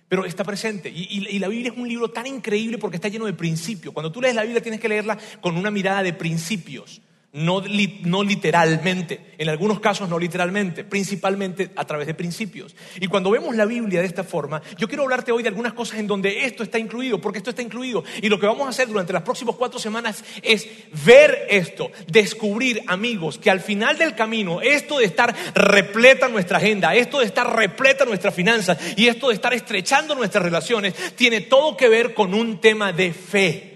pero 0.07 0.25
está 0.25 0.43
presente. 0.43 0.89
Y, 0.89 1.39
la 1.39 1.47
Biblia 1.47 1.71
es 1.71 1.77
un 1.77 1.87
libro 1.87 2.09
tan 2.09 2.27
increíble 2.27 2.77
porque 2.77 2.97
está 2.97 3.07
lleno 3.07 3.25
de 3.25 3.33
principios. 3.33 3.93
Cuando 3.93 4.11
tú 4.11 4.21
lees 4.21 4.35
la 4.35 4.43
Biblia 4.43 4.61
tienes 4.61 4.79
que 4.79 4.89
leerla 4.89 5.17
con 5.41 5.57
una 5.57 5.71
mirada 5.71 6.03
de 6.03 6.13
principios 6.13 7.01
no, 7.33 7.61
literalmente, 7.61 9.33
en 9.39 9.49
algunos 9.49 9.79
casos 9.79 10.07
no 10.07 10.19
literalmente, 10.19 10.83
principalmente 10.83 11.71
a 11.75 11.83
través 11.83 12.05
de 12.05 12.13
principios. 12.13 12.75
Y 12.99 13.07
cuando 13.07 13.31
vemos 13.31 13.55
la 13.55 13.65
Biblia 13.65 14.01
de 14.01 14.05
esta 14.05 14.23
forma, 14.23 14.61
yo 14.77 14.87
quiero 14.87 15.01
hablarte 15.01 15.31
hoy 15.31 15.41
de 15.41 15.49
algunas 15.49 15.73
cosas 15.73 15.97
en 15.97 16.05
donde 16.05 16.45
esto 16.45 16.61
está 16.61 16.77
incluido, 16.77 17.19
porque 17.19 17.39
esto 17.39 17.49
está 17.49 17.63
incluido. 17.63 18.03
Y 18.21 18.29
lo 18.29 18.39
que 18.39 18.45
vamos 18.45 18.67
a 18.67 18.69
hacer 18.69 18.87
durante 18.87 19.13
las 19.13 19.23
próximas 19.23 19.55
cuatro 19.55 19.79
semanas 19.79 20.23
es 20.43 20.67
ver 21.03 21.47
esto, 21.49 21.91
descubrir, 22.07 22.83
amigos, 22.85 23.39
que 23.39 23.49
al 23.49 23.61
final 23.61 23.97
del 23.97 24.13
camino, 24.13 24.61
esto 24.61 24.99
de 24.99 25.05
estar 25.05 25.35
repleta 25.55 26.27
nuestra 26.27 26.57
agenda, 26.57 26.93
esto 26.93 27.17
de 27.19 27.25
estar 27.25 27.55
repleta 27.55 28.05
nuestras 28.05 28.35
finanzas 28.35 28.77
y 28.95 29.07
esto 29.07 29.29
de 29.29 29.33
estar 29.33 29.55
estrechando 29.55 30.13
nuestras 30.13 30.43
relaciones, 30.43 30.93
tiene 31.15 31.41
todo 31.41 31.75
que 31.77 31.89
ver 31.89 32.13
con 32.13 32.35
un 32.35 32.61
tema 32.61 32.93
de 32.93 33.11
fe. 33.11 33.72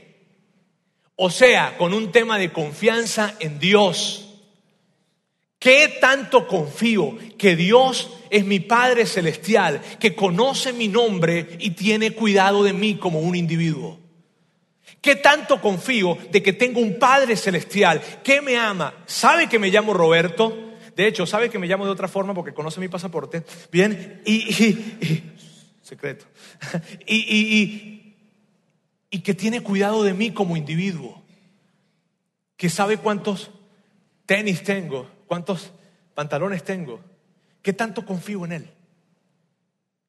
O 1.20 1.32
sea, 1.32 1.76
con 1.78 1.96
un 1.96 2.12
tema 2.12 2.38
de 2.38 2.52
confianza 2.52 3.34
en 3.40 3.58
Dios. 3.58 4.24
¿Qué 5.58 5.98
tanto 6.00 6.48
confío 6.48 7.18
que 7.40 7.56
Dios 7.56 8.12
es 8.30 8.46
mi 8.46 8.60
Padre 8.60 9.08
Celestial, 9.08 9.82
que 10.00 10.14
conoce 10.14 10.74
mi 10.74 10.88
nombre 10.88 11.58
y 11.60 11.72
tiene 11.72 12.12
cuidado 12.12 12.64
de 12.64 12.74
mí 12.74 12.98
como 12.98 13.20
un 13.20 13.36
individuo? 13.36 14.00
¿Qué 15.02 15.16
tanto 15.16 15.60
confío 15.60 16.20
de 16.32 16.44
que 16.44 16.54
tengo 16.54 16.80
un 16.80 17.00
Padre 17.00 17.36
Celestial 17.36 18.00
que 18.24 18.40
me 18.40 18.56
ama? 18.56 18.94
¿Sabe 19.08 19.50
que 19.50 19.58
me 19.58 19.72
llamo 19.72 19.96
Roberto? 19.96 20.56
De 20.96 21.08
hecho, 21.08 21.26
sabe 21.26 21.50
que 21.50 21.58
me 21.58 21.66
llamo 21.66 21.86
de 21.86 21.92
otra 21.92 22.08
forma 22.08 22.36
porque 22.36 22.54
conoce 22.54 22.80
mi 22.80 22.90
pasaporte. 22.90 23.44
Bien, 23.72 24.22
y, 24.24 24.78
secreto. 25.82 26.26
y, 27.08 27.16
y 27.16 27.94
que 29.10 29.34
tiene 29.34 29.62
cuidado 29.62 30.04
de 30.04 30.14
mí 30.14 30.32
como 30.32 30.58
individuo, 30.58 31.24
que 32.56 32.70
sabe 32.70 32.98
cuántos 32.98 33.52
tenis 34.26 34.64
tengo, 34.64 35.10
cuántos 35.28 35.72
pantalones 36.14 36.64
tengo, 36.64 37.00
qué 37.62 37.74
tanto 37.74 38.06
confío 38.06 38.46
en 38.46 38.52
Él. 38.52 38.70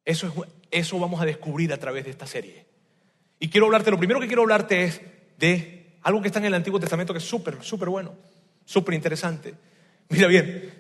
Eso, 0.05 0.27
es, 0.27 0.33
eso 0.71 0.99
vamos 0.99 1.21
a 1.21 1.27
descubrir 1.27 1.73
a 1.73 1.77
través 1.77 2.05
de 2.05 2.11
esta 2.11 2.27
serie. 2.27 2.67
Y 3.39 3.49
quiero 3.49 3.67
hablarte, 3.67 3.91
lo 3.91 3.99
primero 3.99 4.21
que 4.21 4.27
quiero 4.27 4.43
hablarte 4.43 4.85
es 4.85 5.01
de 5.39 5.99
algo 6.03 6.21
que 6.21 6.29
está 6.29 6.39
en 6.39 6.47
el 6.47 6.55
Antiguo 6.55 6.81
Testamento 6.81 7.13
que 7.13 7.19
es 7.19 7.25
súper, 7.25 7.63
súper 7.63 7.89
bueno, 7.89 8.15
súper 8.65 8.95
interesante. 8.95 9.55
Mira 10.09 10.27
bien, 10.27 10.73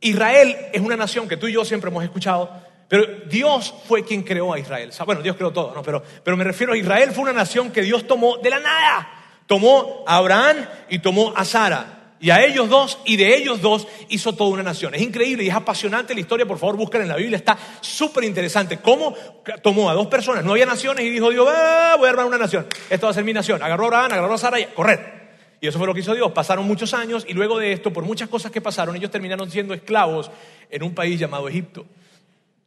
Israel 0.00 0.54
es 0.72 0.80
una 0.80 0.96
nación 0.96 1.28
que 1.28 1.36
tú 1.36 1.48
y 1.48 1.52
yo 1.52 1.64
siempre 1.64 1.90
hemos 1.90 2.04
escuchado, 2.04 2.50
pero 2.88 3.04
Dios 3.28 3.74
fue 3.86 4.04
quien 4.04 4.22
creó 4.22 4.52
a 4.52 4.58
Israel. 4.58 4.90
Bueno, 5.04 5.22
Dios 5.22 5.36
creó 5.36 5.52
todo, 5.52 5.74
¿no? 5.74 5.82
Pero, 5.82 6.02
pero 6.22 6.36
me 6.36 6.44
refiero 6.44 6.72
a 6.72 6.76
Israel 6.76 7.10
fue 7.12 7.24
una 7.24 7.32
nación 7.32 7.72
que 7.72 7.82
Dios 7.82 8.06
tomó 8.06 8.38
de 8.38 8.50
la 8.50 8.60
nada. 8.60 9.08
Tomó 9.46 10.04
a 10.06 10.16
Abraham 10.16 10.56
y 10.88 10.98
tomó 11.00 11.32
a 11.36 11.44
Sara. 11.44 11.96
Y 12.18 12.30
a 12.30 12.42
ellos 12.44 12.70
dos, 12.70 12.98
y 13.04 13.16
de 13.16 13.36
ellos 13.36 13.60
dos 13.60 13.86
hizo 14.08 14.34
toda 14.34 14.50
una 14.50 14.62
nación. 14.62 14.94
Es 14.94 15.02
increíble 15.02 15.44
y 15.44 15.48
es 15.48 15.54
apasionante 15.54 16.14
la 16.14 16.20
historia, 16.20 16.46
por 16.46 16.58
favor, 16.58 16.76
busquen 16.76 17.02
en 17.02 17.08
la 17.08 17.16
Biblia, 17.16 17.36
está 17.36 17.58
súper 17.80 18.24
interesante. 18.24 18.78
¿Cómo 18.78 19.14
tomó 19.62 19.90
a 19.90 19.94
dos 19.94 20.06
personas? 20.06 20.42
No 20.42 20.52
había 20.52 20.64
naciones 20.64 21.04
y 21.04 21.10
dijo 21.10 21.30
Dios, 21.30 21.46
ah, 21.48 21.96
voy 21.98 22.06
a 22.06 22.10
armar 22.10 22.26
una 22.26 22.38
nación. 22.38 22.66
Esta 22.88 23.06
va 23.06 23.10
a 23.10 23.14
ser 23.14 23.24
mi 23.24 23.34
nación. 23.34 23.62
Agarró 23.62 23.84
a 23.84 23.86
Abraham, 23.88 24.12
agarró 24.12 24.34
a 24.34 24.38
Sara 24.38 24.58
y 24.58 24.62
a 24.62 24.74
correr. 24.74 25.16
Y 25.60 25.66
eso 25.66 25.78
fue 25.78 25.86
lo 25.86 25.92
que 25.92 26.00
hizo 26.00 26.14
Dios. 26.14 26.32
Pasaron 26.32 26.66
muchos 26.66 26.94
años 26.94 27.26
y 27.28 27.34
luego 27.34 27.58
de 27.58 27.72
esto, 27.72 27.92
por 27.92 28.04
muchas 28.04 28.28
cosas 28.28 28.50
que 28.50 28.60
pasaron, 28.60 28.96
ellos 28.96 29.10
terminaron 29.10 29.50
siendo 29.50 29.74
esclavos 29.74 30.30
en 30.70 30.82
un 30.82 30.94
país 30.94 31.20
llamado 31.20 31.48
Egipto. 31.48 31.84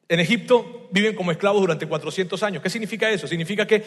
En 0.10 0.20
Egipto 0.20 0.90
viven 0.92 1.16
como 1.16 1.32
esclavos 1.32 1.62
durante 1.62 1.86
400 1.86 2.42
años. 2.44 2.64
¿Qué 2.64 2.70
significa 2.70 3.10
eso? 3.10 3.28
Significa 3.28 3.68
que 3.68 3.84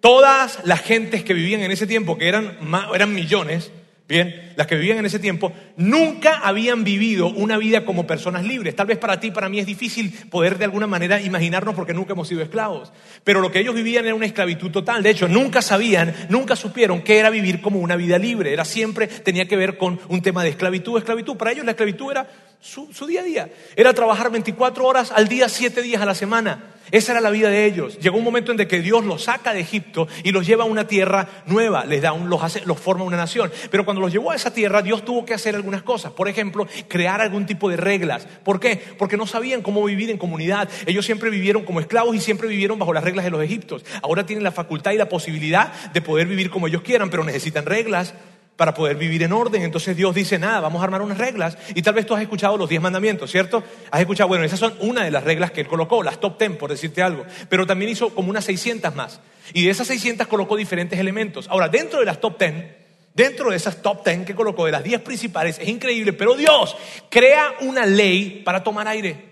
todas 0.00 0.58
las 0.64 0.80
gentes 0.80 1.24
que 1.24 1.32
vivían 1.32 1.62
en 1.62 1.70
ese 1.70 1.86
tiempo, 1.86 2.18
que 2.18 2.28
eran, 2.28 2.58
eran 2.92 3.14
millones, 3.14 3.70
Bien, 4.10 4.54
las 4.56 4.66
que 4.66 4.74
vivían 4.74 4.98
en 4.98 5.06
ese 5.06 5.20
tiempo 5.20 5.52
nunca 5.76 6.40
habían 6.40 6.82
vivido 6.82 7.28
una 7.28 7.56
vida 7.58 7.84
como 7.84 8.08
personas 8.08 8.44
libres. 8.44 8.74
Tal 8.74 8.88
vez 8.88 8.98
para 8.98 9.20
ti, 9.20 9.30
para 9.30 9.48
mí 9.48 9.60
es 9.60 9.66
difícil 9.66 10.12
poder 10.28 10.58
de 10.58 10.64
alguna 10.64 10.88
manera 10.88 11.20
imaginarnos 11.20 11.76
porque 11.76 11.94
nunca 11.94 12.14
hemos 12.14 12.26
sido 12.26 12.42
esclavos. 12.42 12.92
Pero 13.22 13.40
lo 13.40 13.52
que 13.52 13.60
ellos 13.60 13.72
vivían 13.72 14.06
era 14.06 14.16
una 14.16 14.26
esclavitud 14.26 14.72
total. 14.72 15.04
De 15.04 15.10
hecho, 15.10 15.28
nunca 15.28 15.62
sabían, 15.62 16.12
nunca 16.28 16.56
supieron 16.56 17.02
qué 17.02 17.20
era 17.20 17.30
vivir 17.30 17.60
como 17.60 17.78
una 17.78 17.94
vida 17.94 18.18
libre. 18.18 18.52
Era 18.52 18.64
siempre, 18.64 19.06
tenía 19.06 19.46
que 19.46 19.54
ver 19.54 19.78
con 19.78 20.00
un 20.08 20.22
tema 20.22 20.42
de 20.42 20.50
esclavitud, 20.50 20.98
esclavitud. 20.98 21.36
Para 21.36 21.52
ellos 21.52 21.64
la 21.64 21.70
esclavitud 21.70 22.10
era 22.10 22.28
su, 22.60 23.06
día 23.06 23.20
a 23.20 23.24
día. 23.24 23.48
Era 23.74 23.94
trabajar 23.94 24.30
24 24.30 24.84
horas 24.84 25.12
al 25.12 25.28
día, 25.28 25.48
7 25.48 25.80
días 25.82 26.02
a 26.02 26.06
la 26.06 26.14
semana. 26.14 26.74
Esa 26.90 27.12
era 27.12 27.20
la 27.20 27.30
vida 27.30 27.48
de 27.48 27.66
ellos. 27.66 27.98
Llegó 28.00 28.18
un 28.18 28.24
momento 28.24 28.50
en 28.50 28.58
que 28.66 28.80
Dios 28.80 29.04
los 29.04 29.24
saca 29.24 29.54
de 29.54 29.60
Egipto 29.60 30.08
y 30.24 30.32
los 30.32 30.44
lleva 30.44 30.64
a 30.64 30.66
una 30.66 30.88
tierra 30.88 31.28
nueva, 31.46 31.84
les 31.84 32.02
da 32.02 32.12
un, 32.12 32.28
los, 32.28 32.42
hace, 32.42 32.62
los 32.66 32.80
forma 32.80 33.04
una 33.04 33.16
nación. 33.16 33.52
Pero 33.70 33.84
cuando 33.84 34.00
los 34.00 34.12
llevó 34.12 34.32
a 34.32 34.34
esa 34.34 34.52
tierra, 34.52 34.82
Dios 34.82 35.04
tuvo 35.04 35.24
que 35.24 35.32
hacer 35.32 35.54
algunas 35.54 35.82
cosas. 35.82 36.12
Por 36.12 36.28
ejemplo, 36.28 36.66
crear 36.88 37.20
algún 37.20 37.46
tipo 37.46 37.70
de 37.70 37.76
reglas. 37.76 38.26
¿Por 38.42 38.58
qué? 38.58 38.82
Porque 38.98 39.16
no 39.16 39.26
sabían 39.26 39.62
cómo 39.62 39.84
vivir 39.84 40.10
en 40.10 40.18
comunidad. 40.18 40.68
Ellos 40.84 41.06
siempre 41.06 41.30
vivieron 41.30 41.64
como 41.64 41.80
esclavos 41.80 42.16
y 42.16 42.20
siempre 42.20 42.48
vivieron 42.48 42.78
bajo 42.78 42.92
las 42.92 43.04
reglas 43.04 43.24
de 43.24 43.30
los 43.30 43.42
egiptos. 43.42 43.84
Ahora 44.02 44.26
tienen 44.26 44.42
la 44.42 44.52
facultad 44.52 44.90
y 44.90 44.96
la 44.96 45.08
posibilidad 45.08 45.72
de 45.92 46.02
poder 46.02 46.26
vivir 46.26 46.50
como 46.50 46.66
ellos 46.66 46.82
quieran, 46.82 47.08
pero 47.08 47.22
necesitan 47.22 47.66
reglas 47.66 48.14
para 48.60 48.74
poder 48.74 48.98
vivir 48.98 49.22
en 49.22 49.32
orden. 49.32 49.62
Entonces 49.62 49.96
Dios 49.96 50.14
dice, 50.14 50.38
nada, 50.38 50.60
vamos 50.60 50.82
a 50.82 50.84
armar 50.84 51.00
unas 51.00 51.16
reglas. 51.16 51.56
Y 51.74 51.80
tal 51.80 51.94
vez 51.94 52.04
tú 52.04 52.14
has 52.14 52.20
escuchado 52.20 52.58
los 52.58 52.68
diez 52.68 52.82
mandamientos, 52.82 53.30
¿cierto? 53.30 53.64
Has 53.90 54.00
escuchado, 54.02 54.28
bueno, 54.28 54.44
esas 54.44 54.60
son 54.60 54.74
una 54.80 55.02
de 55.02 55.10
las 55.10 55.24
reglas 55.24 55.50
que 55.50 55.62
Él 55.62 55.66
colocó, 55.66 56.02
las 56.02 56.20
top 56.20 56.36
ten, 56.36 56.58
por 56.58 56.68
decirte 56.68 57.00
algo. 57.00 57.24
Pero 57.48 57.66
también 57.66 57.90
hizo 57.90 58.14
como 58.14 58.28
unas 58.28 58.44
600 58.44 58.94
más. 58.94 59.20
Y 59.54 59.64
de 59.64 59.70
esas 59.70 59.86
600 59.86 60.26
colocó 60.26 60.56
diferentes 60.56 60.98
elementos. 60.98 61.48
Ahora, 61.48 61.70
dentro 61.70 62.00
de 62.00 62.04
las 62.04 62.20
top 62.20 62.36
ten, 62.36 62.76
dentro 63.14 63.48
de 63.48 63.56
esas 63.56 63.80
top 63.80 64.04
ten 64.04 64.26
que 64.26 64.34
colocó, 64.34 64.66
de 64.66 64.72
las 64.72 64.84
10 64.84 65.00
principales, 65.00 65.58
es 65.58 65.66
increíble, 65.66 66.12
pero 66.12 66.34
Dios 66.34 66.76
crea 67.08 67.54
una 67.62 67.86
ley 67.86 68.42
para 68.44 68.62
tomar 68.62 68.86
aire. 68.88 69.24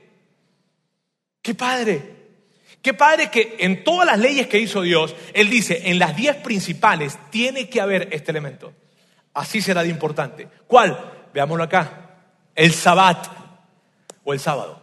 ¡Qué 1.42 1.54
padre! 1.54 2.16
Qué 2.80 2.94
padre 2.94 3.28
que 3.30 3.56
en 3.58 3.84
todas 3.84 4.06
las 4.06 4.18
leyes 4.18 4.46
que 4.46 4.58
hizo 4.58 4.80
Dios, 4.80 5.14
Él 5.34 5.50
dice, 5.50 5.82
en 5.90 5.98
las 5.98 6.16
diez 6.16 6.36
principales 6.36 7.18
tiene 7.30 7.68
que 7.68 7.82
haber 7.82 8.08
este 8.12 8.30
elemento. 8.30 8.72
Así 9.34 9.60
será 9.60 9.82
de 9.82 9.88
importante. 9.88 10.48
¿Cuál? 10.66 10.98
Veámoslo 11.32 11.64
acá. 11.64 12.20
El 12.54 12.72
sabbat 12.72 13.26
o 14.24 14.32
el 14.32 14.40
sábado. 14.40 14.82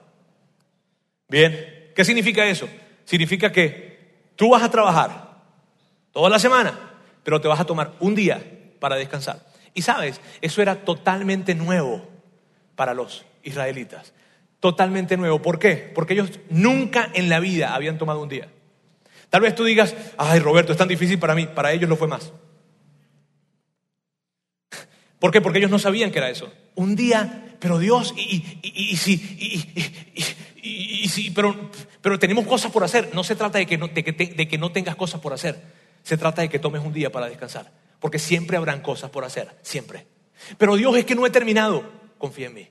Bien, 1.27 1.91
¿qué 1.95 2.05
significa 2.05 2.45
eso? 2.45 2.67
Significa 3.03 3.51
que 3.51 4.29
tú 4.35 4.51
vas 4.51 4.63
a 4.63 4.71
trabajar 4.71 5.41
toda 6.11 6.29
la 6.29 6.39
semana, 6.39 6.77
pero 7.23 7.41
te 7.41 7.47
vas 7.47 7.59
a 7.59 7.65
tomar 7.65 7.93
un 7.99 8.15
día 8.15 8.41
para 8.79 8.95
descansar. 8.95 9.39
Y 9.73 9.81
sabes, 9.81 10.21
eso 10.41 10.61
era 10.61 10.85
totalmente 10.85 11.53
nuevo 11.55 12.07
para 12.75 12.93
los 12.93 13.25
israelitas 13.43 14.13
totalmente 14.65 15.15
nuevo. 15.15 15.43
¿Por 15.43 15.59
qué? 15.59 15.91
Porque 15.93 16.13
ellos 16.13 16.39
nunca 16.49 17.11
en 17.13 17.29
la 17.29 17.39
vida 17.39 17.75
habían 17.75 17.99
tomado 17.99 18.19
un 18.19 18.29
día. 18.29 18.47
Tal 19.29 19.41
vez 19.41 19.53
tú 19.53 19.63
digas, 19.63 19.95
ay 20.17 20.39
Roberto, 20.39 20.71
es 20.71 20.77
tan 20.79 20.87
difícil 20.87 21.19
para 21.19 21.35
mí, 21.35 21.45
para 21.45 21.71
ellos 21.71 21.87
lo 21.87 21.95
fue 21.95 22.07
más. 22.07 22.33
¿Por 25.19 25.31
qué? 25.31 25.41
Porque 25.41 25.59
ellos 25.59 25.71
no 25.71 25.79
sabían 25.79 26.11
que 26.11 26.19
era 26.19 26.29
eso. 26.29 26.51
Un 26.75 26.95
día, 26.95 27.55
pero 27.59 27.79
Dios, 27.79 28.13
y, 28.17 28.59
y, 30.61 31.31
pero, 31.31 31.69
pero 32.01 32.19
tenemos 32.19 32.45
cosas 32.45 32.71
por 32.71 32.83
hacer. 32.83 33.11
No 33.13 33.23
se 33.23 33.35
trata 33.35 33.57
de 33.57 33.65
que 33.65 33.77
no, 33.77 33.87
de, 33.87 34.03
que 34.03 34.11
de 34.11 34.47
que 34.47 34.57
no 34.57 34.71
tengas 34.71 34.95
cosas 34.95 35.21
por 35.21 35.33
hacer. 35.33 35.61
Se 36.03 36.17
trata 36.17 36.41
de 36.41 36.49
que 36.49 36.59
tomes 36.59 36.83
un 36.83 36.93
día 36.93 37.11
para 37.11 37.27
descansar. 37.27 37.71
Porque 37.99 38.19
siempre 38.19 38.57
habrán 38.57 38.81
cosas 38.81 39.09
por 39.09 39.23
hacer, 39.23 39.49
siempre. 39.61 40.05
Pero 40.57 40.75
Dios 40.75 40.95
es 40.97 41.05
que 41.05 41.15
no 41.15 41.25
he 41.25 41.29
terminado. 41.29 41.83
Confía 42.17 42.47
en 42.47 42.53
mí. 42.53 42.69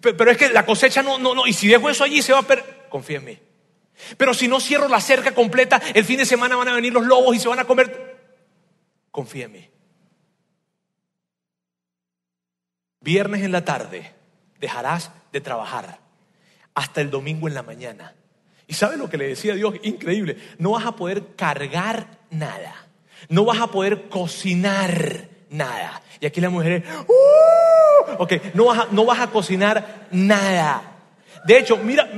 Pero 0.00 0.30
es 0.30 0.38
que 0.38 0.48
la 0.48 0.64
cosecha 0.64 1.02
no, 1.02 1.18
no, 1.18 1.34
no. 1.34 1.46
Y 1.46 1.52
si 1.52 1.68
dejo 1.68 1.90
eso 1.90 2.04
allí, 2.04 2.22
se 2.22 2.32
va 2.32 2.40
a 2.40 2.42
perder. 2.42 2.86
Confía 2.88 3.18
en 3.18 3.24
mí. 3.24 3.38
Pero 4.16 4.34
si 4.34 4.48
no 4.48 4.60
cierro 4.60 4.88
la 4.88 5.00
cerca 5.00 5.32
completa, 5.32 5.80
el 5.94 6.04
fin 6.04 6.18
de 6.18 6.26
semana 6.26 6.56
van 6.56 6.68
a 6.68 6.74
venir 6.74 6.92
los 6.92 7.06
lobos 7.06 7.36
y 7.36 7.38
se 7.38 7.48
van 7.48 7.58
a 7.58 7.64
comer. 7.64 8.03
Confía 9.14 9.44
en 9.44 9.52
mí. 9.52 9.70
Viernes 13.00 13.42
en 13.42 13.52
la 13.52 13.64
tarde 13.64 14.10
dejarás 14.58 15.12
de 15.30 15.40
trabajar 15.40 16.00
hasta 16.74 17.00
el 17.00 17.12
domingo 17.12 17.46
en 17.46 17.54
la 17.54 17.62
mañana. 17.62 18.12
¿Y 18.66 18.74
sabe 18.74 18.96
lo 18.96 19.08
que 19.08 19.16
le 19.16 19.28
decía 19.28 19.54
Dios? 19.54 19.76
Increíble. 19.84 20.36
No 20.58 20.72
vas 20.72 20.84
a 20.84 20.96
poder 20.96 21.36
cargar 21.36 22.18
nada. 22.30 22.74
No 23.28 23.44
vas 23.44 23.60
a 23.60 23.68
poder 23.68 24.08
cocinar 24.08 25.28
nada. 25.48 26.02
Y 26.18 26.26
aquí 26.26 26.40
la 26.40 26.50
mujer, 26.50 26.82
¡Uh! 27.06 28.14
ok, 28.18 28.32
no 28.54 28.64
vas, 28.64 28.80
a, 28.80 28.88
no 28.90 29.04
vas 29.04 29.20
a 29.20 29.28
cocinar 29.28 30.08
nada. 30.10 30.82
De 31.46 31.56
hecho, 31.56 31.76
mira, 31.84 32.10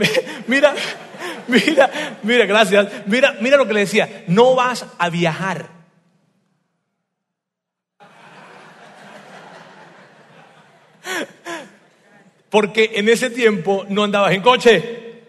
mira, 0.46 0.74
mira, 1.46 1.90
mira, 2.22 2.46
gracias. 2.46 2.88
Mira, 3.04 3.36
mira 3.42 3.58
lo 3.58 3.66
que 3.66 3.74
le 3.74 3.80
decía, 3.80 4.24
no 4.28 4.54
vas 4.54 4.86
a 4.96 5.10
viajar. 5.10 5.75
Porque 12.56 12.92
en 12.94 13.10
ese 13.10 13.28
tiempo 13.28 13.84
no 13.90 14.04
andabas 14.04 14.32
en 14.32 14.40
coche. 14.40 15.20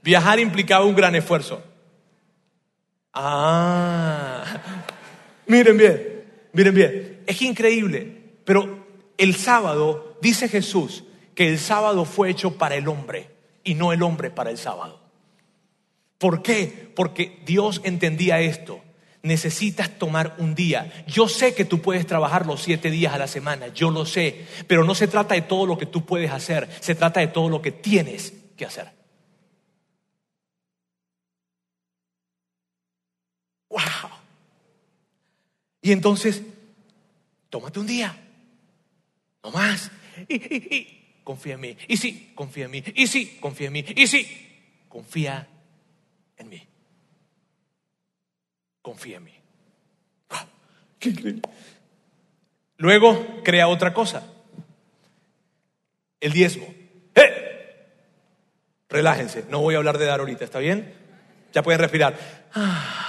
Viajar 0.00 0.38
implicaba 0.38 0.84
un 0.84 0.94
gran 0.94 1.16
esfuerzo. 1.16 1.60
Ah, 3.12 4.44
miren 5.46 5.76
bien, 5.76 6.24
miren 6.52 6.74
bien 6.76 7.18
es 7.26 7.42
increíble, 7.42 8.22
pero 8.44 8.86
el 9.18 9.34
sábado, 9.34 10.16
dice 10.22 10.48
Jesús, 10.48 11.02
que 11.34 11.48
el 11.48 11.58
sábado 11.58 12.04
fue 12.04 12.30
hecho 12.30 12.56
para 12.56 12.76
el 12.76 12.86
hombre 12.86 13.28
y 13.64 13.74
no 13.74 13.92
el 13.92 14.04
hombre 14.04 14.30
para 14.30 14.50
el 14.50 14.56
sábado. 14.56 15.00
¿Por 16.16 16.42
qué? 16.42 16.92
Porque 16.94 17.42
Dios 17.44 17.80
entendía 17.82 18.38
esto. 18.38 18.80
Necesitas 19.22 19.98
tomar 19.98 20.36
un 20.38 20.54
día. 20.54 21.04
Yo 21.06 21.28
sé 21.28 21.54
que 21.54 21.64
tú 21.64 21.80
puedes 21.80 22.06
trabajar 22.06 22.46
los 22.46 22.62
siete 22.62 22.90
días 22.90 23.12
a 23.12 23.18
la 23.18 23.26
semana, 23.26 23.68
yo 23.68 23.90
lo 23.90 24.06
sé, 24.06 24.46
pero 24.66 24.84
no 24.84 24.94
se 24.94 25.08
trata 25.08 25.34
de 25.34 25.42
todo 25.42 25.66
lo 25.66 25.76
que 25.76 25.86
tú 25.86 26.04
puedes 26.06 26.30
hacer, 26.30 26.68
se 26.80 26.94
trata 26.94 27.20
de 27.20 27.28
todo 27.28 27.48
lo 27.48 27.60
que 27.60 27.72
tienes 27.72 28.32
que 28.56 28.64
hacer. 28.64 28.92
¡Wow! 33.68 33.80
Y 35.82 35.92
entonces 35.92 36.42
tómate 37.50 37.80
un 37.80 37.86
día, 37.86 38.16
no 39.42 39.50
más. 39.50 39.90
Y, 40.28 41.20
confía 41.24 41.54
en 41.54 41.60
mí. 41.60 41.76
Y 41.86 41.96
sí, 41.96 42.32
confía 42.34 42.64
en 42.66 42.70
mí. 42.70 42.84
Y 42.94 43.06
sí, 43.06 43.38
confía 43.40 43.66
en 43.68 43.72
mí. 43.72 43.84
Y 43.96 44.06
sí, 44.06 44.26
confía 44.88 45.48
en 46.36 46.48
mí. 46.48 46.67
Confía 48.82 49.16
en 49.18 49.24
mí. 49.24 49.34
Luego 52.76 53.42
crea 53.44 53.68
otra 53.68 53.92
cosa. 53.92 54.26
El 56.20 56.32
diezmo. 56.32 56.66
¡Eh! 57.14 57.86
Relájense, 58.88 59.44
no 59.50 59.60
voy 59.60 59.74
a 59.74 59.78
hablar 59.78 59.98
de 59.98 60.06
dar 60.06 60.20
ahorita, 60.20 60.44
¿está 60.44 60.58
bien? 60.58 60.94
Ya 61.52 61.62
pueden 61.62 61.80
respirar. 61.80 62.16
Ah. 62.54 63.07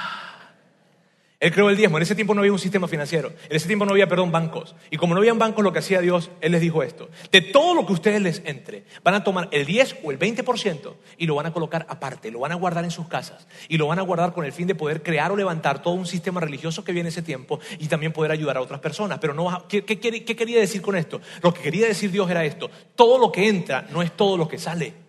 Él 1.39 1.53
creó 1.53 1.69
el 1.69 1.77
diezmo. 1.77 1.97
En 1.97 2.03
ese 2.03 2.15
tiempo 2.15 2.33
no 2.33 2.41
había 2.41 2.51
un 2.51 2.59
sistema 2.59 2.89
financiero. 2.89 3.31
En 3.49 3.55
ese 3.55 3.67
tiempo 3.67 3.85
no 3.85 3.91
había, 3.91 4.09
perdón, 4.09 4.29
bancos. 4.29 4.75
Y 4.91 4.97
como 4.97 5.13
no 5.13 5.21
había 5.21 5.33
bancos, 5.33 5.63
lo 5.63 5.71
que 5.71 5.79
hacía 5.79 6.01
Dios, 6.01 6.29
Él 6.41 6.51
les 6.51 6.59
dijo 6.59 6.83
esto. 6.83 7.09
De 7.31 7.39
todo 7.39 7.73
lo 7.73 7.85
que 7.85 7.93
ustedes 7.93 8.21
les 8.21 8.41
entre, 8.43 8.83
van 9.03 9.15
a 9.15 9.23
tomar 9.23 9.47
el 9.51 9.65
10 9.65 9.99
o 10.03 10.11
el 10.11 10.19
20% 10.19 10.95
y 11.17 11.27
lo 11.27 11.35
van 11.35 11.45
a 11.45 11.53
colocar 11.53 11.85
aparte, 11.87 12.29
lo 12.29 12.39
van 12.39 12.51
a 12.51 12.55
guardar 12.55 12.83
en 12.83 12.91
sus 12.91 13.07
casas 13.07 13.47
y 13.69 13.77
lo 13.77 13.87
van 13.87 13.99
a 13.99 14.01
guardar 14.01 14.33
con 14.33 14.43
el 14.43 14.51
fin 14.51 14.67
de 14.67 14.75
poder 14.75 15.01
crear 15.01 15.31
o 15.31 15.37
levantar 15.37 15.81
todo 15.81 15.93
un 15.93 16.05
sistema 16.05 16.41
religioso 16.41 16.83
que 16.83 16.91
viene 16.91 17.07
en 17.07 17.13
ese 17.13 17.21
tiempo 17.21 17.61
y 17.79 17.87
también 17.87 18.11
poder 18.11 18.31
ayudar 18.31 18.57
a 18.57 18.61
otras 18.61 18.81
personas. 18.81 19.19
Pero 19.19 19.33
no, 19.33 19.65
¿qué, 19.69 19.85
qué 19.85 19.97
quería 19.97 20.59
decir 20.59 20.81
con 20.81 20.97
esto? 20.97 21.21
Lo 21.41 21.53
que 21.53 21.61
quería 21.61 21.87
decir 21.87 22.11
Dios 22.11 22.29
era 22.29 22.43
esto. 22.43 22.69
Todo 22.95 23.17
lo 23.17 23.31
que 23.31 23.47
entra 23.47 23.87
no 23.91 24.01
es 24.01 24.11
todo 24.11 24.35
lo 24.37 24.47
que 24.47 24.57
sale. 24.57 24.93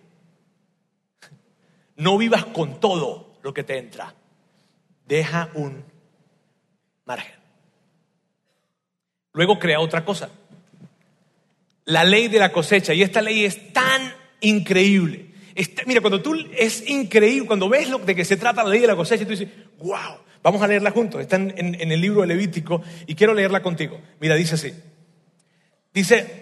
No 1.97 2.17
vivas 2.17 2.45
con 2.45 2.79
todo 2.79 3.35
lo 3.43 3.53
que 3.53 3.63
te 3.63 3.77
entra. 3.77 4.15
Deja 5.05 5.49
un 5.53 5.90
margen. 7.05 7.41
Luego 9.33 9.59
crea 9.59 9.79
otra 9.79 10.03
cosa. 10.03 10.29
La 11.85 12.03
ley 12.03 12.27
de 12.27 12.39
la 12.39 12.51
cosecha. 12.51 12.93
Y 12.93 13.01
esta 13.01 13.21
ley 13.21 13.45
es 13.45 13.73
tan 13.73 14.13
increíble. 14.41 15.27
mira, 15.85 16.01
cuando 16.01 16.21
tú 16.21 16.35
es 16.57 16.89
increíble, 16.89 17.47
cuando 17.47 17.69
ves 17.69 17.89
lo 17.89 17.99
de 17.99 18.15
que 18.15 18.25
se 18.25 18.37
trata 18.37 18.63
la 18.63 18.69
ley 18.69 18.81
de 18.81 18.87
la 18.87 18.95
cosecha, 18.95 19.23
tú 19.23 19.31
dices, 19.31 19.47
wow, 19.79 20.17
vamos 20.43 20.61
a 20.61 20.67
leerla 20.67 20.91
juntos. 20.91 21.21
Está 21.21 21.37
en, 21.37 21.91
el 21.91 22.01
libro 22.01 22.21
de 22.21 22.27
Levítico 22.27 22.81
y 23.07 23.15
quiero 23.15 23.33
leerla 23.33 23.61
contigo. 23.61 23.99
Mira, 24.19 24.35
dice 24.35 24.55
así. 24.55 24.73
Dice, 25.93 26.41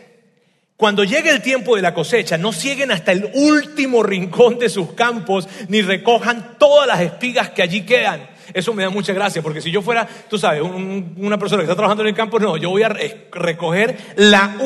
cuando 0.75 1.03
llegue 1.03 1.29
el 1.29 1.41
tiempo 1.41 1.75
de 1.75 1.81
la 1.81 1.93
cosecha, 1.93 2.37
no 2.37 2.53
siguen 2.53 2.91
hasta 2.91 3.11
el 3.11 3.29
último 3.33 4.03
rincón 4.03 4.59
de 4.59 4.69
sus 4.69 4.93
campos, 4.93 5.47
ni 5.67 5.81
recojan 5.81 6.57
todas 6.57 6.87
las 6.87 7.01
espigas 7.01 7.49
que 7.49 7.61
allí 7.61 7.81
quedan 7.81 8.38
eso 8.53 8.73
me 8.73 8.83
da 8.83 8.89
mucha 8.89 9.13
gracia, 9.13 9.41
porque 9.41 9.61
si 9.61 9.71
yo 9.71 9.81
fuera, 9.81 10.07
tú 10.29 10.37
sabes, 10.37 10.61
una 10.61 11.37
persona 11.37 11.61
que 11.61 11.65
está 11.65 11.75
trabajando 11.75 12.03
en 12.03 12.09
el 12.09 12.15
campo, 12.15 12.39
no, 12.39 12.57
yo 12.57 12.69
voy 12.69 12.83
a 12.83 12.89
recoger 12.89 13.97
la 14.15 14.57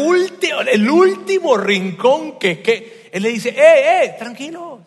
el 0.72 0.90
último 0.90 1.58
rincón 1.58 2.38
que, 2.40 2.62
que 2.62 3.10
él 3.12 3.24
le 3.24 3.30
dice, 3.30 3.50
eh, 3.50 4.04
eh, 4.06 4.16
tranquilo, 4.18 4.82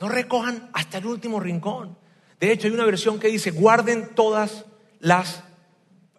no 0.00 0.08
recojan 0.08 0.70
hasta 0.72 0.98
el 0.98 1.06
último 1.06 1.40
rincón. 1.40 1.96
De 2.40 2.52
hecho, 2.52 2.68
hay 2.68 2.72
una 2.72 2.84
versión 2.84 3.18
que 3.18 3.28
dice, 3.28 3.50
guarden 3.50 4.14
todas 4.14 4.64
las 5.00 5.42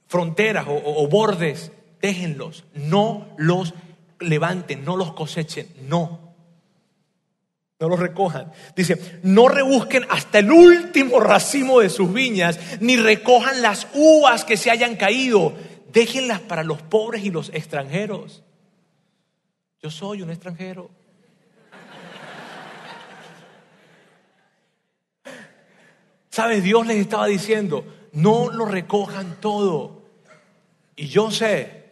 fronteras 0.07 0.65
o 0.67 1.07
bordes, 1.07 1.71
déjenlos, 2.01 2.65
no 2.73 3.27
los 3.37 3.73
levanten, 4.19 4.83
no 4.83 4.95
los 4.97 5.13
cosechen, 5.13 5.67
no. 5.87 6.28
No 7.79 7.87
los 7.87 7.99
recojan. 7.99 8.51
Dice, 8.75 9.19
no 9.23 9.47
rebusquen 9.47 10.05
hasta 10.09 10.39
el 10.39 10.51
último 10.51 11.19
racimo 11.21 11.79
de 11.79 11.89
sus 11.89 12.13
viñas, 12.13 12.59
ni 12.81 12.97
recojan 12.97 13.61
las 13.61 13.87
uvas 13.93 14.43
que 14.43 14.57
se 14.57 14.69
hayan 14.69 14.97
caído. 14.97 15.53
Déjenlas 15.91 16.41
para 16.41 16.63
los 16.63 16.81
pobres 16.81 17.23
y 17.23 17.31
los 17.31 17.49
extranjeros. 17.53 18.43
Yo 19.81 19.89
soy 19.89 20.21
un 20.21 20.29
extranjero. 20.29 20.89
¿Sabes? 26.29 26.63
Dios 26.63 26.85
les 26.85 26.97
estaba 26.97 27.27
diciendo, 27.27 27.85
no 28.11 28.51
lo 28.51 28.65
recojan 28.65 29.39
todo. 29.39 30.03
Y 30.97 31.07
yo 31.07 31.31
sé 31.31 31.85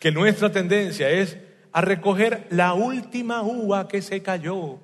que 0.00 0.10
nuestra 0.10 0.50
tendencia 0.50 1.10
es 1.10 1.36
a 1.76 1.82
recoger 1.82 2.46
la 2.48 2.72
última 2.72 3.42
uva 3.42 3.86
que 3.86 4.00
se 4.00 4.22
cayó. 4.22 4.78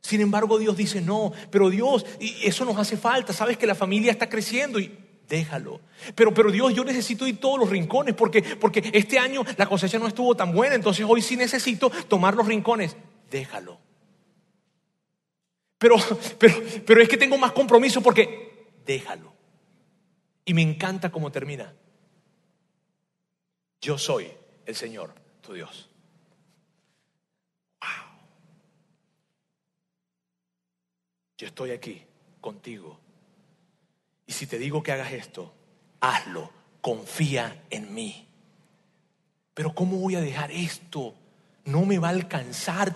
Sin 0.00 0.20
embargo, 0.20 0.58
Dios 0.58 0.76
dice, 0.76 1.00
no, 1.00 1.32
pero 1.52 1.70
Dios, 1.70 2.04
eso 2.18 2.64
nos 2.64 2.76
hace 2.78 2.96
falta, 2.96 3.32
sabes 3.32 3.56
que 3.56 3.64
la 3.64 3.76
familia 3.76 4.10
está 4.10 4.28
creciendo 4.28 4.80
y 4.80 4.92
déjalo. 5.28 5.80
Pero, 6.16 6.34
pero 6.34 6.50
Dios, 6.50 6.74
yo 6.74 6.82
necesito 6.82 7.28
ir 7.28 7.38
todos 7.38 7.60
los 7.60 7.70
rincones 7.70 8.16
porque, 8.16 8.42
porque 8.42 8.90
este 8.92 9.20
año 9.20 9.44
la 9.56 9.66
cosecha 9.66 10.00
no 10.00 10.08
estuvo 10.08 10.34
tan 10.34 10.52
buena, 10.52 10.74
entonces 10.74 11.06
hoy 11.08 11.22
sí 11.22 11.36
necesito 11.36 11.90
tomar 12.08 12.34
los 12.34 12.48
rincones, 12.48 12.96
déjalo. 13.30 13.78
Pero, 15.78 15.94
pero, 16.40 16.54
pero 16.84 17.02
es 17.02 17.08
que 17.08 17.16
tengo 17.16 17.38
más 17.38 17.52
compromiso 17.52 18.00
porque, 18.02 18.66
déjalo. 18.84 19.32
Y 20.44 20.54
me 20.54 20.62
encanta 20.62 21.12
cómo 21.12 21.30
termina. 21.30 21.72
Yo 23.80 23.96
soy 23.96 24.28
el 24.66 24.74
Señor, 24.74 25.22
tu 25.44 25.52
Dios. 25.52 25.88
yo 31.36 31.48
estoy 31.48 31.72
aquí 31.72 32.02
contigo. 32.40 32.98
Y 34.26 34.32
si 34.32 34.46
te 34.46 34.58
digo 34.58 34.82
que 34.82 34.92
hagas 34.92 35.12
esto, 35.12 35.52
hazlo, 36.00 36.50
confía 36.80 37.64
en 37.70 37.92
mí. 37.92 38.26
Pero 39.52 39.74
¿cómo 39.74 39.98
voy 39.98 40.16
a 40.16 40.20
dejar 40.20 40.50
esto? 40.50 41.14
No 41.64 41.84
me 41.84 41.98
va 41.98 42.08
a 42.08 42.12
alcanzar. 42.12 42.94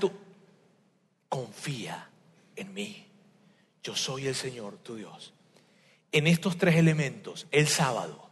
Confía 1.28 2.11
en 2.57 2.72
mí. 2.72 3.07
Yo 3.82 3.94
soy 3.94 4.26
el 4.26 4.34
Señor, 4.34 4.78
tu 4.78 4.96
Dios. 4.96 5.34
En 6.11 6.26
estos 6.26 6.57
tres 6.57 6.76
elementos, 6.76 7.46
el 7.51 7.68
sábado, 7.68 8.30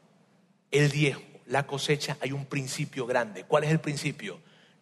el 0.70 0.90
diezmo, 0.90 1.35
la 1.48 1.66
cosecha, 1.66 2.16
hay 2.20 2.32
un 2.32 2.46
principio 2.46 3.06
grande. 3.06 3.44
¿Cuál 3.44 3.64
es 3.64 3.70
el 3.70 3.80
principio? 3.80 4.40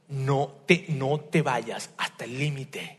No 0.09 0.63
te, 0.67 0.87
no 0.89 1.21
te 1.21 1.43
vayas 1.43 1.91
hasta 1.97 2.25
el 2.25 2.39
límite. 2.39 2.99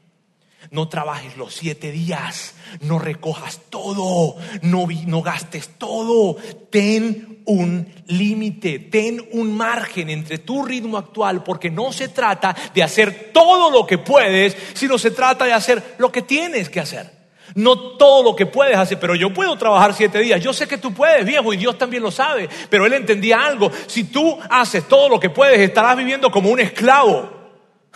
No 0.72 0.88
trabajes 0.88 1.38
los 1.38 1.54
siete 1.54 1.92
días, 1.92 2.56
no 2.82 2.98
recojas 2.98 3.62
todo, 3.70 4.36
no, 4.64 4.88
no 5.06 5.22
gastes 5.22 5.70
todo. 5.78 6.38
Ten 6.72 7.44
un 7.46 7.88
límite, 8.08 8.80
ten 8.80 9.24
un 9.34 9.56
margen 9.56 10.10
entre 10.10 10.40
tu 10.40 10.66
ritmo 10.66 10.98
actual, 10.98 11.44
porque 11.44 11.70
no 11.70 11.92
se 11.94 12.08
trata 12.08 12.56
de 12.74 12.82
hacer 12.82 13.32
todo 13.32 13.70
lo 13.70 13.86
que 13.86 14.00
puedes, 14.00 14.58
sino 14.74 14.98
se 14.98 15.12
trata 15.12 15.46
de 15.46 15.54
hacer 15.54 15.96
lo 16.00 16.12
que 16.12 16.24
tienes 16.24 16.70
que 16.70 16.80
hacer. 16.80 17.15
No 17.54 17.78
todo 17.98 18.24
lo 18.24 18.36
que 18.36 18.46
puedes 18.46 18.76
hacer, 18.76 19.00
pero 19.00 19.16
yo 19.16 19.32
puedo 19.34 19.56
trabajar 19.58 19.94
siete 19.94 20.20
días. 20.20 20.42
Yo 20.42 20.54
sé 20.54 20.68
que 20.68 20.78
tú 20.78 20.94
puedes, 20.94 21.26
viejo, 21.26 21.54
y 21.54 21.58
Dios 21.58 21.78
también 21.78 22.02
lo 22.02 22.12
sabe. 22.12 22.50
Pero 22.70 22.86
Él 22.86 22.94
entendía 22.94 23.46
algo. 23.46 23.72
Si 23.88 24.06
tú 24.06 24.38
haces 24.50 24.88
todo 24.88 25.10
lo 25.10 25.20
que 25.20 25.30
puedes, 25.30 25.60
estarás 25.60 25.96
viviendo 25.96 26.32
como 26.32 26.50
un 26.50 26.60
esclavo 26.60 27.30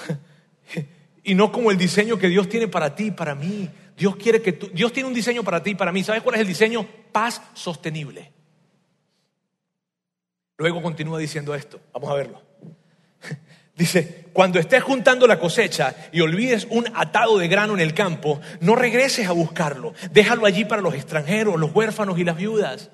y 1.23 1.33
no 1.33 1.51
como 1.51 1.71
el 1.71 1.77
diseño 1.77 2.17
que 2.19 2.27
Dios 2.27 2.47
tiene 2.47 2.67
para 2.67 2.93
ti 2.93 3.05
y 3.05 3.11
para 3.11 3.33
mí. 3.33 3.69
Dios 3.97 4.15
quiere 4.15 4.41
que 4.41 4.53
tú, 4.53 4.69
Dios 4.71 4.93
tiene 4.93 5.07
un 5.07 5.15
diseño 5.15 5.43
para 5.43 5.63
ti 5.63 5.71
y 5.71 5.75
para 5.75 5.91
mí. 5.91 6.03
¿Sabes 6.03 6.21
cuál 6.21 6.35
es 6.35 6.41
el 6.41 6.47
diseño? 6.47 6.85
Paz 7.11 7.41
sostenible. 7.53 8.31
Luego 10.57 10.81
continúa 10.81 11.17
diciendo 11.17 11.55
esto. 11.55 11.79
Vamos 11.93 12.09
a 12.09 12.13
verlo. 12.13 12.48
Dice, 13.79 14.25
cuando 14.33 14.59
estés 14.59 14.83
juntando 14.83 15.25
la 15.25 15.39
cosecha 15.39 15.95
y 16.11 16.19
olvides 16.19 16.67
un 16.69 16.85
atado 16.93 17.37
de 17.37 17.47
grano 17.47 17.75
en 17.75 17.79
el 17.79 17.93
campo, 17.93 18.41
no 18.59 18.75
regreses 18.75 19.25
a 19.29 19.31
buscarlo. 19.31 19.93
Déjalo 20.11 20.45
allí 20.45 20.65
para 20.65 20.81
los 20.81 20.95
extranjeros, 20.95 21.57
los 21.57 21.73
huérfanos 21.73 22.19
y 22.19 22.25
las 22.25 22.35
viudas. 22.35 22.89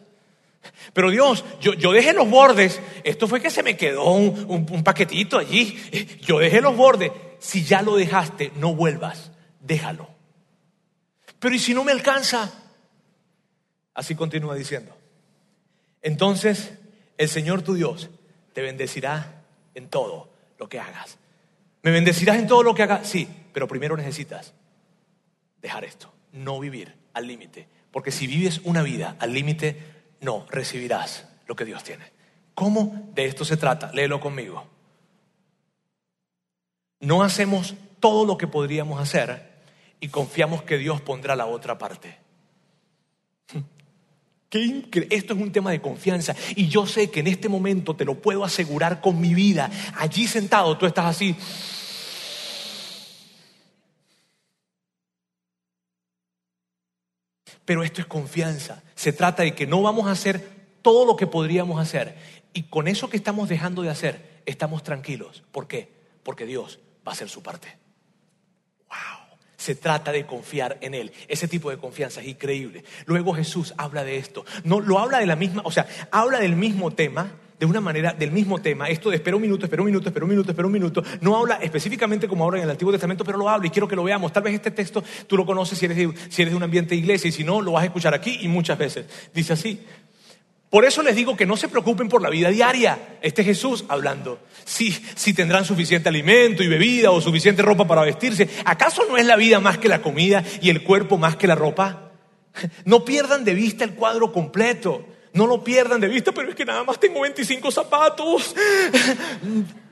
Pero 0.94 1.10
Dios, 1.10 1.44
yo, 1.60 1.92
dejé 1.92 2.14
los 2.14 2.30
bordes. 2.30 2.80
Esto 3.04 3.28
fue 3.28 3.42
que 3.42 3.50
se 3.50 3.64
me 3.64 3.76
quedó 3.76 4.12
un, 4.12 4.68
un 4.70 4.84
paquetito 4.84 5.40
allí. 5.40 5.76
Yo 6.22 6.38
dejé 6.38 6.62
los 6.62 6.78
bordes 6.78 7.12
si 7.40 7.64
ya 7.64 7.82
lo 7.82 7.96
dejaste, 7.96 8.52
no 8.58 8.76
vuelvas, 8.76 9.32
déjalo. 9.62 10.08
Pero 11.40 11.56
¿y 11.56 11.60
si 11.60 11.74
no 11.74 11.84
me 11.84 11.94
alcanza? 11.94 12.54
Así 13.96 14.14
continúa 14.14 14.54
diciendo. 14.54 14.96
Entonces 16.04 16.74
el 17.18 17.28
Señor 17.28 17.64
tu 17.64 17.74
Dios 17.74 18.12
te 18.54 18.62
bendecirá 18.62 19.42
en 19.74 19.90
todo 19.90 20.35
lo 20.58 20.70
que 20.70 20.80
hagas. 20.80 21.18
¿Me 21.82 21.92
bendecirás 21.92 22.38
en 22.38 22.48
todo 22.48 22.64
lo 22.64 22.74
que 22.74 22.84
hagas? 22.84 23.08
Sí, 23.08 23.28
pero 23.54 23.68
primero 23.68 23.96
necesitas 23.96 24.54
dejar 25.62 25.84
esto, 25.84 26.14
no 26.32 26.60
vivir 26.60 26.96
al 27.14 27.28
límite. 27.28 27.68
Porque 27.92 28.12
si 28.12 28.28
vives 28.28 28.62
una 28.64 28.82
vida 28.84 29.16
al 29.20 29.34
límite, 29.34 29.82
no 30.22 30.46
recibirás 30.50 31.28
lo 31.48 31.56
que 31.56 31.66
Dios 31.66 31.84
tiene. 31.84 32.12
¿Cómo 32.54 33.12
de 33.14 33.26
esto 33.26 33.46
se 33.46 33.58
trata? 33.58 33.92
Léelo 33.94 34.20
conmigo 34.20 34.76
no 37.06 37.24
hacemos 37.24 37.76
todo 38.00 38.26
lo 38.26 38.38
que 38.38 38.48
podríamos 38.48 39.00
hacer 39.00 39.62
y 40.00 40.10
confiamos 40.10 40.64
que 40.64 40.78
Dios 40.78 41.02
pondrá 41.02 41.36
la 41.36 41.46
otra 41.46 41.78
parte. 41.78 42.18
Esto 45.10 45.34
es 45.34 45.40
un 45.40 45.52
tema 45.52 45.72
de 45.72 45.82
confianza 45.82 46.36
y 46.56 46.68
yo 46.68 46.86
sé 46.86 47.10
que 47.10 47.20
en 47.20 47.28
este 47.28 47.50
momento 47.50 47.96
te 47.96 48.06
lo 48.06 48.16
puedo 48.16 48.44
asegurar 48.44 49.02
con 49.02 49.20
mi 49.20 49.34
vida. 49.34 49.70
Allí 49.98 50.28
sentado 50.28 50.78
tú 50.78 50.86
estás 50.86 51.06
así. 51.06 51.36
Pero 57.66 57.84
esto 57.84 58.02
es 58.02 58.08
confianza. 58.08 58.84
Se 58.96 59.12
trata 59.12 59.44
de 59.44 59.56
que 59.56 59.66
no 59.66 59.82
vamos 59.82 60.08
a 60.08 60.12
hacer 60.12 60.56
todo 60.82 61.06
lo 61.06 61.16
que 61.16 61.28
podríamos 61.28 61.82
hacer. 61.82 62.16
Y 62.54 62.64
con 62.64 62.88
eso 62.88 63.10
que 63.10 63.18
estamos 63.18 63.50
dejando 63.50 63.82
de 63.82 63.90
hacer, 63.90 64.42
estamos 64.46 64.84
tranquilos. 64.84 65.44
¿Por 65.52 65.68
qué? 65.68 65.92
Porque 66.24 66.46
Dios 66.46 66.80
va 67.06 67.12
a 67.12 67.16
ser 67.16 67.28
su 67.28 67.42
parte. 67.42 67.68
Wow. 68.88 69.25
Se 69.66 69.74
trata 69.74 70.12
de 70.12 70.28
confiar 70.28 70.78
en 70.82 70.94
Él. 70.94 71.12
Ese 71.28 71.48
tipo 71.48 71.72
de 71.72 71.78
confianza 71.78 72.22
es 72.22 72.28
increíble. 72.28 72.84
Luego 73.08 73.34
Jesús 73.34 73.74
habla 73.78 74.04
de 74.04 74.18
esto. 74.18 74.46
No, 74.64 74.80
lo 74.80 75.00
habla 75.00 75.18
de 75.18 75.26
la 75.26 75.36
misma, 75.36 75.64
o 75.66 75.72
sea, 75.72 75.88
habla 76.12 76.38
del 76.38 76.56
mismo 76.56 76.92
tema, 76.92 77.32
de 77.60 77.66
una 77.66 77.82
manera, 77.82 78.14
del 78.14 78.30
mismo 78.30 78.62
tema. 78.62 78.90
Esto 78.90 79.10
de 79.10 79.16
espera 79.16 79.36
un 79.36 79.42
minuto, 79.42 79.66
espera 79.66 79.82
un 79.82 79.88
minuto, 79.88 80.10
espera 80.10 80.24
un 80.24 80.30
minuto, 80.30 80.52
espera 80.52 80.68
un 80.68 80.72
minuto. 80.72 81.04
No 81.22 81.36
habla 81.36 81.56
específicamente 81.56 82.28
como 82.28 82.44
ahora 82.44 82.60
en 82.60 82.66
el 82.66 82.70
Antiguo 82.70 82.92
Testamento, 82.92 83.24
pero 83.24 83.40
lo 83.40 83.50
habla 83.50 83.66
y 83.66 83.72
quiero 83.72 83.88
que 83.88 83.96
lo 83.96 84.04
veamos. 84.04 84.32
Tal 84.32 84.44
vez 84.44 84.54
este 84.54 84.70
texto 84.70 85.04
tú 85.26 85.36
lo 85.36 85.48
conoces 85.48 85.80
si 85.80 85.86
eres 85.86 85.98
de, 85.98 86.14
si 86.30 86.44
eres 86.44 86.52
de 86.52 86.58
un 86.58 86.62
ambiente 86.62 86.92
de 86.92 86.98
iglesia 86.98 87.28
y 87.28 87.32
si 87.32 87.44
no, 87.44 87.60
lo 87.60 87.72
vas 87.72 87.82
a 87.82 87.86
escuchar 87.86 88.14
aquí 88.14 88.38
y 88.42 88.48
muchas 88.48 88.78
veces. 88.78 89.08
Dice 89.34 89.54
así. 89.54 89.84
Por 90.76 90.84
eso 90.84 91.02
les 91.02 91.16
digo 91.16 91.38
que 91.38 91.46
no 91.46 91.56
se 91.56 91.70
preocupen 91.70 92.10
por 92.10 92.22
la 92.22 92.30
vida 92.30 92.50
diaria. 92.50 93.18
Este 93.22 93.44
es 93.44 93.48
Jesús 93.48 93.86
hablando. 93.88 94.40
Si, 94.66 94.92
si 94.92 95.34
tendrán 95.34 95.64
suficiente 95.64 96.10
alimento 96.10 96.64
y 96.64 96.68
bebida 96.68 97.12
o 97.12 97.22
suficiente 97.22 97.62
ropa 97.62 97.88
para 97.88 98.02
vestirse, 98.02 98.50
¿acaso 98.66 99.06
no 99.08 99.16
es 99.16 99.26
la 99.26 99.38
vida 99.38 99.62
más 99.62 99.78
que 99.78 99.88
la 99.88 100.02
comida 100.02 100.44
y 100.62 100.70
el 100.70 100.84
cuerpo 100.84 101.18
más 101.18 101.38
que 101.38 101.48
la 101.48 101.56
ropa? 101.56 102.12
No 102.84 103.06
pierdan 103.06 103.46
de 103.46 103.54
vista 103.54 103.86
el 103.86 103.94
cuadro 103.94 104.34
completo. 104.34 105.06
No 105.32 105.48
lo 105.48 105.64
pierdan 105.64 106.02
de 106.02 106.10
vista, 106.10 106.34
pero 106.34 106.50
es 106.50 106.56
que 106.56 106.66
nada 106.66 106.84
más 106.84 107.00
tengo 107.00 107.22
25 107.22 107.72
zapatos. 107.72 108.54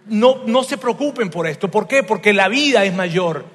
No, 0.07 0.43
no 0.45 0.63
se 0.65 0.77
preocupen 0.77 1.29
por 1.29 1.47
esto. 1.47 1.71
¿Por 1.71 1.87
qué? 1.87 2.03
Porque 2.03 2.33
la 2.33 2.49
vida 2.49 2.83
es 2.83 2.93
mayor. 2.93 3.45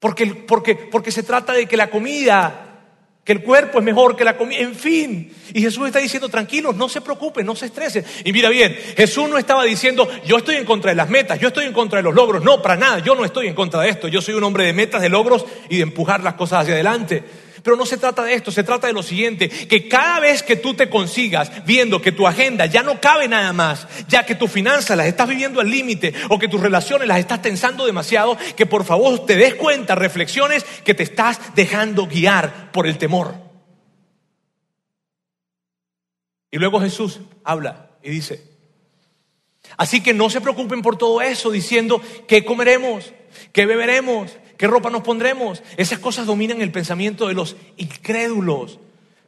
Porque, 0.00 0.26
porque, 0.26 0.74
porque 0.74 1.12
se 1.12 1.22
trata 1.22 1.52
de 1.52 1.66
que 1.66 1.76
la 1.76 1.90
comida 1.90 2.65
que 3.26 3.32
el 3.32 3.42
cuerpo 3.42 3.80
es 3.80 3.84
mejor 3.84 4.14
que 4.14 4.22
la 4.22 4.36
comida, 4.36 4.60
en 4.60 4.76
fin. 4.76 5.32
Y 5.52 5.60
Jesús 5.60 5.84
está 5.84 5.98
diciendo, 5.98 6.28
tranquilos, 6.28 6.76
no 6.76 6.88
se 6.88 7.00
preocupen, 7.00 7.44
no 7.44 7.56
se 7.56 7.66
estresen. 7.66 8.04
Y 8.24 8.32
mira 8.32 8.48
bien, 8.48 8.78
Jesús 8.96 9.28
no 9.28 9.36
estaba 9.36 9.64
diciendo, 9.64 10.08
yo 10.24 10.38
estoy 10.38 10.54
en 10.54 10.64
contra 10.64 10.92
de 10.92 10.94
las 10.94 11.10
metas, 11.10 11.40
yo 11.40 11.48
estoy 11.48 11.64
en 11.64 11.72
contra 11.72 11.96
de 11.96 12.04
los 12.04 12.14
logros. 12.14 12.44
No, 12.44 12.62
para 12.62 12.76
nada, 12.76 13.00
yo 13.00 13.16
no 13.16 13.24
estoy 13.24 13.48
en 13.48 13.54
contra 13.56 13.80
de 13.80 13.88
esto. 13.88 14.06
Yo 14.06 14.22
soy 14.22 14.34
un 14.34 14.44
hombre 14.44 14.64
de 14.64 14.72
metas, 14.72 15.02
de 15.02 15.08
logros 15.08 15.44
y 15.68 15.78
de 15.78 15.82
empujar 15.82 16.22
las 16.22 16.34
cosas 16.34 16.60
hacia 16.60 16.74
adelante. 16.74 17.24
Pero 17.66 17.76
no 17.76 17.84
se 17.84 17.96
trata 17.96 18.22
de 18.22 18.32
esto, 18.32 18.52
se 18.52 18.62
trata 18.62 18.86
de 18.86 18.92
lo 18.92 19.02
siguiente, 19.02 19.48
que 19.48 19.88
cada 19.88 20.20
vez 20.20 20.44
que 20.44 20.54
tú 20.54 20.74
te 20.74 20.88
consigas 20.88 21.50
viendo 21.66 22.00
que 22.00 22.12
tu 22.12 22.24
agenda 22.24 22.66
ya 22.66 22.84
no 22.84 23.00
cabe 23.00 23.26
nada 23.26 23.52
más, 23.52 23.88
ya 24.06 24.24
que 24.24 24.36
tus 24.36 24.52
finanzas 24.52 24.96
las 24.96 25.08
estás 25.08 25.28
viviendo 25.28 25.60
al 25.60 25.68
límite 25.68 26.14
o 26.28 26.38
que 26.38 26.46
tus 26.46 26.60
relaciones 26.60 27.08
las 27.08 27.18
estás 27.18 27.42
tensando 27.42 27.84
demasiado, 27.84 28.38
que 28.54 28.66
por 28.66 28.84
favor 28.84 29.26
te 29.26 29.34
des 29.34 29.56
cuenta, 29.56 29.96
reflexiones 29.96 30.62
que 30.84 30.94
te 30.94 31.02
estás 31.02 31.40
dejando 31.56 32.06
guiar 32.06 32.70
por 32.70 32.86
el 32.86 32.98
temor. 32.98 33.34
Y 36.52 36.58
luego 36.58 36.80
Jesús 36.80 37.18
habla 37.42 37.90
y 38.00 38.10
dice, 38.10 38.44
así 39.76 40.04
que 40.04 40.14
no 40.14 40.30
se 40.30 40.40
preocupen 40.40 40.82
por 40.82 40.96
todo 40.96 41.20
eso 41.20 41.50
diciendo, 41.50 42.00
¿qué 42.28 42.44
comeremos? 42.44 43.12
¿Qué 43.52 43.66
beberemos? 43.66 44.30
¿Qué 44.56 44.66
ropa 44.66 44.90
nos 44.90 45.02
pondremos? 45.02 45.62
Esas 45.76 45.98
cosas 45.98 46.26
dominan 46.26 46.62
el 46.62 46.72
pensamiento 46.72 47.28
de 47.28 47.34
los 47.34 47.56
incrédulos. 47.76 48.78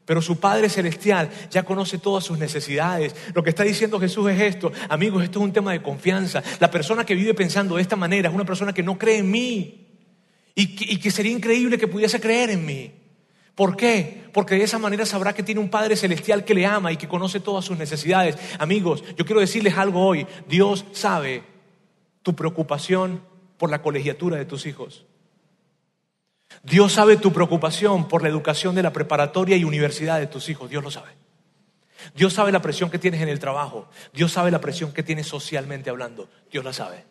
Pero 0.08 0.22
su 0.22 0.40
Padre 0.40 0.70
Celestial 0.70 1.28
ya 1.50 1.64
conoce 1.64 1.98
todas 1.98 2.24
sus 2.24 2.38
necesidades. 2.38 3.14
Lo 3.34 3.42
que 3.42 3.50
está 3.50 3.62
diciendo 3.62 4.00
Jesús 4.00 4.30
es 4.30 4.40
esto. 4.40 4.72
Amigos, 4.88 5.22
esto 5.22 5.38
es 5.38 5.44
un 5.44 5.52
tema 5.52 5.72
de 5.72 5.82
confianza. 5.82 6.42
La 6.60 6.70
persona 6.70 7.04
que 7.04 7.14
vive 7.14 7.34
pensando 7.34 7.76
de 7.76 7.82
esta 7.82 7.94
manera 7.94 8.30
es 8.30 8.34
una 8.34 8.46
persona 8.46 8.72
que 8.72 8.82
no 8.82 8.96
cree 8.96 9.18
en 9.18 9.30
mí. 9.30 9.86
Y 10.54 10.98
que, 10.98 11.10
sería 11.10 11.30
increíble 11.30 11.76
que 11.76 11.88
pudiese 11.88 12.20
creer 12.20 12.48
en 12.48 12.64
mí. 12.64 12.90
¿Por 13.54 13.76
qué? 13.76 14.24
Porque 14.32 14.54
de 14.54 14.64
esa 14.64 14.78
manera 14.78 15.04
sabrá 15.04 15.34
que 15.34 15.42
tiene 15.42 15.60
un 15.60 15.68
Padre 15.68 15.94
Celestial 15.94 16.42
que 16.42 16.54
le 16.54 16.64
ama 16.64 16.90
y 16.90 16.96
que 16.96 17.06
conoce 17.06 17.38
todas 17.38 17.66
sus 17.66 17.76
necesidades. 17.76 18.38
Amigos, 18.58 19.04
yo 19.14 19.26
quiero 19.26 19.42
decirles 19.42 19.76
algo 19.76 20.06
hoy. 20.06 20.26
Dios 20.48 20.86
sabe 20.92 21.42
tu 22.22 22.34
preocupación 22.34 23.20
por 23.58 23.68
la 23.68 23.82
colegiatura 23.82 24.38
de 24.38 24.46
tus 24.46 24.64
hijos. 24.64 25.04
Dios 26.62 26.92
sabe 26.92 27.16
tu 27.16 27.32
preocupación 27.32 28.08
por 28.08 28.22
la 28.22 28.28
educación 28.28 28.74
de 28.74 28.82
la 28.82 28.92
preparatoria 28.92 29.56
y 29.56 29.64
universidad 29.64 30.18
de 30.18 30.26
tus 30.26 30.48
hijos. 30.48 30.68
Dios 30.70 30.82
lo 30.82 30.90
sabe. 30.90 31.12
Dios 32.14 32.32
sabe 32.32 32.52
la 32.52 32.62
presión 32.62 32.90
que 32.90 32.98
tienes 32.98 33.20
en 33.20 33.28
el 33.28 33.38
trabajo. 33.38 33.88
Dios 34.12 34.32
sabe 34.32 34.50
la 34.50 34.60
presión 34.60 34.92
que 34.92 35.02
tienes 35.02 35.26
socialmente 35.26 35.90
hablando. 35.90 36.28
Dios 36.50 36.64
la 36.64 36.72
sabe. 36.72 37.04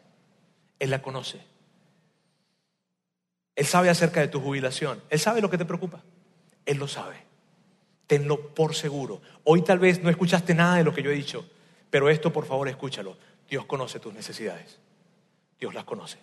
Él 0.79 0.89
la 0.89 1.01
conoce. 1.01 1.41
Él 3.55 3.65
sabe 3.65 3.89
acerca 3.89 4.21
de 4.21 4.27
tu 4.27 4.39
jubilación. 4.39 5.01
Él 5.09 5.19
sabe 5.19 5.41
lo 5.41 5.49
que 5.49 5.57
te 5.57 5.65
preocupa. 5.65 6.03
Él 6.65 6.77
lo 6.77 6.87
sabe. 6.87 7.15
Tenlo 8.05 8.53
por 8.53 8.75
seguro. 8.75 9.21
Hoy 9.43 9.63
tal 9.63 9.79
vez 9.79 10.01
no 10.01 10.09
escuchaste 10.09 10.53
nada 10.53 10.75
de 10.75 10.83
lo 10.83 10.93
que 10.93 11.03
yo 11.03 11.11
he 11.11 11.15
dicho, 11.15 11.45
pero 11.89 12.09
esto 12.09 12.31
por 12.31 12.45
favor 12.45 12.67
escúchalo. 12.67 13.17
Dios 13.49 13.65
conoce 13.65 13.99
tus 13.99 14.13
necesidades. 14.13 14.77
Dios 15.59 15.73
las 15.73 15.83
conoce. 15.83 16.19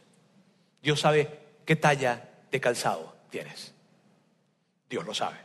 Dios 0.82 1.00
sabe 1.00 1.40
qué 1.64 1.76
talla 1.76 2.30
de 2.50 2.60
calzado 2.60 3.13
Dios 4.88 5.04
lo 5.04 5.14
sabe. 5.14 5.38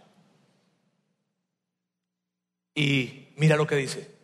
Y 2.76 3.30
mira 3.36 3.56
lo 3.56 3.66
que 3.66 3.76
dice. 3.76 4.16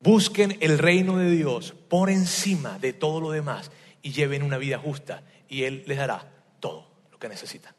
Busquen 0.00 0.58
el 0.60 0.78
reino 0.78 1.16
de 1.16 1.30
Dios 1.30 1.74
por 1.88 2.10
encima 2.10 2.78
de 2.78 2.92
todo 2.92 3.20
lo 3.20 3.30
demás 3.30 3.70
y 4.02 4.10
lleven 4.12 4.42
una 4.42 4.58
vida 4.58 4.78
justa 4.78 5.22
y 5.48 5.62
Él 5.62 5.84
les 5.86 5.96
dará 5.96 6.28
todo 6.58 6.90
lo 7.12 7.18
que 7.18 7.28
necesitan. 7.28 7.74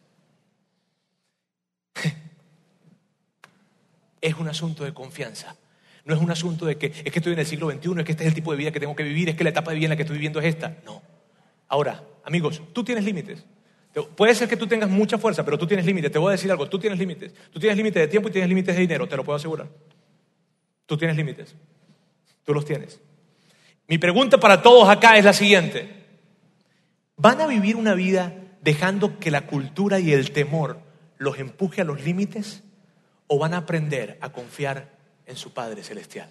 Es 4.21 4.35
un 4.35 4.47
asunto 4.47 4.85
de 4.85 4.93
confianza. 4.93 5.57
No 6.05 6.15
es 6.15 6.21
un 6.21 6.31
asunto 6.31 6.65
de 6.65 6.77
que 6.77 6.85
es 6.87 7.11
que 7.11 7.19
estoy 7.19 7.33
en 7.33 7.39
el 7.39 7.45
siglo 7.45 7.69
XXI, 7.69 7.99
es 7.99 8.05
que 8.05 8.11
este 8.13 8.23
es 8.23 8.29
el 8.29 8.33
tipo 8.33 8.51
de 8.51 8.57
vida 8.57 8.71
que 8.71 8.79
tengo 8.79 8.95
que 8.95 9.03
vivir, 9.03 9.27
es 9.29 9.35
que 9.35 9.43
la 9.43 9.49
etapa 9.49 9.71
de 9.71 9.77
vida 9.77 9.87
en 9.87 9.89
la 9.91 9.95
que 9.97 10.03
estoy 10.03 10.15
viviendo 10.15 10.39
es 10.39 10.45
esta. 10.45 10.77
No. 10.85 11.01
Ahora, 11.67 12.03
amigos, 12.23 12.61
tú 12.73 12.83
tienes 12.83 13.03
límites. 13.03 13.45
Puede 14.15 14.33
ser 14.33 14.49
que 14.49 14.57
tú 14.57 14.65
tengas 14.65 14.89
mucha 14.89 15.17
fuerza, 15.17 15.45
pero 15.45 15.57
tú 15.57 15.67
tienes 15.67 15.85
límites. 15.85 16.11
Te 16.11 16.17
voy 16.17 16.29
a 16.29 16.31
decir 16.31 16.49
algo, 16.49 16.67
tú 16.67 16.79
tienes 16.79 16.97
límites. 16.97 17.33
Tú 17.51 17.59
tienes 17.59 17.77
límites 17.77 18.01
de 18.01 18.07
tiempo 18.07 18.29
y 18.29 18.31
tienes 18.31 18.49
límites 18.49 18.75
de 18.75 18.81
dinero, 18.81 19.07
te 19.07 19.15
lo 19.15 19.23
puedo 19.23 19.37
asegurar. 19.37 19.67
Tú 20.87 20.97
tienes 20.97 21.15
límites. 21.15 21.55
Tú 22.43 22.53
los 22.53 22.65
tienes. 22.65 22.99
Mi 23.87 23.97
pregunta 23.97 24.39
para 24.39 24.61
todos 24.61 24.89
acá 24.89 25.17
es 25.17 25.25
la 25.25 25.33
siguiente. 25.33 26.03
¿Van 27.15 27.39
a 27.39 27.47
vivir 27.47 27.75
una 27.75 27.93
vida 27.93 28.33
dejando 28.61 29.19
que 29.19 29.29
la 29.29 29.45
cultura 29.45 29.99
y 29.99 30.11
el 30.11 30.31
temor 30.31 30.79
los 31.17 31.37
empuje 31.37 31.81
a 31.81 31.85
los 31.85 32.03
límites? 32.03 32.63
¿O 33.27 33.37
van 33.37 33.53
a 33.53 33.57
aprender 33.57 34.17
a 34.21 34.31
confiar 34.31 34.97
en 35.27 35.35
su 35.35 35.53
Padre 35.53 35.83
Celestial? 35.83 36.29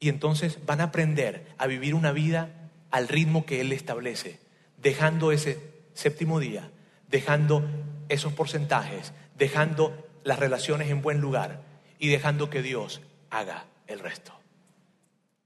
Y 0.00 0.08
entonces 0.08 0.58
van 0.66 0.80
a 0.80 0.84
aprender 0.84 1.46
a 1.58 1.66
vivir 1.66 1.94
una 1.94 2.12
vida 2.12 2.65
al 2.90 3.08
ritmo 3.08 3.46
que 3.46 3.60
Él 3.60 3.72
establece, 3.72 4.38
dejando 4.78 5.32
ese 5.32 5.60
séptimo 5.94 6.40
día, 6.40 6.70
dejando 7.08 7.64
esos 8.08 8.32
porcentajes, 8.32 9.12
dejando 9.36 10.06
las 10.24 10.38
relaciones 10.38 10.90
en 10.90 11.02
buen 11.02 11.20
lugar 11.20 11.62
y 11.98 12.08
dejando 12.08 12.50
que 12.50 12.62
Dios 12.62 13.00
haga 13.30 13.66
el 13.86 14.00
resto. 14.00 14.32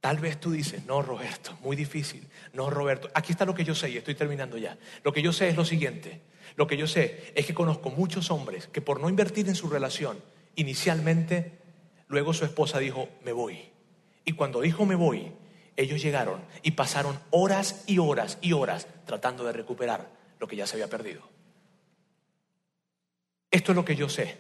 Tal 0.01 0.19
vez 0.19 0.41
tú 0.41 0.51
dices, 0.51 0.87
no, 0.87 1.03
Roberto, 1.03 1.59
muy 1.63 1.77
difícil. 1.77 2.27
No, 2.55 2.71
Roberto, 2.71 3.11
aquí 3.13 3.33
está 3.33 3.45
lo 3.45 3.55
que 3.55 3.65
yo 3.65 3.75
sé 3.75 3.91
y 3.91 3.99
estoy 3.99 4.15
terminando 4.15 4.57
ya. 4.57 4.79
Lo 5.05 5.13
que 5.13 5.21
yo 5.21 5.33
sé 5.33 5.49
es 5.49 5.57
lo 5.57 5.67
siguiente. 5.67 6.23
Lo 6.57 6.67
que 6.67 6.79
yo 6.79 6.87
sé 6.87 7.33
es 7.35 7.45
que 7.45 7.55
conozco 7.55 7.91
muchos 7.91 8.31
hombres 8.31 8.67
que 8.67 8.81
por 8.81 9.01
no 9.01 9.11
invertir 9.11 9.49
en 9.49 9.55
su 9.55 9.69
relación, 9.69 10.19
inicialmente, 10.57 11.59
luego 12.09 12.33
su 12.33 12.47
esposa 12.47 12.79
dijo, 12.79 13.09
me 13.25 13.33
voy. 13.33 13.59
Y 14.25 14.33
cuando 14.33 14.63
dijo, 14.63 14.87
me 14.87 14.95
voy, 14.95 15.33
ellos 15.81 16.03
llegaron 16.03 16.43
y 16.63 16.73
pasaron 16.73 17.19
horas 17.31 17.85
y 17.87 17.99
horas 17.99 18.39
y 18.43 18.53
horas 18.53 18.87
tratando 19.07 19.45
de 19.45 19.53
recuperar 19.53 20.09
lo 20.39 20.47
que 20.47 20.57
ya 20.57 20.67
se 20.67 20.77
había 20.77 20.89
perdido. 20.89 21.23
Esto 23.51 23.73
es 23.73 23.77
lo 23.77 23.85
que 23.85 23.97
yo 23.97 24.09
sé. 24.09 24.37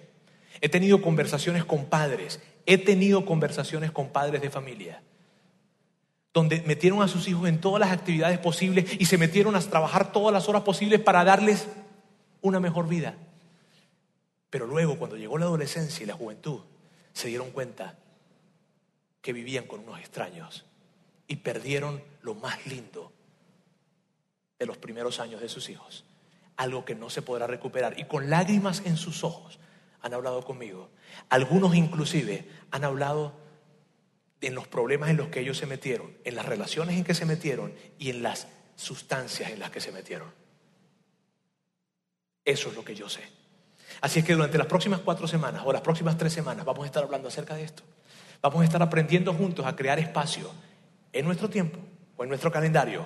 He 0.60 0.68
tenido 0.68 1.00
conversaciones 1.00 1.64
con 1.64 1.86
padres, 1.86 2.40
he 2.66 2.76
tenido 2.76 3.24
conversaciones 3.24 3.90
con 3.90 4.10
padres 4.10 4.42
de 4.42 4.50
familia, 4.50 5.02
donde 6.34 6.60
metieron 6.62 7.02
a 7.02 7.08
sus 7.08 7.26
hijos 7.26 7.48
en 7.48 7.60
todas 7.60 7.80
las 7.80 7.90
actividades 7.90 8.38
posibles 8.38 9.00
y 9.00 9.06
se 9.06 9.18
metieron 9.18 9.56
a 9.56 9.60
trabajar 9.60 10.12
todas 10.12 10.32
las 10.34 10.48
horas 10.48 10.62
posibles 10.62 11.00
para 11.00 11.24
darles 11.24 11.68
una 12.42 12.60
mejor 12.60 12.86
vida. 12.86 13.14
Pero 14.50 14.66
luego, 14.66 14.98
cuando 14.98 15.16
llegó 15.16 15.38
la 15.38 15.46
adolescencia 15.46 16.02
y 16.02 16.06
la 16.06 16.14
juventud, 16.14 16.60
se 17.14 17.28
dieron 17.28 17.50
cuenta 17.50 17.96
que 19.22 19.32
vivían 19.32 19.64
con 19.64 19.80
unos 19.80 19.98
extraños 20.00 20.66
y 21.30 21.36
perdieron 21.36 22.02
lo 22.22 22.34
más 22.34 22.66
lindo 22.66 23.12
de 24.58 24.66
los 24.66 24.78
primeros 24.78 25.20
años 25.20 25.40
de 25.40 25.48
sus 25.48 25.68
hijos, 25.70 26.04
algo 26.56 26.84
que 26.84 26.96
no 26.96 27.08
se 27.08 27.22
podrá 27.22 27.46
recuperar. 27.46 28.00
Y 28.00 28.06
con 28.06 28.28
lágrimas 28.30 28.82
en 28.84 28.96
sus 28.96 29.22
ojos 29.22 29.60
han 30.02 30.12
hablado 30.12 30.44
conmigo. 30.44 30.90
Algunos 31.28 31.76
inclusive 31.76 32.50
han 32.72 32.82
hablado 32.82 33.32
en 34.40 34.56
los 34.56 34.66
problemas 34.66 35.10
en 35.10 35.18
los 35.18 35.28
que 35.28 35.38
ellos 35.38 35.56
se 35.56 35.66
metieron, 35.66 36.16
en 36.24 36.34
las 36.34 36.46
relaciones 36.46 36.96
en 36.96 37.04
que 37.04 37.14
se 37.14 37.26
metieron 37.26 37.74
y 37.96 38.10
en 38.10 38.24
las 38.24 38.48
sustancias 38.74 39.52
en 39.52 39.60
las 39.60 39.70
que 39.70 39.80
se 39.80 39.92
metieron. 39.92 40.34
Eso 42.44 42.70
es 42.70 42.74
lo 42.74 42.84
que 42.84 42.96
yo 42.96 43.08
sé. 43.08 43.22
Así 44.00 44.18
es 44.18 44.24
que 44.24 44.34
durante 44.34 44.58
las 44.58 44.66
próximas 44.66 44.98
cuatro 44.98 45.28
semanas 45.28 45.62
o 45.64 45.72
las 45.72 45.82
próximas 45.82 46.18
tres 46.18 46.32
semanas 46.32 46.66
vamos 46.66 46.82
a 46.82 46.86
estar 46.86 47.04
hablando 47.04 47.28
acerca 47.28 47.54
de 47.54 47.62
esto. 47.62 47.84
Vamos 48.42 48.62
a 48.62 48.64
estar 48.64 48.82
aprendiendo 48.82 49.32
juntos 49.32 49.64
a 49.64 49.76
crear 49.76 50.00
espacio 50.00 50.50
en 51.12 51.24
nuestro 51.24 51.50
tiempo 51.50 51.78
o 52.16 52.22
en 52.22 52.28
nuestro 52.28 52.50
calendario 52.50 53.04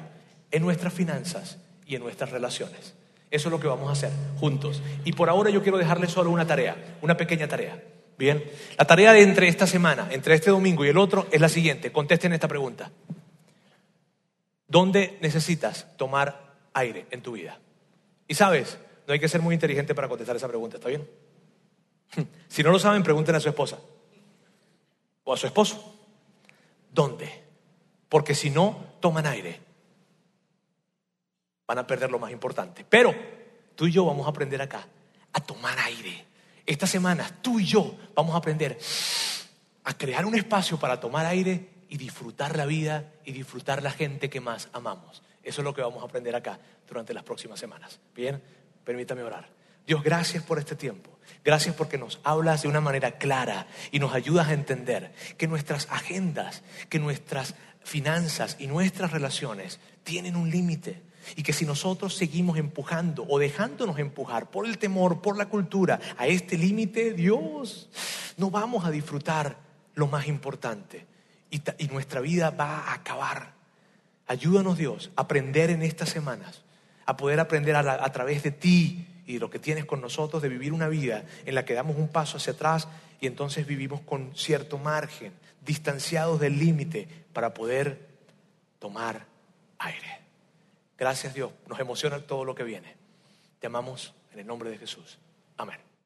en 0.55 0.63
nuestras 0.63 0.95
finanzas 0.95 1.59
y 1.85 1.97
en 1.97 2.03
nuestras 2.03 2.31
relaciones. 2.31 2.95
Eso 3.29 3.49
es 3.49 3.51
lo 3.51 3.59
que 3.59 3.67
vamos 3.67 3.89
a 3.89 3.93
hacer 3.93 4.13
juntos. 4.39 4.81
Y 5.05 5.13
por 5.13 5.29
ahora 5.29 5.51
yo 5.51 5.65
quiero 5.65 5.79
dejarles 5.79 6.13
solo 6.13 6.31
una 6.31 6.47
tarea, 6.47 6.97
una 7.03 7.17
pequeña 7.17 7.49
tarea. 7.49 7.83
Bien, 8.17 8.45
la 8.79 8.85
tarea 8.85 9.13
de 9.13 9.23
entre 9.23 9.49
esta 9.49 9.67
semana, 9.67 10.07
entre 10.13 10.37
este 10.37 10.51
domingo 10.51 10.85
y 10.85 10.89
el 10.89 10.99
otro, 10.99 11.27
es 11.33 11.41
la 11.41 11.49
siguiente. 11.49 11.91
Contesten 11.91 12.33
esta 12.33 12.47
pregunta. 12.47 12.93
¿Dónde 14.69 15.19
necesitas 15.21 15.89
tomar 15.97 16.55
aire 16.73 17.07
en 17.11 17.21
tu 17.21 17.33
vida? 17.33 17.59
Y 18.29 18.35
sabes, 18.35 18.79
no 19.09 19.13
hay 19.13 19.19
que 19.19 19.29
ser 19.29 19.43
muy 19.43 19.55
inteligente 19.55 19.93
para 19.93 20.09
contestar 20.09 20.37
esa 20.37 20.47
pregunta, 20.47 20.77
¿está 20.77 20.89
bien? 20.89 21.09
Si 22.47 22.63
no 22.63 22.71
lo 22.71 22.79
saben, 22.79 23.03
pregunten 23.03 23.35
a 23.35 23.41
su 23.41 23.49
esposa 23.49 23.81
o 25.25 25.35
a 25.35 25.37
su 25.37 25.49
esposo. 25.49 25.99
¿Dónde? 26.93 27.44
Porque 28.15 28.37
si 28.37 28.49
no, 28.49 28.95
toman 29.01 29.27
aire 29.27 29.59
van 31.67 31.79
a 31.79 31.85
perder 31.85 32.13
lo 32.13 32.21
más 32.21 32.31
importante. 32.31 32.87
Pero 32.89 33.13
tú 33.75 33.89
y 33.89 33.91
yo 33.91 34.05
vamos 34.05 34.25
a 34.25 34.31
aprender 34.31 34.63
acá 34.63 34.87
a 35.33 35.41
tomar 35.41 35.77
aire. 35.81 36.25
Esta 36.65 36.87
semana 36.87 37.29
tú 37.43 37.59
y 37.59 37.65
yo 37.65 37.97
vamos 38.15 38.37
a 38.37 38.39
aprender 38.39 38.79
a 39.83 39.99
crear 39.99 40.25
un 40.27 40.37
espacio 40.37 40.79
para 40.79 41.01
tomar 41.01 41.27
aire 41.27 41.69
y 41.89 41.97
disfrutar 41.97 42.57
la 42.57 42.67
vida 42.67 43.11
y 43.25 43.33
disfrutar 43.33 43.83
la 43.83 43.91
gente 43.91 44.31
que 44.31 44.41
más 44.41 44.69
amamos. 44.73 45.25
Eso 45.43 45.63
es 45.63 45.65
lo 45.65 45.75
que 45.75 45.83
vamos 45.83 46.01
a 46.01 46.07
aprender 46.07 46.37
acá 46.37 46.61
durante 46.87 47.15
las 47.15 47.25
próximas 47.25 47.59
semanas. 47.59 47.99
Bien, 48.15 48.41
permítame 48.85 49.25
orar. 49.25 49.49
Dios, 49.89 50.05
gracias 50.05 50.45
por 50.45 50.61
este 50.61 50.77
tiempo. 50.77 51.11
Gracias 51.45 51.75
porque 51.75 51.99
nos 51.99 52.21
hablas 52.23 52.63
de 52.63 52.69
una 52.69 52.81
manera 52.81 53.19
clara 53.19 53.67
y 53.91 53.99
nos 53.99 54.15
ayudas 54.15 54.49
a 54.49 54.53
entender 54.53 55.13
que 55.37 55.47
nuestras 55.47 55.89
agendas, 55.91 56.63
que 56.89 56.99
nuestras 56.99 57.55
finanzas 57.85 58.57
y 58.59 58.67
nuestras 58.67 59.13
relaciones 59.13 59.79
tienen 60.03 60.37
un 60.37 60.51
límite 60.51 61.03
y 61.37 61.43
que 61.43 61.53
si 61.53 61.65
nosotros 61.65 62.15
seguimos 62.15 62.59
empujando 62.59 63.27
o 63.29 63.39
dejándonos 63.39 63.99
empujar 63.99 64.51
por 64.51 64.67
el 64.67 64.79
temor, 64.79 65.23
por 65.23 65.37
la 65.37 65.47
cultura, 65.47 66.01
a 66.19 66.27
este 66.27 66.59
límite, 66.59 67.13
Dios, 67.13 67.89
no 68.37 68.51
vamos 68.51 68.85
a 68.85 68.91
disfrutar 68.91 69.57
lo 69.95 70.07
más 70.07 70.27
importante 70.27 71.07
y, 71.51 71.87
nuestra 71.87 72.21
vida 72.21 72.51
va 72.51 72.81
a 72.81 72.95
acabar. 72.95 73.55
Ayúdanos 74.27 74.77
Dios 74.77 75.11
a 75.17 75.23
aprender 75.23 75.71
en 75.71 75.83
estas 75.83 76.09
semanas, 76.09 76.63
a 77.07 77.17
poder 77.17 77.39
aprender 77.39 77.77
a, 77.77 78.05
a 78.05 78.13
través 78.13 78.43
de 78.43 78.51
ti 78.51 79.07
y 79.27 79.35
de 79.35 79.39
lo 79.39 79.51
que 79.51 79.59
tienes 79.59 79.85
con 79.85 80.01
nosotros, 80.01 80.43
de 80.43 80.49
vivir 80.49 80.73
una 80.73 80.89
vida 80.89 81.25
en 81.45 81.55
la 81.55 81.65
que 81.65 81.75
damos 81.75 81.97
un 81.97 82.09
paso 82.09 82.39
hacia 82.39 82.55
atrás 82.55 82.89
y 83.21 83.27
entonces 83.27 83.67
vivimos 83.67 84.01
con 84.01 84.35
cierto 84.35 84.79
margen, 84.79 85.33
distanciados 85.65 86.41
del 86.41 86.59
límite, 86.59 87.09
para 87.33 87.55
poder 87.55 88.09
tomar 88.79 89.27
aire. 89.79 90.21
Gracias 90.97 91.35
Dios, 91.35 91.53
nos 91.67 91.81
emociona 91.81 92.21
todo 92.21 92.45
lo 92.45 92.55
que 92.55 92.65
viene. 92.65 92.95
Te 93.59 93.67
amamos 93.67 94.15
en 94.33 94.41
el 94.41 94.47
nombre 94.47 94.71
de 94.71 94.79
Jesús. 94.79 95.19
Amén. 95.57 95.94